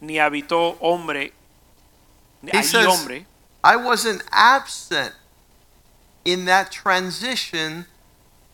ni 0.00 0.18
habitó 0.18 0.76
hombre, 0.80 1.32
He 2.42 2.56
allí 2.56 2.64
says, 2.64 2.86
hombre. 2.86 3.26
I 3.62 3.76
wasn't 3.76 4.22
absent 4.32 5.14
in 6.24 6.46
that 6.46 6.72
transition 6.72 7.86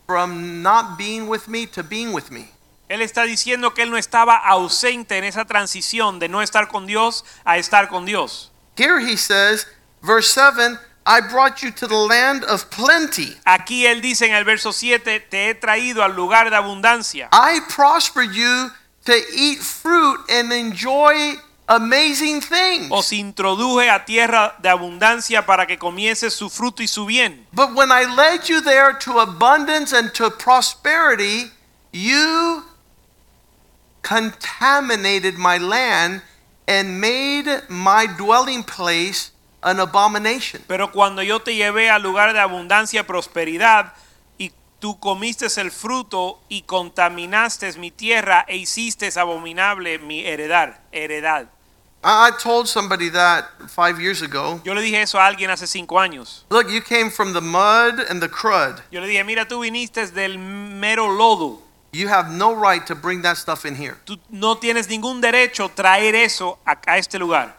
from 0.07 0.63
not 0.63 0.99
being 0.99 1.29
with 1.29 1.49
me 1.49 1.67
to 1.67 1.83
being 1.83 2.13
with 2.13 2.31
me. 2.31 2.51
Él 2.89 3.03
está 3.03 3.25
diciendo 3.25 3.75
que 3.75 3.83
él 3.83 3.91
no 3.91 3.97
estaba 3.97 4.37
ausente 4.37 5.19
en 5.19 5.25
esa 5.25 5.45
transición 5.45 6.19
de 6.19 6.29
no 6.29 6.43
estar 6.43 6.69
con 6.69 6.87
Dios 6.87 7.25
a 7.45 7.59
estar 7.59 7.89
con 7.89 8.07
Dios. 8.07 8.53
Here 8.77 9.01
he 9.01 9.17
says, 9.17 9.67
verse 10.03 10.31
7 10.33 10.79
I 11.07 11.21
brought 11.21 11.63
you 11.63 11.71
to 11.71 11.87
the 11.87 11.95
land 11.95 12.45
of 12.45 12.69
plenty. 12.69 13.37
Aquí 13.45 13.87
él 13.87 14.01
dice 14.01 14.27
en 14.27 14.35
el 14.35 14.45
verso 14.45 14.73
7, 14.73 15.21
te 15.21 15.51
he 15.51 15.55
traído 15.55 16.03
al 16.03 16.17
lugar 16.17 16.51
de 16.51 16.57
abundancia. 16.57 17.29
I 17.33 17.61
prospered 17.69 18.33
you 18.33 18.73
to 19.05 19.15
eat 19.33 19.61
fruit 19.61 20.19
and 20.29 20.53
enjoy 20.53 21.39
amazing 21.69 22.41
things. 22.41 22.89
Os 22.91 23.13
introduje 23.13 23.89
a 23.89 24.05
tierra 24.05 24.57
de 24.59 24.69
abundancia 24.69 25.47
para 25.47 25.67
que 25.67 25.79
comiese 25.79 26.29
su 26.29 26.51
fruto 26.51 26.83
y 26.83 26.89
su 26.89 27.07
bien. 27.07 27.47
But 27.53 27.73
when 27.75 27.93
I 27.93 28.05
led 28.05 28.49
you 28.49 28.61
there 28.61 28.93
to 29.05 29.21
abundance 29.21 29.93
and 29.97 30.13
to 30.15 30.29
prosperity, 30.31 31.53
you 31.93 32.65
contaminated 34.07 35.37
my 35.37 35.59
land 35.59 36.23
and 36.69 37.01
made 37.01 37.63
my 37.69 38.07
dwelling 38.07 38.63
place 38.63 39.33
an 39.63 39.81
abomination. 39.81 40.63
Pero 40.69 40.93
cuando 40.93 41.23
yo 41.23 41.41
te 41.41 41.55
llevé 41.55 41.91
al 41.91 42.03
lugar 42.03 42.33
de 42.33 42.41
abundancia 42.41 43.01
y 43.01 43.03
prosperidad, 43.05 43.95
y 44.39 44.53
tú 44.79 44.99
comiste 45.01 45.47
el 45.61 45.71
fruto 45.71 46.41
y 46.49 46.63
contaminaste 46.63 47.73
mi 47.79 47.91
tierra 47.91 48.45
e 48.47 48.57
hiciste 48.57 49.11
abominable 49.19 49.99
mi 49.99 50.25
heredad. 50.25 50.79
heredad. 50.93 51.49
I 52.05 52.29
I 52.29 52.31
told 52.41 52.69
somebody 52.69 53.09
that 53.11 53.47
five 53.69 54.01
years 54.01 54.23
ago. 54.23 54.61
Yo 54.65 54.75
le 54.75 54.83
dije 54.83 55.03
eso 55.03 55.19
a 55.19 55.27
alguien 55.27 55.51
hace 55.51 55.67
cinco 55.67 55.99
años. 55.99 56.45
Look, 56.51 56.71
you 56.71 56.81
came 56.81 57.11
from 57.11 57.33
the 57.33 57.41
mud 57.41 57.99
and 58.09 58.23
the 58.23 58.29
crud. 58.29 58.81
Yo 58.93 59.01
le 59.01 59.09
dije, 59.09 59.25
mira, 59.25 59.49
tú 59.49 59.61
viniste 59.61 60.07
del 60.13 60.39
mero 60.39 61.09
lodo. 61.09 61.66
You 61.97 62.09
have 62.09 62.31
no 62.31 62.53
right 62.55 62.85
to 62.87 62.95
bring 62.95 63.23
that 63.23 63.39
stuff 63.39 63.65
in 63.65 63.75
here. 63.75 63.97
Tú 64.05 64.19
no 64.29 64.57
tienes 64.57 64.87
ningún 64.89 65.23
derecho 65.23 65.71
traer 65.71 66.15
eso 66.15 66.59
a, 66.67 66.77
a 66.87 66.99
este 66.99 67.15
lugar. 67.19 67.55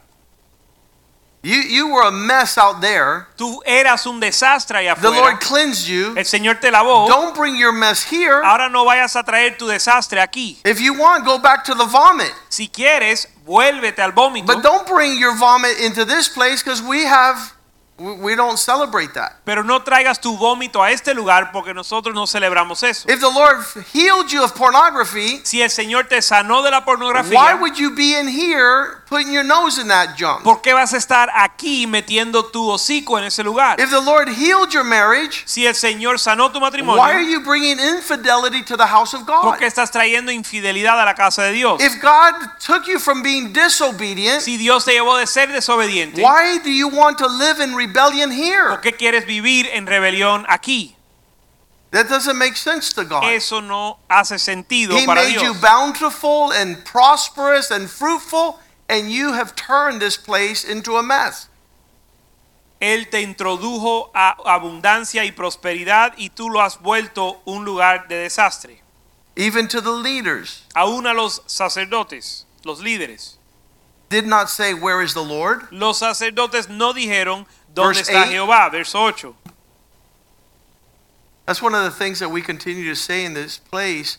You, 1.43 1.55
you 1.55 1.87
were 1.87 2.03
a 2.07 2.11
mess 2.11 2.57
out 2.57 2.81
there. 2.81 3.27
Tú 3.37 3.61
eras 3.65 4.05
un 4.05 4.19
desastre 4.19 4.79
allá 4.79 4.95
The 4.95 5.07
afuera. 5.07 5.21
Lord 5.21 5.39
cleansed 5.39 5.87
you. 5.87 6.13
El 6.17 6.25
Señor 6.25 6.59
te 6.59 6.69
lavó. 6.69 7.07
Don't 7.07 7.35
bring 7.35 7.55
your 7.55 7.71
mess 7.71 8.03
here. 8.03 8.41
Ahora 8.43 8.69
no 8.69 8.83
vayas 8.85 9.15
a 9.15 9.23
traer 9.23 9.57
tu 9.57 9.65
desastre 9.67 10.19
aquí. 10.19 10.59
If 10.65 10.79
you 10.81 10.93
want, 10.93 11.25
go 11.25 11.37
back 11.39 11.63
to 11.65 11.73
the 11.73 11.85
vomit. 11.85 12.33
Si 12.49 12.67
quieres, 12.67 13.27
vuélvete 13.45 13.99
al 13.99 14.11
vómito. 14.11 14.45
But 14.45 14.61
don't 14.61 14.85
bring 14.87 15.17
your 15.17 15.35
vomit 15.37 15.79
into 15.79 16.05
this 16.05 16.27
place 16.27 16.61
because 16.61 16.81
we 16.81 17.05
have, 17.05 17.53
we, 17.99 18.35
don't 18.35 18.57
celebrate 18.57 19.13
that. 19.15 19.33
Pero 19.45 19.63
no 19.63 19.81
traigas 19.81 20.19
tu 20.19 20.37
vómito 20.37 20.83
a 20.83 20.91
este 20.91 21.13
lugar 21.15 21.51
porque 21.51 21.73
nosotros 21.73 22.13
no 22.13 22.27
celebramos 22.27 22.83
eso. 22.83 23.09
If 23.09 23.19
the 23.19 23.29
Lord 23.31 23.63
healed 23.93 24.31
you 24.31 24.43
of 24.43 24.53
pornography, 24.53 25.41
Si 25.43 25.61
el 25.61 25.69
Señor 25.69 26.07
te 26.07 26.21
sanó 26.21 26.61
de 26.61 26.69
la 26.71 26.79
why 26.79 26.85
pornografía, 26.85 27.59
would 27.59 27.75
you 27.77 27.91
be 27.95 28.15
in 28.15 28.27
here 28.27 29.01
putting 29.07 29.31
your 29.31 29.43
nose 29.43 29.79
in 29.79 29.87
that 29.87 30.15
junk? 30.17 30.43
¿por 30.43 30.61
qué 30.61 30.73
vas 30.73 30.93
a 30.93 30.97
estar 30.97 31.29
aquí 31.33 31.87
metiendo 31.87 32.45
tu 32.51 32.69
hocico 32.69 33.17
en 33.17 33.25
ese 33.25 33.43
lugar? 33.43 33.79
If 33.79 33.89
the 33.89 34.01
Lord 34.01 34.29
healed 34.29 34.71
your 34.71 34.83
marriage, 34.83 35.43
Si 35.45 35.65
el 35.65 35.73
Señor 35.75 36.19
sanó 36.19 36.51
tu 36.51 36.59
why 36.59 36.67
are 36.67 36.71
matrimonio, 36.71 37.19
you 37.29 37.39
bringing 37.41 37.79
infidelity 37.79 38.63
to 38.63 38.77
the 38.77 38.85
house 38.85 39.13
of 39.13 39.25
¿por 39.25 39.53
God? 39.53 39.57
qué 39.57 39.65
estás 39.65 39.89
trayendo 39.91 40.31
infidelidad 40.31 40.99
a 41.01 41.05
la 41.05 41.15
casa 41.15 41.43
de 41.43 41.53
Dios? 41.53 41.81
If 41.81 41.99
God 42.01 42.33
took 42.59 42.87
you 42.87 42.99
from 42.99 43.21
being 43.23 43.53
disobedient, 43.53 44.41
Si 44.41 44.57
Dios 44.57 44.85
te 44.85 44.91
llevó 44.93 45.17
de 45.17 45.25
ser 45.27 45.51
desobediente, 45.51 46.21
why 46.21 46.59
do 46.59 46.69
you 46.69 46.87
want 46.89 47.17
to 47.17 47.27
live 47.27 47.59
in 47.59 47.73
rebellion 47.87 48.29
¿por 48.29 48.37
here? 48.37 48.77
qué 48.81 48.95
quieres 48.97 49.25
vivir 49.25 49.67
en 49.73 49.85
rebelión 49.87 50.45
aquí? 50.47 50.95
That 51.91 52.09
doesn't 52.09 52.37
make 52.37 52.57
sense 52.57 52.91
to 52.93 53.05
God. 53.05 53.23
Eso 53.23 53.61
no 53.61 53.99
hace 54.09 54.37
sentido 54.39 54.97
He 54.97 55.05
para 55.05 55.21
made 55.21 55.33
you 55.35 55.53
Dios. 55.53 55.61
bountiful 55.61 56.51
and 56.51 56.83
prosperous 56.83 57.71
and 57.71 57.89
fruitful, 57.89 58.59
and 58.89 59.09
you 59.09 59.33
have 59.33 59.55
turned 59.55 60.01
this 60.01 60.17
place 60.17 60.63
into 60.65 60.97
a 60.97 61.03
mess. 61.03 61.47
Él 62.81 63.09
te 63.09 63.21
introdujo 63.23 64.11
a 64.13 64.35
abundancia 64.45 65.23
y 65.25 65.31
prosperidad 65.31 66.13
y 66.17 66.29
tú 66.29 66.49
lo 66.49 66.61
has 66.61 66.77
vuelto 66.79 67.41
un 67.45 67.63
lugar 67.65 68.07
de 68.07 68.15
desastre. 68.17 68.81
Even 69.35 69.67
to 69.67 69.81
the 69.81 69.91
leaders, 69.91 70.63
Aún 70.75 71.07
a 71.07 71.13
los 71.13 71.41
sacerdotes, 71.47 72.45
los 72.65 72.81
líderes. 72.81 73.37
did 74.09 74.25
not 74.27 74.49
say, 74.49 74.73
Where 74.73 75.01
is 75.01 75.13
the 75.13 75.23
Lord? 75.23 75.67
Los 75.71 75.99
sacerdotes 75.99 76.69
no 76.69 76.93
dijeron 76.93 77.45
dónde 77.77 77.95
Verse 77.99 78.11
está 78.11 78.23
eight. 78.25 78.31
Jehová, 78.33 78.69
verso 78.71 79.07
8. 79.07 79.33
That's 81.45 81.61
one 81.61 81.73
of 81.73 81.83
the 81.83 81.91
things 81.91 82.19
that 82.19 82.29
we 82.29 82.41
continue 82.41 82.89
to 82.89 82.95
say 82.95 83.23
in 83.23 83.33
this 83.33 83.57
place 83.57 84.17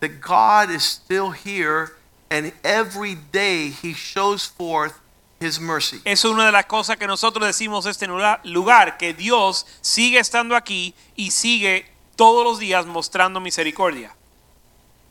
that 0.00 0.20
God 0.20 0.70
is 0.70 0.82
still 0.84 1.30
here, 1.30 1.92
and 2.30 2.52
every 2.62 3.14
day 3.14 3.70
He 3.70 3.94
shows 3.94 4.44
forth 4.44 5.00
His 5.40 5.58
mercy. 5.58 6.00
Es 6.04 6.24
una 6.24 6.44
de 6.46 6.52
las 6.52 6.66
cosas 6.66 6.96
que 6.98 7.06
nosotros 7.06 7.46
decimos 7.46 7.86
este 7.86 8.06
lugar, 8.06 8.98
que 8.98 9.14
Dios 9.14 9.64
sigue 9.80 10.18
estando 10.18 10.54
aquí 10.54 10.94
y 11.16 11.30
sigue 11.30 11.86
todos 12.16 12.44
los 12.44 12.58
días 12.58 12.84
mostrando 12.86 13.40
misericordia. 13.40 14.12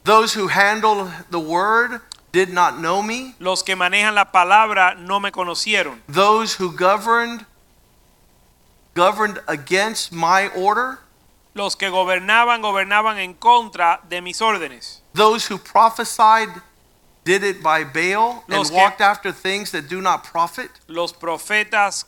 Those 0.04 0.34
who 0.36 0.50
handle 0.50 1.10
the 1.32 1.40
word 1.40 2.02
did 2.32 2.50
not 2.50 2.78
know 2.80 3.02
me, 3.02 3.34
Los 3.40 3.64
que 3.64 3.76
manejan 3.76 4.14
la 4.14 4.32
palabra 4.32 4.94
no 4.96 5.20
me 5.20 5.32
conocieron. 5.32 6.00
those 6.08 6.54
who 6.62 6.72
governed 6.72 7.46
governed 8.96 9.40
against 9.48 10.12
my 10.12 10.48
order. 10.56 11.00
Los 11.54 11.76
que 11.76 11.90
gobernaban, 11.90 12.62
gobernaban 12.62 13.18
en 13.18 13.36
contra 13.36 14.02
de 14.10 14.22
mis 14.22 14.42
órdenes. 14.42 15.02
Those 15.14 15.48
who 15.48 15.58
prophesied 15.58 16.50
did 17.24 17.44
it 17.44 17.62
by 17.62 17.84
Baal 17.84 18.44
Los 18.48 18.70
and 18.70 18.76
walked 18.76 19.02
after 19.02 19.32
things 19.32 19.72
that 19.72 19.88
do 19.88 20.02
not 20.02 20.24
profit. 20.24 20.70
Los 20.88 21.14
profetas 21.14 22.06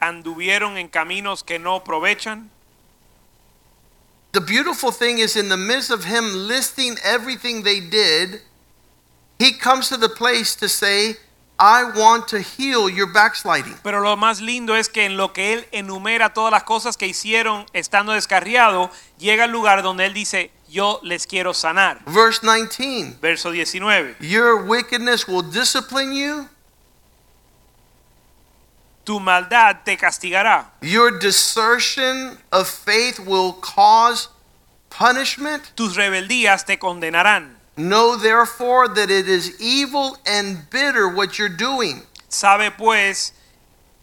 anduvieron 0.00 0.76
en 0.76 0.88
caminos 0.88 1.44
que 1.44 1.58
no 1.58 1.80
aprovechan. 1.80 2.48
The 4.32 4.40
beautiful 4.40 4.90
thing 4.90 5.18
is, 5.18 5.36
in 5.36 5.48
the 5.48 5.56
midst 5.56 5.90
of 5.90 6.04
him 6.04 6.48
listing 6.48 6.96
everything 7.04 7.62
they 7.62 7.78
did, 7.78 8.40
he 9.38 9.52
comes 9.52 9.88
to 9.90 9.96
the 9.96 10.08
place 10.08 10.56
to 10.56 10.68
say, 10.68 11.16
I 11.58 11.84
want 11.96 12.26
to 12.28 12.38
heal 12.38 12.88
your 12.90 13.06
backsliding. 13.12 13.76
Pero 13.82 14.00
lo 14.00 14.16
más 14.16 14.40
lindo 14.40 14.74
es 14.74 14.88
que 14.88 15.04
en 15.04 15.16
lo 15.16 15.32
que 15.32 15.52
él 15.52 15.68
enumera 15.70 16.34
todas 16.34 16.50
las 16.50 16.64
cosas 16.64 16.96
que 16.96 17.06
hicieron 17.06 17.64
estando 17.72 18.12
descarriado, 18.12 18.90
llega 19.18 19.44
al 19.44 19.50
lugar 19.52 19.82
donde 19.82 20.04
él 20.06 20.12
dice, 20.14 20.50
yo 20.68 20.98
les 21.04 21.26
quiero 21.28 21.54
sanar. 21.54 22.00
Verse 22.06 22.40
19 22.42 23.18
Verso 23.20 23.52
19. 23.52 24.16
Your 24.20 24.64
wickedness 24.64 25.28
will 25.28 25.42
discipline 25.48 26.12
you, 26.12 26.48
Tu 29.04 29.20
maldad 29.20 29.84
te 29.84 29.96
castigará. 29.96 30.72
your 30.80 31.18
desertion 31.18 32.38
of 32.50 32.66
faith 32.68 33.20
will 33.20 33.52
cause 33.60 34.28
punishment. 34.88 35.62
Tus 35.76 35.94
rebeldías 35.94 36.64
te 36.64 36.78
condenarán. 36.78 37.53
Know 37.76 38.16
therefore 38.16 38.88
that 38.88 39.10
it 39.10 39.28
is 39.28 39.60
evil 39.60 40.16
and 40.24 40.68
bitter 40.70 41.08
what 41.08 41.38
you're 41.38 41.48
doing. 41.48 42.02
Sabe 42.28 42.70
pues 42.70 43.32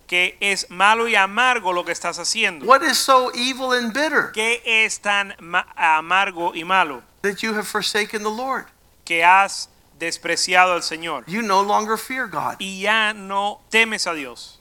que 0.07 0.35
es 0.41 0.69
malo 0.69 1.07
y 1.07 1.15
amargo 1.15 1.73
lo 1.73 1.83
que 1.83 1.93
estás 1.93 2.19
haciendo. 2.19 2.65
What 2.65 2.83
is 2.83 2.97
so 2.97 3.31
evil 3.33 3.71
and 3.71 3.93
bitter? 3.93 4.31
¿Qué 4.33 4.61
es 4.65 4.99
tan 4.99 5.33
amargo 5.77 6.53
y 6.53 6.63
malo? 6.63 7.03
That 7.21 7.41
you 7.41 7.53
have 7.53 7.65
forsaken 7.65 8.23
the 8.23 8.29
Lord. 8.29 8.65
Que 9.05 9.23
has 9.23 9.69
despreciado 9.99 10.73
al 10.73 10.81
Señor 10.81 11.23
You 11.27 11.41
no 11.41 11.61
longer 11.61 11.95
fear 11.95 12.27
God. 12.27 12.57
y 12.59 12.81
ya 12.81 13.13
no 13.13 13.61
temes 13.71 14.05
a 14.05 14.13
Dios. 14.13 14.57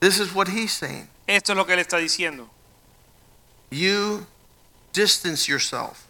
This 0.00 0.20
is 0.20 0.34
what 0.34 0.48
he's 0.48 0.72
saying. 0.72 1.08
Esto 1.26 1.52
es 1.52 1.56
lo 1.56 1.64
que 1.64 1.72
él 1.74 1.80
está 1.80 1.96
diciendo. 1.98 2.48
You 3.70 4.26
distance 4.92 5.48
yourself 5.48 6.03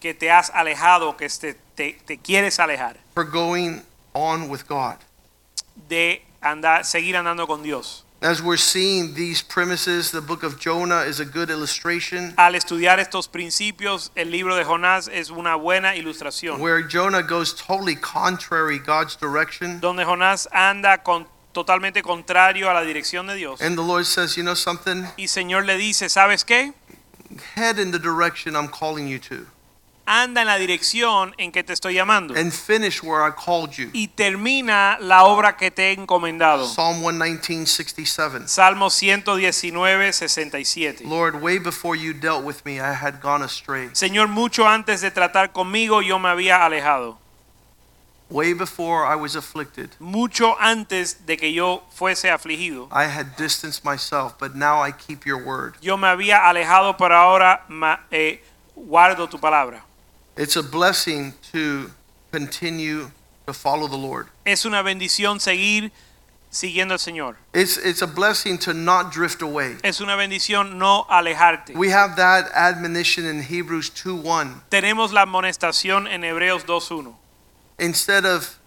Que 0.00 0.14
te 0.14 0.30
has 0.30 0.50
alejado, 0.50 1.16
que 1.16 1.28
te, 1.28 1.54
te, 1.74 1.98
te 2.06 2.18
quieres 2.18 2.58
alejar 2.60 2.96
for 3.14 3.24
going 3.24 3.82
on 4.14 4.48
with 4.48 4.62
God. 4.68 4.96
de 5.88 6.22
andar, 6.40 6.84
seguir 6.84 7.16
andando 7.16 7.46
con 7.46 7.62
Dios. 7.62 8.04
As 8.20 8.42
we're 8.42 8.56
seeing 8.56 9.14
these 9.14 9.42
premises, 9.42 10.10
the 10.10 10.20
book 10.20 10.42
of 10.42 10.58
Jonah 10.58 11.02
is 11.02 11.20
a 11.20 11.24
good 11.24 11.50
illustration 11.50 12.34
Al 12.36 12.56
estudiar 12.56 12.98
estos 12.98 13.28
principios, 13.28 14.10
el 14.16 14.32
libro 14.32 14.56
de 14.56 14.64
Jonás 14.64 15.08
es 15.08 15.30
una 15.30 15.54
buena 15.54 15.94
ilustración. 15.94 16.60
where 16.60 16.82
Jonah 16.82 17.22
goes 17.22 17.54
totally 17.54 17.94
contrary 17.94 18.80
God's 18.80 19.14
direction. 19.16 19.78
Donde 19.80 20.04
Jonás 20.04 20.48
anda 20.52 21.04
con, 21.04 21.28
totalmente 21.52 22.02
contrario 22.02 22.68
a 22.68 22.74
la 22.74 22.82
dirección 22.82 23.28
de 23.28 23.36
Dios. 23.36 23.60
And 23.60 23.76
the 23.76 23.84
Lord 23.84 24.04
says, 24.06 24.36
You 24.36 24.42
know 24.42 24.56
something? 24.56 25.06
Y 25.16 25.28
Señor 25.28 25.64
le 25.64 25.76
dice, 25.78 26.08
¿sabes 26.08 26.44
qué? 26.44 26.72
Head 27.54 27.78
in 27.78 27.92
the 27.92 28.00
direction 28.00 28.56
I'm 28.56 28.68
calling 28.68 29.06
you 29.06 29.20
to 29.28 29.46
Anda 30.10 30.40
en 30.40 30.46
la 30.46 30.56
dirección 30.56 31.34
en 31.36 31.52
que 31.52 31.62
te 31.62 31.74
estoy 31.74 31.92
llamando. 31.94 32.34
and 32.34 32.50
finish 32.50 33.02
where 33.02 33.22
I 33.22 33.30
called 33.30 33.72
you. 33.76 33.90
Y 33.92 34.08
termina 34.08 34.96
la 35.00 35.24
obra 35.24 35.56
que 35.56 35.70
te 35.70 35.90
he 35.90 35.92
encomendado. 35.92 36.66
Psalm 36.66 37.00
119, 37.02 37.66
67. 37.66 38.48
Salmo 38.48 38.88
119, 38.88 40.12
67. 40.12 41.04
Lord, 41.04 41.42
way 41.42 41.58
before 41.58 41.94
you 41.94 42.14
dealt 42.14 42.42
with 42.42 42.64
me, 42.64 42.80
I 42.80 42.94
had 42.94 43.20
gone 43.20 43.44
astray. 43.44 43.90
Señor, 43.92 44.28
mucho 44.28 44.66
antes 44.66 45.02
de 45.02 45.10
tratar 45.10 45.52
conmigo 45.52 46.00
yo 46.00 46.18
me 46.18 46.30
había 46.30 46.64
alejado. 46.64 47.18
Way 48.30 48.52
before 48.54 49.06
I 49.06 49.14
was 49.14 49.36
afflicted, 49.36 49.90
Mucho 49.98 50.54
antes 50.60 51.24
de 51.24 51.36
que 51.38 51.52
yo 51.52 51.82
fuese 51.90 52.30
afligido. 52.30 52.88
I 52.92 53.04
had 53.04 53.36
distanced 53.38 53.84
myself, 53.84 54.34
but 54.38 54.54
now 54.54 54.82
I 54.82 54.92
keep 54.92 55.24
your 55.24 55.38
word. 55.42 55.76
Yo 55.80 55.96
me 55.96 56.08
había 56.08 56.46
alejado, 56.46 56.96
pero 56.98 57.16
ahora 57.16 57.64
eh, 58.10 58.42
guardo 58.76 59.28
tu 59.28 59.38
palabra. 59.38 59.82
It's 60.38 60.54
a 60.54 60.62
blessing 60.62 61.34
to 61.52 61.90
continue 62.30 63.10
to 63.48 63.52
follow 63.52 63.88
the 63.88 63.96
Lord. 63.96 64.28
Es 64.46 64.64
una 64.64 64.84
bendición 64.84 65.40
seguir 65.40 65.90
siguiendo 66.48 66.92
al 66.92 67.00
Señor. 67.00 67.34
It's, 67.52 67.76
it's 67.76 68.02
a 68.02 68.06
blessing 68.06 68.56
to 68.58 68.72
not 68.72 69.10
drift 69.12 69.42
away. 69.42 69.78
Es 69.82 70.00
una 70.00 70.14
bendición 70.16 70.78
no 70.78 71.06
alejarte. 71.10 71.74
We 71.74 71.88
have 71.88 72.14
that 72.14 72.52
admonition 72.54 73.24
in 73.24 73.42
Hebrews 73.42 73.90
2:1. 73.90 74.62
Tenemos 74.70 75.12
la 75.12 75.22
amonestación 75.22 76.06
en 76.06 76.22
Hebreos 76.22 76.64
2.1. 76.64 77.16
Instead 77.80 78.24
of 78.24 78.60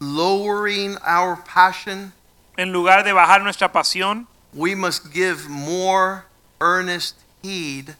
lowering 0.00 0.98
our 0.98 1.36
passion, 1.36 2.12
En 2.58 2.72
lugar 2.72 3.04
de 3.04 3.12
bajar 3.12 3.42
nuestra 3.42 3.72
pasión, 3.72 4.26
we 4.52 4.74
must 4.74 5.10
give 5.14 5.48
more 5.48 6.26
earnest 6.60 7.16
heed 7.42 7.96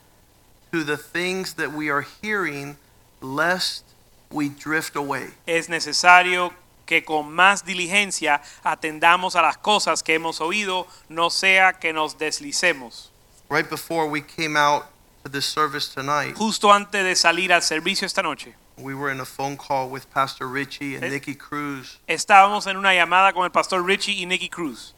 to 0.74 0.82
the 0.82 0.96
things 0.96 1.54
that 1.54 1.72
we 1.72 1.88
are 1.88 2.04
hearing, 2.20 2.76
lest 3.20 3.84
we 4.28 4.48
drift 4.48 4.96
away. 4.96 5.28
es 5.46 5.68
necesario 5.68 6.52
que 6.84 7.04
con 7.04 7.32
más 7.32 7.64
diligencia 7.64 8.42
atendamos 8.64 9.36
a 9.36 9.42
las 9.42 9.56
cosas 9.58 10.02
que 10.02 10.14
hemos 10.14 10.40
oído, 10.40 10.88
no 11.08 11.30
sea 11.30 11.74
que 11.74 11.92
nos 11.92 12.18
deslicemos. 12.18 13.10
Right 13.48 13.70
before 13.70 14.06
we 14.08 14.20
came 14.20 14.56
out 14.56 14.86
to 15.22 15.30
this 15.30 15.46
service 15.46 15.88
tonight, 15.94 16.34
Justo 16.36 16.72
antes 16.72 17.04
de 17.04 17.14
salir 17.14 17.52
al 17.52 17.62
servicio 17.62 18.04
esta 18.04 18.22
noche, 18.22 18.54
we 18.76 18.94
were 18.94 19.12
in 19.12 19.20
a 19.20 19.24
phone 19.24 19.56
call 19.56 19.88
with 19.88 20.10
Pastor 20.12 20.48
Richie 20.48 20.96
and 20.96 21.04
Eh. 21.04 21.10
Nicky 21.10 21.36
Cruz. 21.36 22.00
estábamos 22.08 22.66
en 22.66 22.76
una 22.76 22.92
llamada 22.92 23.32
con 23.32 23.44
el 23.44 23.52
pastor 23.52 23.84
Richie 23.86 24.20
y 24.20 24.26
Nicky 24.26 24.48
Cruz. 24.48 24.92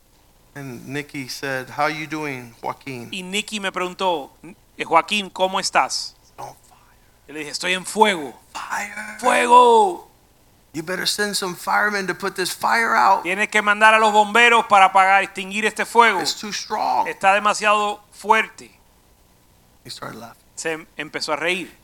And 0.54 0.86
Nicky 0.88 1.28
said, 1.28 1.68
How 1.76 1.82
are 1.82 1.90
you 1.90 2.06
doing, 2.06 2.54
Joaquin? 2.62 3.10
Y 3.12 3.20
Nicky 3.22 3.60
me 3.60 3.70
preguntó, 3.70 4.30
"Eh, 4.76 4.84
Joaquín, 4.84 5.30
¿cómo 5.30 5.58
estás? 5.60 6.14
Yo 7.28 7.32
le 7.34 7.40
dije, 7.40 7.50
estoy 7.50 7.72
en 7.72 7.84
fuego. 7.84 8.38
fire. 8.52 9.18
¡Fuego! 9.18 10.08
You 10.72 10.82
better 10.84 11.08
send 11.08 11.34
some 11.34 11.56
firemen 11.56 12.06
to 12.06 12.14
put 12.14 12.34
this 12.36 12.54
fire 12.54 12.94
out. 12.94 13.22
Tienes 13.22 13.48
que 13.48 13.62
mandar 13.62 13.94
a 13.94 13.98
los 13.98 14.12
bomberos 14.12 14.66
para 14.66 14.86
apagar, 14.86 15.22
extinguir 15.24 15.64
este 15.66 15.84
fuego. 15.86 16.20
It's 16.20 16.34
too 16.38 16.52
strong. 16.52 17.08
Está 17.08 17.32
demasiado 17.34 18.00
fuerte. 18.12 18.78
He 19.84 19.90
started 19.90 20.18
laughing. 20.20 20.42
Se 20.54 20.72
em- 20.72 20.86
empezó 20.96 21.32
a 21.32 21.36
reír. 21.36 21.74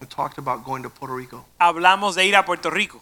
We 0.00 0.06
talked 0.06 0.38
about 0.38 0.64
going 0.64 0.82
to 0.82 0.90
Puerto 0.90 1.14
Rico, 1.16 1.44
Hablamos 1.58 2.14
de 2.14 2.26
ir 2.26 2.36
a 2.36 2.44
Puerto 2.44 2.70
Rico. 2.70 3.00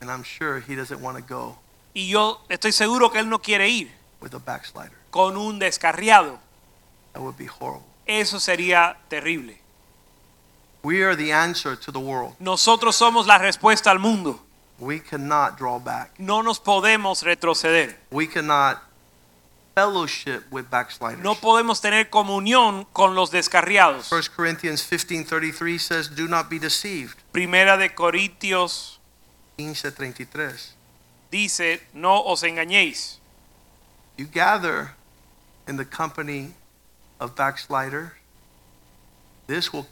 and 0.00 0.10
I'm 0.10 0.22
sure 0.24 0.60
he 0.60 0.74
doesn't 0.74 1.00
want 1.02 1.18
to 1.18 1.22
go 1.22 1.58
Y 1.94 2.08
yo 2.08 2.40
estoy 2.48 2.72
seguro 2.72 3.10
que 3.10 3.18
él 3.18 3.28
no 3.28 3.40
quiere 3.40 3.68
ir 3.68 3.92
with 4.20 4.32
a 4.34 4.38
backslider. 4.38 4.96
con 5.10 5.36
un 5.36 5.58
descarriado. 5.58 6.38
That 7.12 7.22
would 7.22 7.36
be 7.36 7.46
horrible. 7.46 7.86
Eso 8.06 8.38
sería 8.38 8.96
terrible. 9.08 9.58
We 10.82 11.02
are 11.02 11.14
the 11.14 11.32
answer 11.32 11.76
to 11.76 11.92
the 11.92 11.98
world. 12.00 12.34
Nosotros 12.38 12.96
somos 12.96 13.26
la 13.26 13.38
respuesta 13.38 13.90
al 13.90 13.98
mundo. 13.98 14.40
We 14.78 15.00
cannot 15.00 15.58
draw 15.58 15.78
back. 15.78 16.18
No 16.18 16.42
nos 16.42 16.58
podemos 16.58 17.22
retroceder. 17.22 17.96
We 18.10 18.26
cannot 18.26 18.78
fellowship 19.74 20.44
with 20.50 20.70
backsliders. 20.70 21.22
No 21.22 21.34
podemos 21.34 21.80
tener 21.80 22.08
comunión 22.08 22.86
con 22.92 23.14
los 23.14 23.30
descarriados. 23.30 24.10
1 24.10 24.30
Corinthians 24.34 24.82
15:33 24.82 25.82
says, 25.82 26.08
"Do 26.14 26.26
not 26.26 26.48
be 26.48 26.58
deceived." 26.58 27.16
Primera 27.32 27.76
de 27.76 27.94
Corintios 27.94 29.00
15:33. 29.58 30.74
dice, 31.30 31.80
no 31.92 32.22
os 32.24 32.42
engañéis. 32.42 33.18
You 34.16 34.26
gather 34.26 34.94
in 35.66 35.76
the 35.76 35.84
company 35.84 36.54
of 37.20 37.36
backsliders. 37.36 38.10
This 39.46 39.72
will 39.72 39.86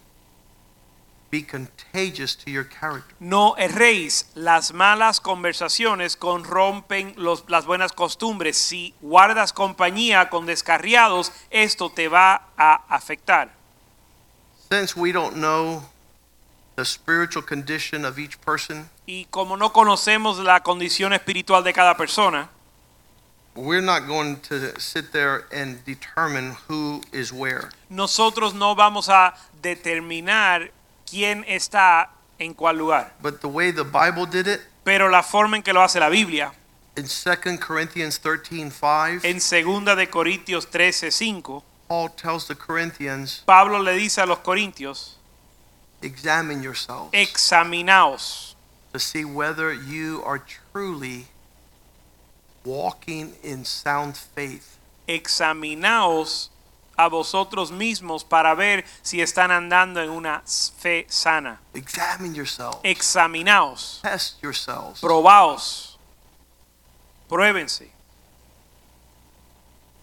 be 1.31 1.43
contagious 1.43 2.35
to 2.37 2.51
your 2.51 2.64
character. 2.64 3.14
No 3.20 3.55
erréis, 3.59 4.31
las 4.35 4.72
malas 4.72 5.20
conversaciones 5.20 6.16
corrompen 6.16 7.12
los- 7.16 7.45
las 7.49 7.66
buenas 7.66 7.93
costumbres. 7.93 8.57
Si 8.57 8.95
guardas 9.03 9.53
compañía 9.53 10.31
con 10.31 10.47
descarriados, 10.47 11.33
esto 11.51 11.91
te 11.91 12.09
va 12.09 12.47
a 12.57 12.83
afectar. 12.89 13.51
Since 14.70 14.95
we 14.99 15.12
don't 15.12 15.35
know 15.37 15.83
the 16.76 16.85
spiritual 16.85 17.45
condition 17.45 18.05
of 18.07 18.18
each 18.18 18.39
person, 18.39 18.89
Y 19.07 19.26
como 19.31 19.57
no 19.57 19.72
conocemos 19.72 20.39
la 20.39 20.62
condición 20.62 21.12
espiritual 21.12 21.62
de 21.64 21.72
cada 21.74 21.97
persona, 21.97 22.49
we're 23.59 23.83
not 23.83 24.07
going 24.07 24.37
to 24.41 24.79
sit 24.81 25.13
there 25.13 25.45
and 25.53 25.85
determine 25.85 26.53
who 26.69 27.03
is 27.13 27.33
where. 27.33 27.71
nosotros 27.91 28.55
no 28.55 28.75
vamos 28.75 29.09
a 29.09 29.35
determinar 29.61 30.71
quién 31.05 31.45
está 31.49 32.09
en 32.39 32.55
cuál 32.55 32.79
lugar. 32.79 33.13
But 33.21 33.41
the 33.41 33.49
way 33.49 33.73
the 33.73 33.85
Bible 33.85 34.27
did 34.27 34.47
it, 34.47 34.61
Pero 34.85 35.09
la 35.11 35.23
forma 35.23 35.57
en 35.57 35.63
que 35.63 35.73
lo 35.73 35.83
hace 35.83 35.99
la 35.99 36.09
Biblia, 36.09 36.53
in 36.97 37.05
2 37.07 37.59
Corinthians 37.59 38.21
13:5, 38.21 39.25
en 39.25 39.39
2 39.39 39.97
de 39.97 40.07
Corintios 40.07 40.67
13:5, 40.71 41.63
Paul 41.89 42.11
tells 42.11 42.47
the 42.47 42.55
Corinthians, 42.55 43.43
Pablo 43.45 43.79
le 43.81 43.93
dice 43.93 44.19
a 44.19 44.27
los 44.27 44.39
corintios, 44.39 45.17
examine 46.01 46.63
yourselves 46.63 47.11
examinaos 47.13 48.55
to 48.93 49.01
see 49.01 49.25
whether 49.25 49.73
you 49.73 50.23
are 50.25 50.39
truly 50.73 51.27
walking 52.69 53.33
in 53.43 53.64
sound 53.64 54.14
faith. 54.16 54.77
examinaos 55.07 56.51
a 56.97 57.09
vosotros 57.09 57.71
mismos 57.71 58.25
para 58.25 58.55
ver 58.55 58.85
si 59.03 59.21
están 59.23 59.51
andando 59.51 60.03
en 60.03 60.11
una 60.11 60.43
fe 60.79 61.07
sana. 61.09 61.61
Examine 61.73 62.35
yourselves. 62.35 62.81
Examinaos, 62.83 64.01
Test 64.03 64.43
yourselves. 64.43 65.01
probaos, 65.01 65.97
pruébense. 67.29 67.91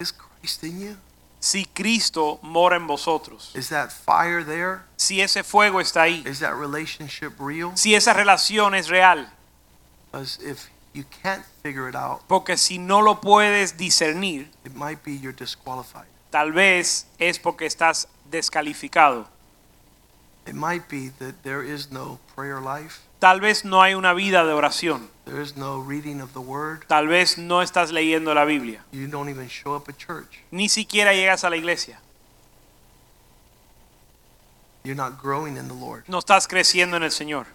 Is 0.00 0.12
Christ 0.12 0.64
in 0.64 0.80
you? 0.80 0.96
Si 1.38 1.64
Cristo 1.66 2.38
mora 2.42 2.76
en 2.76 2.86
vosotros, 2.86 3.52
Is 3.54 3.68
that 3.68 3.90
fire 3.92 4.42
there? 4.42 4.80
si 4.96 5.20
ese 5.20 5.42
fuego 5.44 5.80
está 5.80 6.02
ahí, 6.02 6.24
Is 6.26 6.40
that 6.40 6.54
relationship 6.54 7.34
real? 7.38 7.72
si 7.76 7.94
esa 7.94 8.12
relación 8.14 8.74
es 8.74 8.88
real, 8.88 9.28
Because 10.10 10.38
if 10.42 10.68
you 10.96 11.04
can't 11.22 11.44
figure 11.62 11.88
it 11.88 11.94
out, 11.94 12.22
porque 12.26 12.56
si 12.56 12.78
no 12.78 13.00
lo 13.02 13.20
puedes 13.20 13.76
discernir, 13.76 14.48
it 14.64 14.74
might 14.74 15.02
be 15.04 15.12
you're 15.12 15.32
disqualified. 15.36 16.06
tal 16.30 16.52
vez 16.52 17.06
es 17.18 17.38
porque 17.38 17.66
estás 17.66 18.08
descalificado. 18.30 19.26
It 20.46 20.54
might 20.54 20.88
be 20.88 21.10
that 21.18 21.42
there 21.42 21.62
is 21.62 21.90
no 21.90 22.18
prayer 22.34 22.60
life, 22.60 23.00
Tal 23.18 23.40
vez 23.40 23.64
no 23.64 23.80
hay 23.82 23.94
una 23.94 24.12
vida 24.14 24.44
de 24.44 24.52
oración. 24.52 25.08
there 25.24 25.40
is 25.40 25.56
no 25.56 25.78
reading 25.78 26.20
of 26.20 26.32
the 26.34 26.40
word. 26.40 26.84
Tal 26.86 27.08
vez 27.08 27.36
no 27.38 27.62
estás 27.62 27.90
leyendo 27.90 28.32
la 28.34 28.44
Biblia. 28.44 28.84
You 28.92 29.06
don't 29.08 29.28
even 29.28 29.48
show 29.48 29.74
up 29.74 29.88
at 29.88 29.96
church. 29.98 30.40
Ni 30.50 30.68
siquiera 30.68 31.12
llegas 31.14 31.42
a 31.44 31.50
la 31.50 31.56
iglesia. 31.56 31.98
You're 34.84 34.94
not 34.94 35.20
growing 35.20 35.56
in 35.56 35.66
the 35.66 35.74
Lord. 35.74 36.04
No 36.08 36.18
estás 36.18 36.46
creciendo 36.46 36.96
en 36.96 37.02
el 37.02 37.10
Señor. 37.10 37.46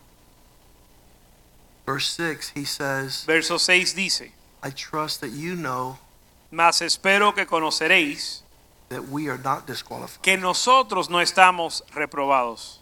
Verse 1.92 2.08
6, 2.08 2.52
he 2.56 2.64
says, 2.64 3.26
Verso 3.26 3.58
6 3.58 3.94
dice, 3.94 4.30
I 4.64 4.70
trust 4.70 5.20
that 5.22 5.32
you 5.32 5.56
know 5.56 5.98
Mas 6.50 6.82
espero 6.82 7.34
que 7.36 7.46
conoceréis 7.46 8.44
that 8.90 9.10
we 9.10 9.28
are 9.28 9.38
not 9.38 9.68
disqualified. 9.68 10.22
que 10.22 10.38
nosotros 10.38 11.10
no 11.10 11.18
estamos 11.20 11.82
reprobados. 11.94 12.78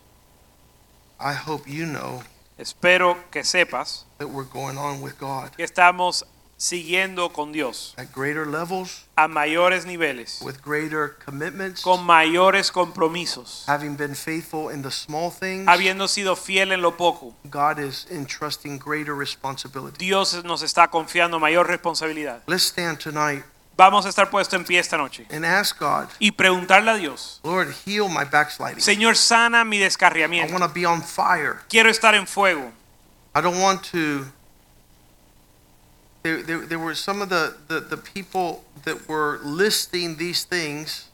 I 1.20 1.34
hope 1.34 1.68
you 1.68 1.86
know 1.88 2.22
Espero 2.60 3.16
que 3.32 3.41
sepas 3.43 4.03
that 4.20 4.28
we're 4.30 4.43
going 4.43 4.78
on 4.78 5.01
with 5.01 5.18
God. 5.18 5.55
que 5.57 5.66
estamos 5.66 6.24
siguiendo 6.60 7.32
con 7.32 7.51
Dios 7.51 7.95
at 7.97 8.12
greater 8.14 8.45
levels, 8.45 9.05
a 9.16 9.28
mayores 9.28 9.86
niveles, 9.86 10.39
with 10.41 10.62
greater 10.62 11.18
commitments, 11.26 11.82
con 11.82 12.05
mayores 12.05 12.72
compromisos, 12.72 13.64
having 13.68 13.95
been 13.95 14.14
faithful 14.14 14.70
in 14.70 14.82
the 14.84 14.91
small 14.91 15.32
things, 15.32 15.68
habiendo 15.68 16.07
sido 16.07 16.36
fiel 16.36 16.72
en 16.72 16.82
lo 16.82 16.97
poco. 16.97 17.34
God 17.49 17.80
is 17.80 18.05
entrusting 18.12 18.78
greater 18.78 19.16
responsibility. 19.16 19.97
Dios 19.97 20.43
nos 20.43 20.62
está 20.62 20.89
confiando 20.89 21.39
mayor 21.39 21.66
responsabilidad. 21.66 22.43
Let's 22.45 22.64
stand 22.64 22.99
tonight 22.99 23.43
Vamos 23.80 24.05
a 24.05 24.10
estar 24.10 24.30
puesto 24.30 24.57
en 24.57 24.66
pie 24.66 24.78
esta 24.80 24.97
noche 24.97 25.26
and 25.32 25.45
ask 25.45 25.80
God, 25.80 26.10
y 26.20 26.32
preguntarle 26.32 26.91
a 26.91 26.95
Dios, 26.95 27.39
Lord, 27.45 27.74
heal 27.86 28.10
my 28.10 28.26
backsliding. 28.26 28.82
Señor, 28.82 29.16
sana 29.16 29.64
mi 29.64 29.78
I 29.78 29.84
descarriamiento. 29.84 30.51
want 30.51 30.66
to 30.66 30.74
be 30.78 30.86
on 30.86 31.01
fire. 31.01 31.62
Quiero 31.70 31.89
estar 31.89 32.14
en 32.14 32.28
fuego. 32.28 32.74
I 33.34 33.39
don't 33.39 33.62
want 33.62 33.82
to. 33.93 34.26
There, 36.24 36.43
there, 36.43 36.65
there 36.65 36.80
were 36.80 36.95
some 36.95 37.22
of 37.22 37.30
the, 37.30 37.55
the, 37.67 37.80
the 37.80 37.97
people 37.97 38.63
that 38.84 39.07
were 39.07 39.39
listing 39.43 40.17
these 40.17 40.43
things, 40.43 41.05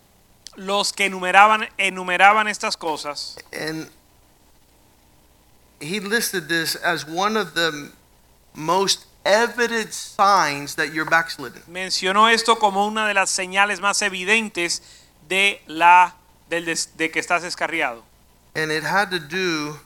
Los 0.58 0.91
que 0.91 1.06
enumeraban, 1.06 1.68
enumeraban 1.78 2.47
estas 2.47 2.78
cosas, 2.78 3.38
and 3.51 3.88
he 5.80 5.99
listed 5.99 6.47
this 6.47 6.76
as 6.76 7.06
one 7.08 7.38
of 7.38 7.53
the 7.53 7.91
most 8.53 9.06
evident 9.26 9.93
signs 9.93 10.76
that 10.76 10.93
you're 10.93 11.06
backslidden. 11.10 11.62
mencionó 11.68 12.30
esto 12.30 12.56
como 12.56 12.88
una 12.88 13.08
de 13.08 13.14
las 13.14 13.30
señales 13.30 13.82
más 13.82 14.01
evidentes 14.01 14.82
de 15.28 15.62
la 15.68 16.16
del 16.49 16.66
de 16.66 17.12
que 17.12 17.20
estás 17.20 17.41
descarriado. 17.41 18.03
And 18.56 18.72
it 18.72 18.84
had 18.84 19.12
to 19.12 19.20
do 19.20 19.80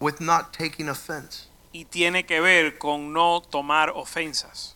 with 0.00 0.20
not 0.20 0.52
taking 0.52 0.88
offense. 0.88 1.46
y 1.72 1.84
tiene 1.84 2.24
que 2.24 2.40
ver 2.40 2.78
con 2.78 3.12
no 3.12 3.40
tomar 3.40 3.90
ofensas. 3.90 4.74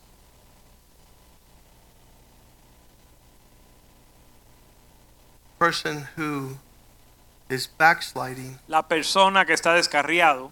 Person 5.59 6.09
who 6.17 6.59
is 7.49 7.67
backsliding 7.67 8.59
La 8.67 8.83
persona 8.83 9.45
que 9.45 9.55
está 9.55 9.75
descarriado 9.75 10.51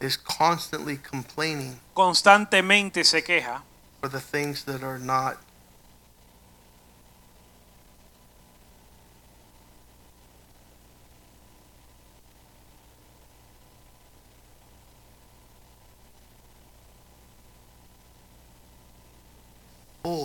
is 0.00 0.18
constantly 0.18 0.98
complaining 0.98 1.80
constantemente 1.94 3.04
se 3.04 3.22
queja 3.22 3.62
for 4.00 4.08
the 4.08 4.20
things 4.20 4.64
that 4.64 4.82
are 4.82 4.98
not 4.98 5.38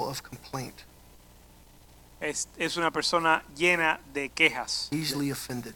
of 0.09 0.21
complaint, 0.21 0.75
es, 2.19 2.47
es 2.57 2.77
una 2.77 2.91
persona 2.91 3.43
llena 3.55 3.99
de 4.13 4.29
quejas, 4.29 4.89
easily 4.91 5.31
offended, 5.31 5.75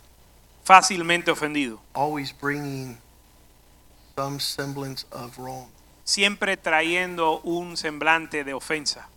fácilmente 0.64 1.32
ofendido, 1.32 1.80
always 1.94 2.34
bringing 2.34 2.98
some 4.16 4.40
semblance 4.40 5.06
of 5.12 5.38
wrong. 5.38 5.68
siempre 6.04 6.58
trayendo 6.58 7.40
un 7.42 7.78
semblante 7.78 8.44
de 8.44 8.54
ofensa. 8.54 9.08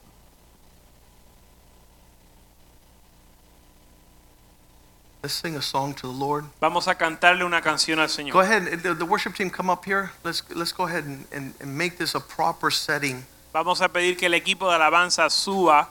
Let's 5.22 5.34
sing 5.34 5.56
a 5.56 5.62
song 5.62 5.92
to 5.94 6.02
the 6.02 6.12
Lord. 6.16 6.44
Vamos 6.60 6.86
a 6.86 6.94
cantarle 6.94 7.44
una 7.44 7.60
canción 7.60 7.98
al 7.98 8.08
Señor. 8.08 8.32
Go 8.32 8.40
ahead, 8.40 8.82
the, 8.82 8.94
the 8.94 9.04
worship 9.04 9.34
team 9.34 9.50
come 9.50 9.68
up 9.68 9.84
here. 9.84 10.12
Let's 10.22 10.44
let's 10.54 10.72
go 10.72 10.84
ahead 10.84 11.04
and, 11.04 11.26
and, 11.32 11.52
and 11.60 11.76
make 11.76 11.98
this 11.98 12.14
a 12.14 12.20
proper 12.20 12.70
setting. 12.70 13.24
Vamos 13.56 13.80
a 13.80 13.88
pedir 13.88 14.18
que 14.18 14.26
el 14.26 14.34
equipo 14.34 14.68
de 14.68 14.74
alabanza 14.74 15.30
suba 15.30 15.88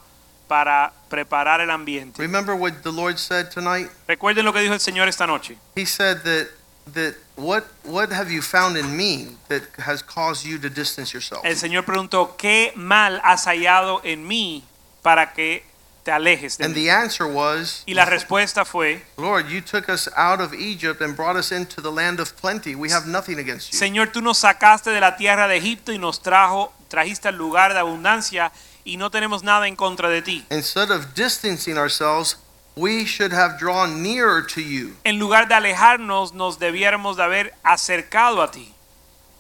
para 0.48 0.94
preparar 1.10 1.62
el 1.62 1.72
ambiente. 1.72 2.22
Remember 2.22 2.54
what 2.54 2.74
the 2.84 2.92
Lord 2.92 3.18
said 3.18 3.50
tonight? 3.50 3.90
Recuerden 4.08 4.46
lo 4.46 4.54
que 4.54 4.60
dijo 4.62 4.76
el 4.76 4.80
Señor 4.80 5.08
esta 5.08 5.26
noche. 5.26 5.58
He 5.76 5.88
said 5.88 6.22
that 6.24 6.48
that 6.94 7.16
what 7.36 7.64
what 7.84 8.12
have 8.12 8.30
you 8.32 8.44
found 8.44 8.78
in 8.78 8.96
me 8.96 9.30
that 9.48 9.64
has 9.80 10.04
caused 10.04 10.46
you 10.46 10.60
to 10.60 10.70
distance 10.70 11.12
yourself? 11.12 11.44
El 11.44 11.56
Señor 11.56 11.86
preguntó, 11.86 12.36
¿qué 12.38 12.72
mal 12.76 13.20
has 13.24 13.46
hallado 13.48 14.00
en 14.04 14.28
mí 14.28 14.64
para 15.02 15.34
que 15.34 15.66
te 16.04 16.12
alejes 16.12 16.60
de 16.60 16.66
And 16.66 16.76
mí? 16.76 16.84
the 16.84 16.92
answer 16.92 17.26
was, 17.26 17.82
Y 17.88 17.96
la 17.96 18.06
respuesta 18.06 18.64
fue, 18.64 19.04
Lord, 19.18 19.48
you 19.50 19.62
took 19.62 19.90
us 19.90 20.08
out 20.16 20.40
of 20.40 20.54
Egypt 20.54 21.02
and 21.02 21.16
brought 21.16 21.36
us 21.36 21.52
into 21.52 21.82
the 21.82 21.92
land 21.92 22.20
of 22.20 22.36
plenty. 22.40 22.76
We 22.76 22.92
have 22.92 23.08
nothing 23.08 23.40
against 23.40 23.74
you. 23.74 23.80
Señor, 23.80 24.12
tú 24.12 24.22
nos 24.22 24.38
sacaste 24.38 24.92
de 24.92 25.00
la 25.02 25.18
tierra 25.18 25.48
de 25.48 25.58
Egipto 25.58 25.92
y 25.92 25.98
nos 25.98 26.22
trajo, 26.22 26.72
trajiste 26.96 27.28
al 27.28 27.36
lugar 27.36 27.74
de 27.74 27.80
abundancia 27.80 28.52
y 28.86 28.96
no 28.96 29.10
tenemos 29.10 29.44
nada 29.44 29.68
en 29.68 29.76
contra 29.76 30.08
de 30.10 30.22
ti. 30.22 30.46
Instead 30.50 30.92
of 30.92 31.14
distancing 31.14 31.78
ourselves, 31.78 32.38
we 32.76 33.06
should 33.06 33.34
have 33.34 33.58
drawn 33.60 34.02
nearer 34.02 34.42
to 34.42 34.62
you. 34.62 34.96
En 35.04 35.20
lugar 35.20 35.48
de 35.50 35.56
alejarnos, 35.56 36.34
nos 36.34 36.58
debiéramos 36.58 37.18
de 37.18 37.24
haber 37.24 37.54
acercado 37.64 38.42
a 38.42 38.50
ti. 38.50 38.74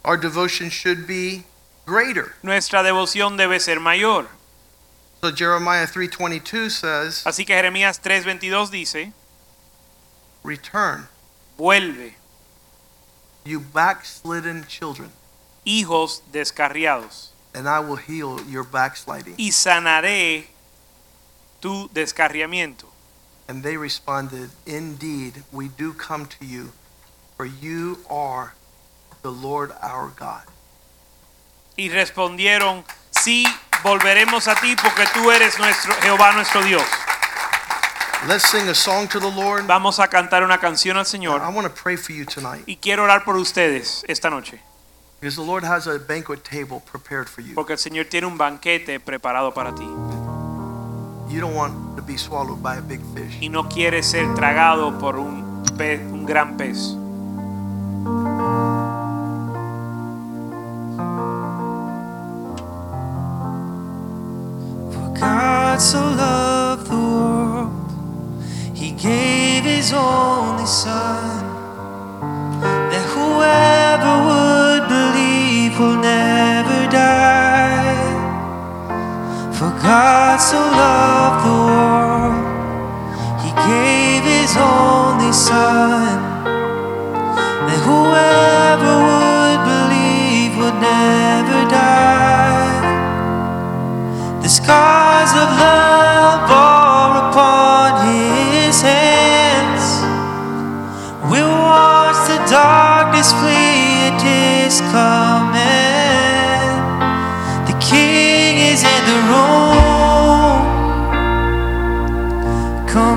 Our 0.03 0.19
devotion 0.19 0.69
should 0.69 1.07
be 1.07 1.45
greater. 1.85 2.35
Nuestra 2.43 2.83
devoción 2.83 3.37
debe 3.37 3.59
ser 3.61 3.79
mayor. 3.79 4.27
So 5.21 5.31
Jeremiah 5.31 5.87
3:22 5.87 6.71
says, 6.71 7.25
Así 7.25 7.45
que 7.45 7.55
Jeremías 7.55 8.01
3:22 8.01 8.69
dice, 8.69 9.13
"Return, 10.43 11.07
vuelve, 11.57 12.15
you 13.45 13.59
backslidden 13.59 14.67
children, 14.67 15.11
hijos 15.63 16.21
descarriados, 16.31 17.31
and 17.55 17.67
I 17.67 17.79
will 17.79 17.97
heal 17.97 18.39
your 18.47 18.63
backsliding." 18.63 19.35
y 19.37 19.51
sanaré 19.51 20.47
tu 21.59 21.89
descarriamiento. 21.93 22.85
And 23.47 23.63
they 23.63 23.77
responded, 23.77 24.49
Indeed, 24.65 25.43
we 25.51 25.67
do 25.67 25.93
come 25.93 26.25
to 26.25 26.45
you, 26.45 26.71
for 27.37 27.45
you 27.45 27.99
are 28.09 28.53
the 29.21 29.31
Lord 29.31 29.71
our 29.81 30.11
God. 30.15 30.43
Y 31.77 31.89
respondieron, 31.89 32.83
sí, 33.11 33.45
volveremos 33.83 34.47
a 34.47 34.55
ti 34.55 34.75
porque 34.75 35.05
tú 35.13 35.31
eres 35.31 35.59
nuestro 35.59 35.93
Jehová 36.01 36.33
nuestro 36.33 36.63
Dios. 36.63 36.83
Let's 38.27 38.49
sing 38.49 38.67
a 38.69 38.73
song 38.73 39.07
to 39.09 39.19
the 39.19 39.29
Lord. 39.29 39.67
Vamos 39.67 39.99
a 39.99 40.07
cantar 40.07 40.43
una 40.43 40.57
canción 40.59 40.97
al 40.97 41.05
Señor. 41.05 41.41
I 41.41 41.49
want 41.49 41.67
to 41.67 41.73
pray 41.73 41.95
for 41.95 42.13
you 42.13 42.25
tonight 42.25 42.63
y 42.65 42.77
quiero 42.77 43.03
orar 43.03 43.23
por 43.23 43.35
ustedes 43.35 44.03
esta 44.07 44.29
noche, 44.29 44.61
because 45.19 45.35
the 45.35 45.41
Lord 45.43 45.63
has 45.63 45.87
a 45.87 45.97
banquet 45.99 46.43
table 46.43 46.81
prepared 46.91 47.27
for 47.27 47.41
you. 47.43 47.53
porque 47.55 47.73
el 47.73 47.79
Señor 47.79 48.05
tiene 48.09 48.27
un 48.27 48.37
banquete 48.37 48.99
preparado 48.99 49.53
para 49.53 49.73
ti 49.73 49.85
You 51.27 51.41
don't 51.41 51.55
want 51.55 51.95
to 51.97 52.03
be 52.03 52.17
swallowed 52.17 52.61
by 52.61 52.77
a 52.77 52.81
big 52.81 53.01
fish. 53.15 53.37
y 53.41 53.49
no 53.49 53.67
quieres 53.67 54.05
ser 54.05 54.33
tragado 54.35 54.97
por 54.99 55.17
un, 55.17 55.63
pe- 55.77 55.97
un 55.97 56.25
gran 56.25 56.55
pez. 56.55 56.95
God 80.35 80.41
so 80.41 80.59
loved 80.59 81.41
the 81.47 81.55
world, 81.65 82.35
He 83.39 83.51
gave 83.71 84.23
His 84.25 84.57
only 84.57 85.31
Son, 85.31 86.04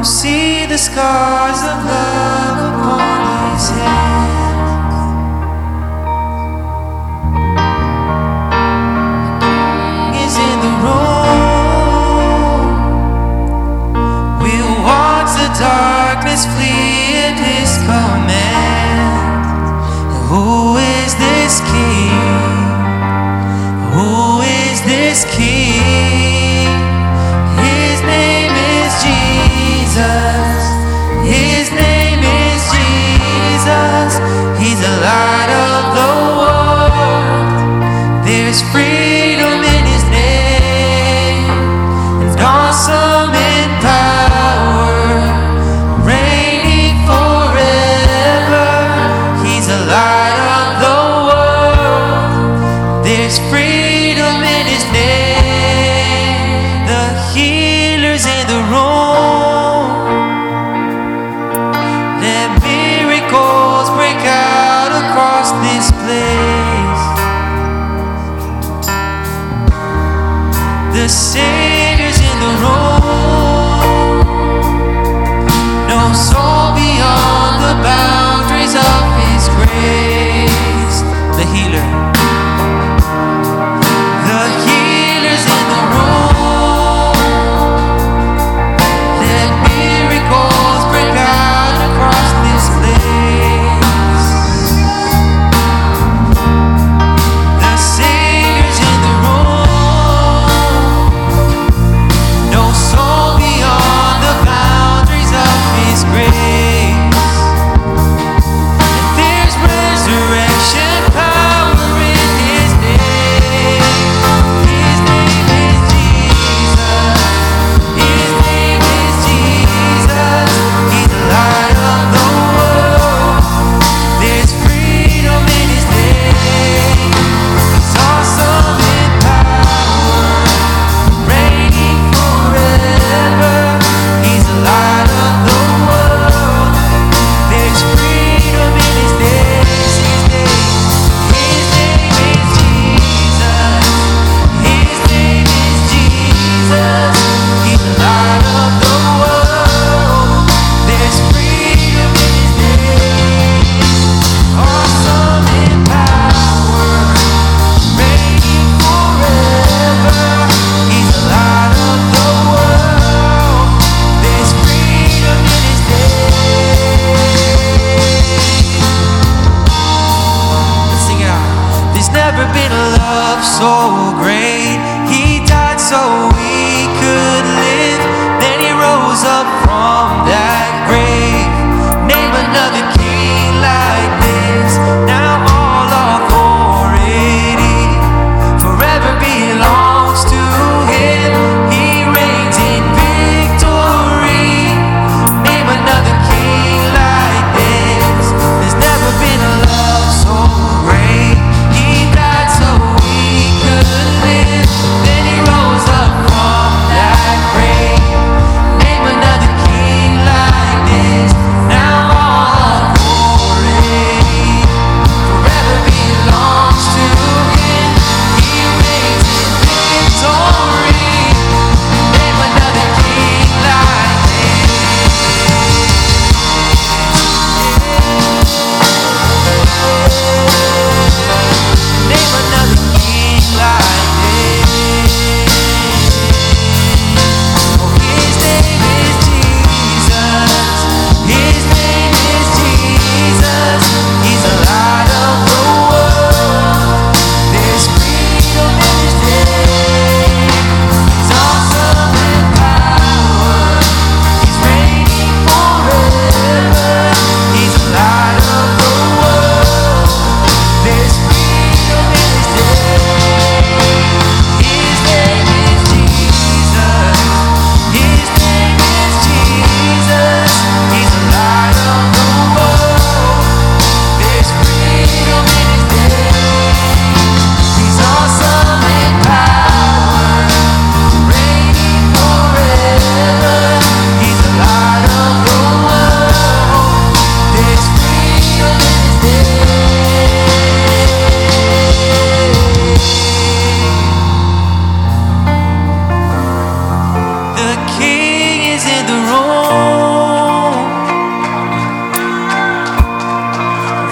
see 0.05 0.67
the 0.67 0.79
scars 0.79 1.59
of 1.59 1.85
love 1.85 2.59
upon 2.71 3.21
his 3.53 3.71
hands. 3.71 4.95
The 9.25 9.33
king 9.43 10.15
is 10.25 10.35
in 10.37 10.59
the 10.67 10.73
room. 10.85 11.19
We'll 14.43 14.77
watch 14.85 15.31
the 15.43 15.51
darkness 15.59 16.43
flee 16.47 17.17
at 17.27 17.37
his 17.51 17.71
command. 17.89 19.43
Who 20.29 20.77
is 20.77 21.15
this 21.17 21.61
king? 21.73 22.28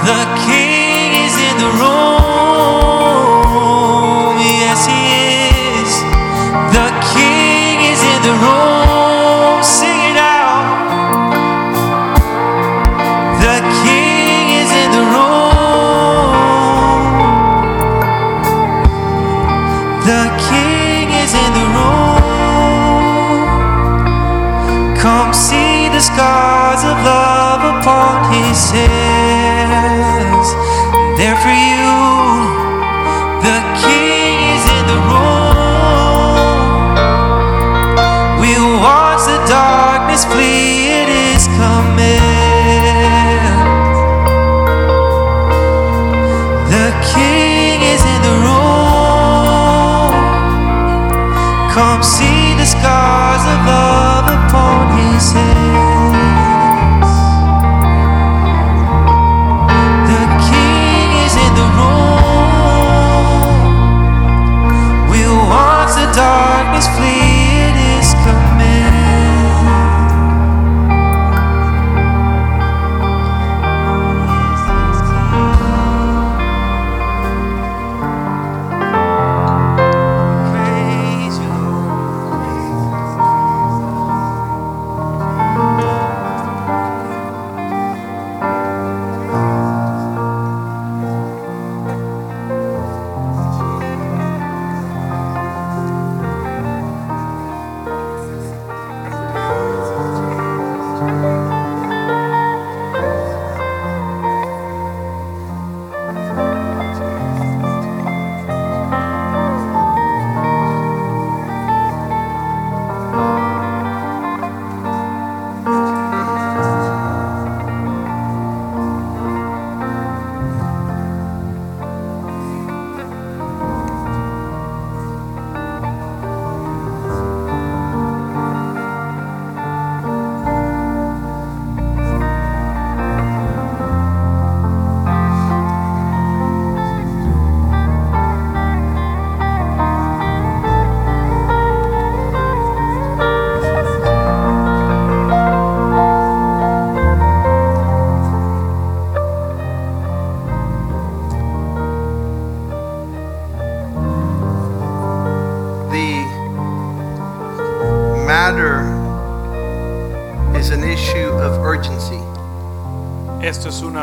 the 0.07 0.25
king. 0.47 0.56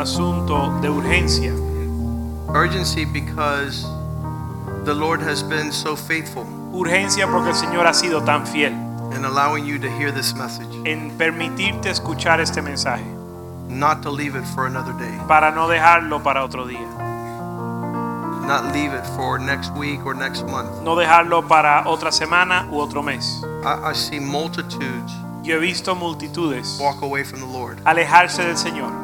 Asunto 0.04 0.70
de 0.82 0.90
urgencia. 0.90 1.50
Urgency 2.54 3.06
because 3.06 3.86
the 4.84 4.92
Lord 4.92 5.22
has 5.22 5.42
been 5.42 5.72
so 5.72 5.96
faithful 5.96 6.44
Urgencia 6.74 7.26
porque 7.26 7.48
el 7.48 7.54
Señor 7.54 7.86
ha 7.86 7.94
sido 7.94 8.22
tan 8.22 8.46
fiel 8.46 8.72
in 9.16 9.24
allowing 9.24 9.64
you 9.64 9.78
to 9.78 9.88
hear 9.88 10.12
this 10.12 10.34
message, 10.34 10.68
en 10.84 11.10
permitirte 11.16 11.88
escuchar 11.88 12.40
este 12.40 12.60
mensaje 12.60 13.04
not 13.68 14.02
to 14.02 14.10
leave 14.10 14.36
it 14.36 14.44
for 14.54 14.66
another 14.66 14.92
day, 14.98 15.18
para 15.26 15.50
no 15.52 15.68
dejarlo 15.68 16.22
para 16.22 16.44
otro 16.44 16.66
día, 16.66 16.86
not 18.46 18.74
leave 18.74 18.92
it 18.92 19.06
for 19.16 19.38
next 19.38 19.72
week 19.74 20.04
or 20.04 20.14
next 20.14 20.44
month. 20.46 20.82
no 20.82 20.96
dejarlo 20.96 21.48
para 21.48 21.84
otra 21.86 22.12
semana 22.12 22.68
u 22.70 22.78
otro 22.78 23.02
mes. 23.02 23.42
I, 23.64 23.90
I 23.90 23.94
see 23.94 24.20
multitudes 24.20 25.12
Yo 25.42 25.56
he 25.56 25.60
visto 25.60 25.94
multitudes 25.94 26.78
walk 26.78 27.02
away 27.02 27.24
from 27.24 27.40
the 27.40 27.46
Lord 27.46 27.78
alejarse 27.84 28.44
del 28.44 28.56
Señor 28.56 29.03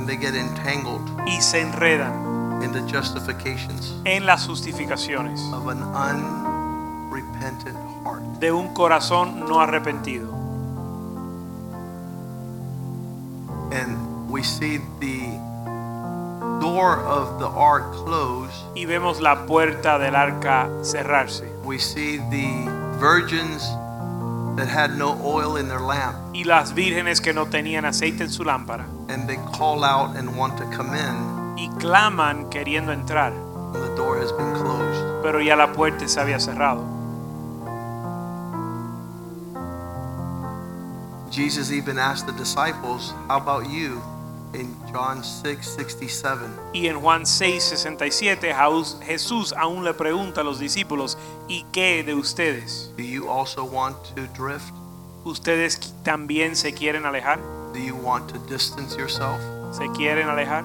and 0.00 0.08
they 0.08 0.16
get 0.16 0.34
entangled 0.34 1.06
y 1.26 1.42
se 1.42 1.60
enredan 1.60 2.62
in 2.62 2.72
the 2.72 2.80
justifications 2.90 3.92
en 4.06 4.24
las 4.24 4.46
justificaciones 4.48 5.38
of 5.52 5.68
an 5.68 5.82
unrepentant 7.12 7.76
heart. 8.02 8.22
de 8.40 8.50
un 8.50 8.72
corazón 8.72 9.40
no 9.40 9.60
arrepentido. 9.60 10.32
And 13.72 14.30
we 14.30 14.42
see 14.42 14.78
the 15.00 15.38
door 16.60 16.98
of 17.04 17.38
the 17.38 17.46
ark 17.46 17.92
close. 17.92 18.50
Y 18.74 18.86
vemos 18.86 19.20
la 19.20 19.46
puerta 19.46 19.98
del 19.98 20.16
arca 20.16 20.68
cerrarse 20.82 21.44
We 21.64 21.78
see 21.78 22.16
the 22.30 22.70
virgins 22.98 23.62
that 24.56 24.68
had 24.68 24.96
no 24.96 25.18
oil 25.22 25.56
in 25.56 25.68
their 25.68 25.80
lamp 25.80 26.16
y 26.34 26.44
las 26.44 26.74
vírgenes 26.74 27.20
que 27.20 27.32
no 27.32 27.46
tenían 27.46 27.84
aceite 27.84 28.24
en 28.24 28.30
su 28.30 28.44
lámpara 28.44 28.86
and 29.08 29.26
they 29.28 29.36
call 29.56 29.84
out 29.84 30.16
and 30.16 30.28
want 30.36 30.56
to 30.56 30.64
come 30.76 30.94
in 30.94 31.40
y 31.56 31.68
claman 31.78 32.48
queriendo 32.48 32.92
entrar, 32.92 33.32
when 33.72 33.82
the 33.82 33.94
door 33.94 34.18
has 34.18 34.32
been 34.32 34.52
closed. 34.54 35.22
pero 35.22 35.40
ya 35.40 35.56
la 35.56 35.72
puerta 35.72 36.08
se 36.08 36.20
había 36.20 36.40
cerrado. 36.40 36.84
Jesus 41.30 41.70
even 41.70 41.96
asked 41.98 42.26
the 42.26 42.32
disciples, 42.32 43.14
How 43.28 43.36
about 43.36 43.70
you? 43.70 44.02
In 44.54 44.74
John 44.92 45.22
6 45.22 45.66
67. 45.66 46.40
Y 46.72 46.86
en 46.88 47.00
Juan 47.00 47.22
6:67 47.24 48.52
Jaús- 48.52 48.98
Jesús 49.02 49.54
aún 49.56 49.84
le 49.84 49.94
pregunta 49.94 50.40
a 50.40 50.44
los 50.44 50.58
discípulos, 50.58 51.16
¿y 51.48 51.64
qué 51.72 52.02
de 52.02 52.14
ustedes? 52.14 52.92
Do 52.96 53.02
you 53.02 53.30
also 53.30 53.64
want 53.64 53.96
to 54.16 54.22
drift? 54.36 54.72
¿Ustedes 55.24 55.78
también 56.02 56.56
se 56.56 56.72
quieren 56.72 57.04
alejar? 57.06 57.38
Do 57.72 57.78
you 57.78 57.94
want 57.94 58.30
to 58.32 58.38
distance 58.48 58.96
yourself? 58.96 59.38
¿Se 59.72 59.86
quieren 59.92 60.28
alejar? 60.28 60.64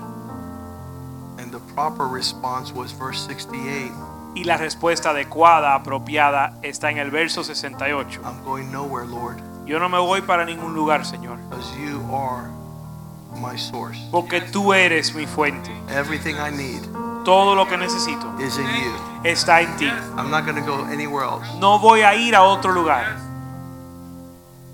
And 1.37 1.51
the 1.51 1.59
proper 1.75 2.07
response 2.07 2.71
was 2.73 2.91
verse 2.97 3.19
68 3.27 3.91
Y 4.35 4.43
la 4.45 4.57
respuesta 4.57 5.11
adecuada, 5.11 5.75
apropiada, 5.75 6.57
está 6.61 6.89
en 6.91 6.97
el 6.97 7.09
verso 7.11 7.43
68. 7.43 8.21
I'm 8.25 8.43
going 8.43 8.71
nowhere, 8.71 9.05
Lord, 9.05 9.37
Yo 9.65 9.79
no 9.79 9.89
me 9.89 9.97
voy 9.99 10.21
para 10.21 10.45
ningún 10.45 10.73
lugar, 10.73 11.05
Señor, 11.05 11.37
because 11.49 11.71
you 11.79 11.99
are 12.13 12.49
my 13.37 13.57
source. 13.57 13.97
porque 14.11 14.41
tú 14.41 14.73
eres 14.73 15.13
mi 15.13 15.25
fuente. 15.25 15.71
Everything 15.89 16.35
I 16.35 16.51
need 16.51 16.81
Todo 17.23 17.55
lo 17.55 17.65
que 17.67 17.75
necesito 17.77 18.27
is 18.39 18.57
in 18.57 18.65
you. 18.67 18.91
está 19.23 19.61
en 19.61 19.75
ti. 19.77 19.87
I'm 20.17 20.29
not 20.29 20.45
going 20.45 20.55
to 20.55 20.61
go 20.65 20.85
anywhere 20.85 21.23
else 21.25 21.47
No 21.59 21.79
voy 21.79 22.01
a 22.01 22.13
ir 22.15 22.35
a 22.35 22.43
otro 22.43 22.71
lugar 22.71 23.17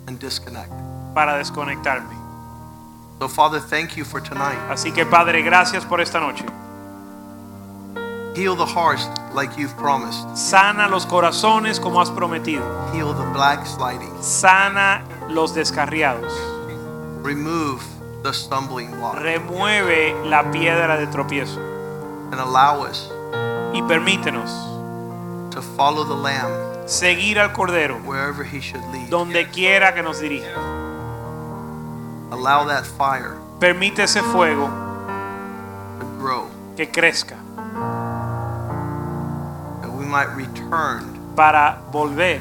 and 0.08 0.20
disconnect. 0.20 0.70
para 1.14 1.38
desconectarme. 1.38 2.16
So, 3.20 3.28
Father, 3.30 3.60
thank 3.60 3.96
you 3.96 4.04
for 4.04 4.20
tonight. 4.22 4.58
Así 4.70 4.92
que 4.92 5.06
Padre, 5.06 5.42
gracias 5.44 5.86
por 5.86 6.02
esta 6.02 6.20
noche. 6.20 6.44
Heal 8.36 8.56
the 8.56 8.66
hearts 8.66 9.08
like 9.34 9.58
you've 9.58 9.76
promised. 9.78 10.26
Sana 10.36 10.88
los 10.88 11.06
corazones 11.06 11.80
como 11.80 12.00
has 12.02 12.10
prometido. 12.10 12.64
Heal 12.94 13.14
the 13.14 13.26
backsliding. 13.38 14.12
Sana 14.22 15.04
los 15.30 15.54
descarriados. 15.54 16.32
Remove 17.22 17.82
the 18.24 18.32
stumbling 18.34 18.92
block 18.92 19.16
Remueve 19.20 20.14
la 20.26 20.52
piedra 20.52 20.98
de 20.98 21.08
tropiezo 21.08 21.60
and 22.32 22.40
allow 22.40 22.84
us 22.84 23.10
y 23.74 23.82
permítenos 23.84 24.50
to 25.52 25.62
follow 25.62 26.04
the 26.04 26.14
Lamb 26.16 26.50
seguir 26.88 27.40
al 27.40 27.50
Cordero 27.54 28.00
wherever 28.06 28.44
He 28.44 28.60
should 28.62 28.84
lead. 28.94 29.10
donde 29.10 29.50
quiera 29.52 29.94
que 29.94 30.02
nos 30.04 30.20
dirija. 30.22 30.54
Allow 32.32 32.66
that 32.68 32.86
fire 32.86 33.38
Permite 33.60 34.00
ese 34.04 34.22
fuego 34.32 34.68
to 36.00 36.06
grow 36.20 36.48
que 36.78 36.88
crezca 36.90 37.36
that 39.82 39.92
we 39.92 40.06
might 40.06 40.30
return. 40.36 41.18
para 41.36 41.80
volver. 41.92 42.40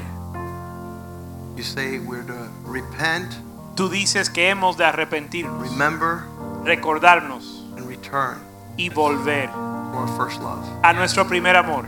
You 1.56 1.62
say 1.64 1.98
we're 1.98 2.22
to 2.22 2.48
repent, 2.64 3.34
Tú 3.80 3.88
dices 3.88 4.28
que 4.28 4.50
hemos 4.50 4.76
de 4.76 4.84
arrepentirnos, 4.84 5.70
remember, 5.70 6.24
recordarnos 6.64 7.64
and 7.78 7.88
return 7.88 8.36
y 8.76 8.90
volver 8.90 9.50
to 9.50 9.96
our 9.96 10.06
first 10.18 10.38
love. 10.42 10.62
a 10.82 10.92
nuestro 10.92 11.26
primer 11.26 11.56
amor. 11.56 11.86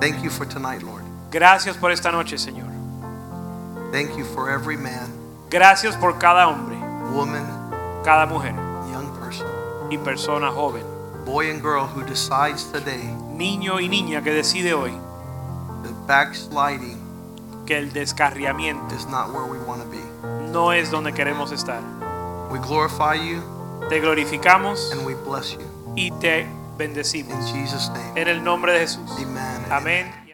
Thank 0.00 0.22
you 0.22 0.28
for 0.28 0.46
tonight, 0.46 0.82
Lord. 0.82 1.02
Gracias 1.30 1.78
por 1.78 1.90
esta 1.92 2.12
noche, 2.12 2.36
Señor. 2.36 2.68
Thank 3.90 4.18
you 4.18 4.24
for 4.26 4.50
every 4.50 4.76
man, 4.76 5.10
Gracias 5.48 5.96
por 5.96 6.18
cada 6.18 6.46
hombre, 6.46 6.76
woman, 7.10 7.46
cada 8.04 8.26
mujer 8.26 8.52
young 8.92 9.10
person, 9.18 9.46
y 9.90 9.96
persona 9.96 10.50
joven, 10.50 10.84
boy 11.24 11.50
and 11.50 11.62
girl 11.62 11.86
who 11.86 12.02
decides 12.04 12.70
today 12.70 13.02
niño 13.32 13.80
y 13.80 13.88
niña 13.88 14.22
que 14.22 14.32
decide 14.32 14.74
hoy 14.74 14.92
backsliding 16.06 16.98
que 17.64 17.78
el 17.78 17.94
descarriamiento 17.94 18.94
is 18.94 19.06
not 19.06 19.32
where 19.32 19.46
we 19.46 19.58
want 19.66 19.82
to 19.82 19.88
be. 19.88 20.07
No 20.52 20.72
es 20.72 20.90
donde 20.90 21.12
queremos 21.12 21.52
estar. 21.52 21.80
We 22.50 22.58
glorify 22.58 23.14
you 23.16 23.42
Te 23.88 24.00
glorificamos 24.00 24.90
and 24.92 25.04
we 25.06 25.14
bless 25.14 25.52
you. 25.52 25.60
y 25.96 26.10
te 26.12 26.40
In 26.42 26.48
bendecimos. 26.78 27.52
Jesus' 27.52 27.88
name, 27.90 28.20
En 28.20 28.28
el 28.28 28.42
nombre 28.42 28.72
de 28.72 28.80
Jesús. 28.80 29.10
amen. 29.18 29.66
Amén. 29.70 30.18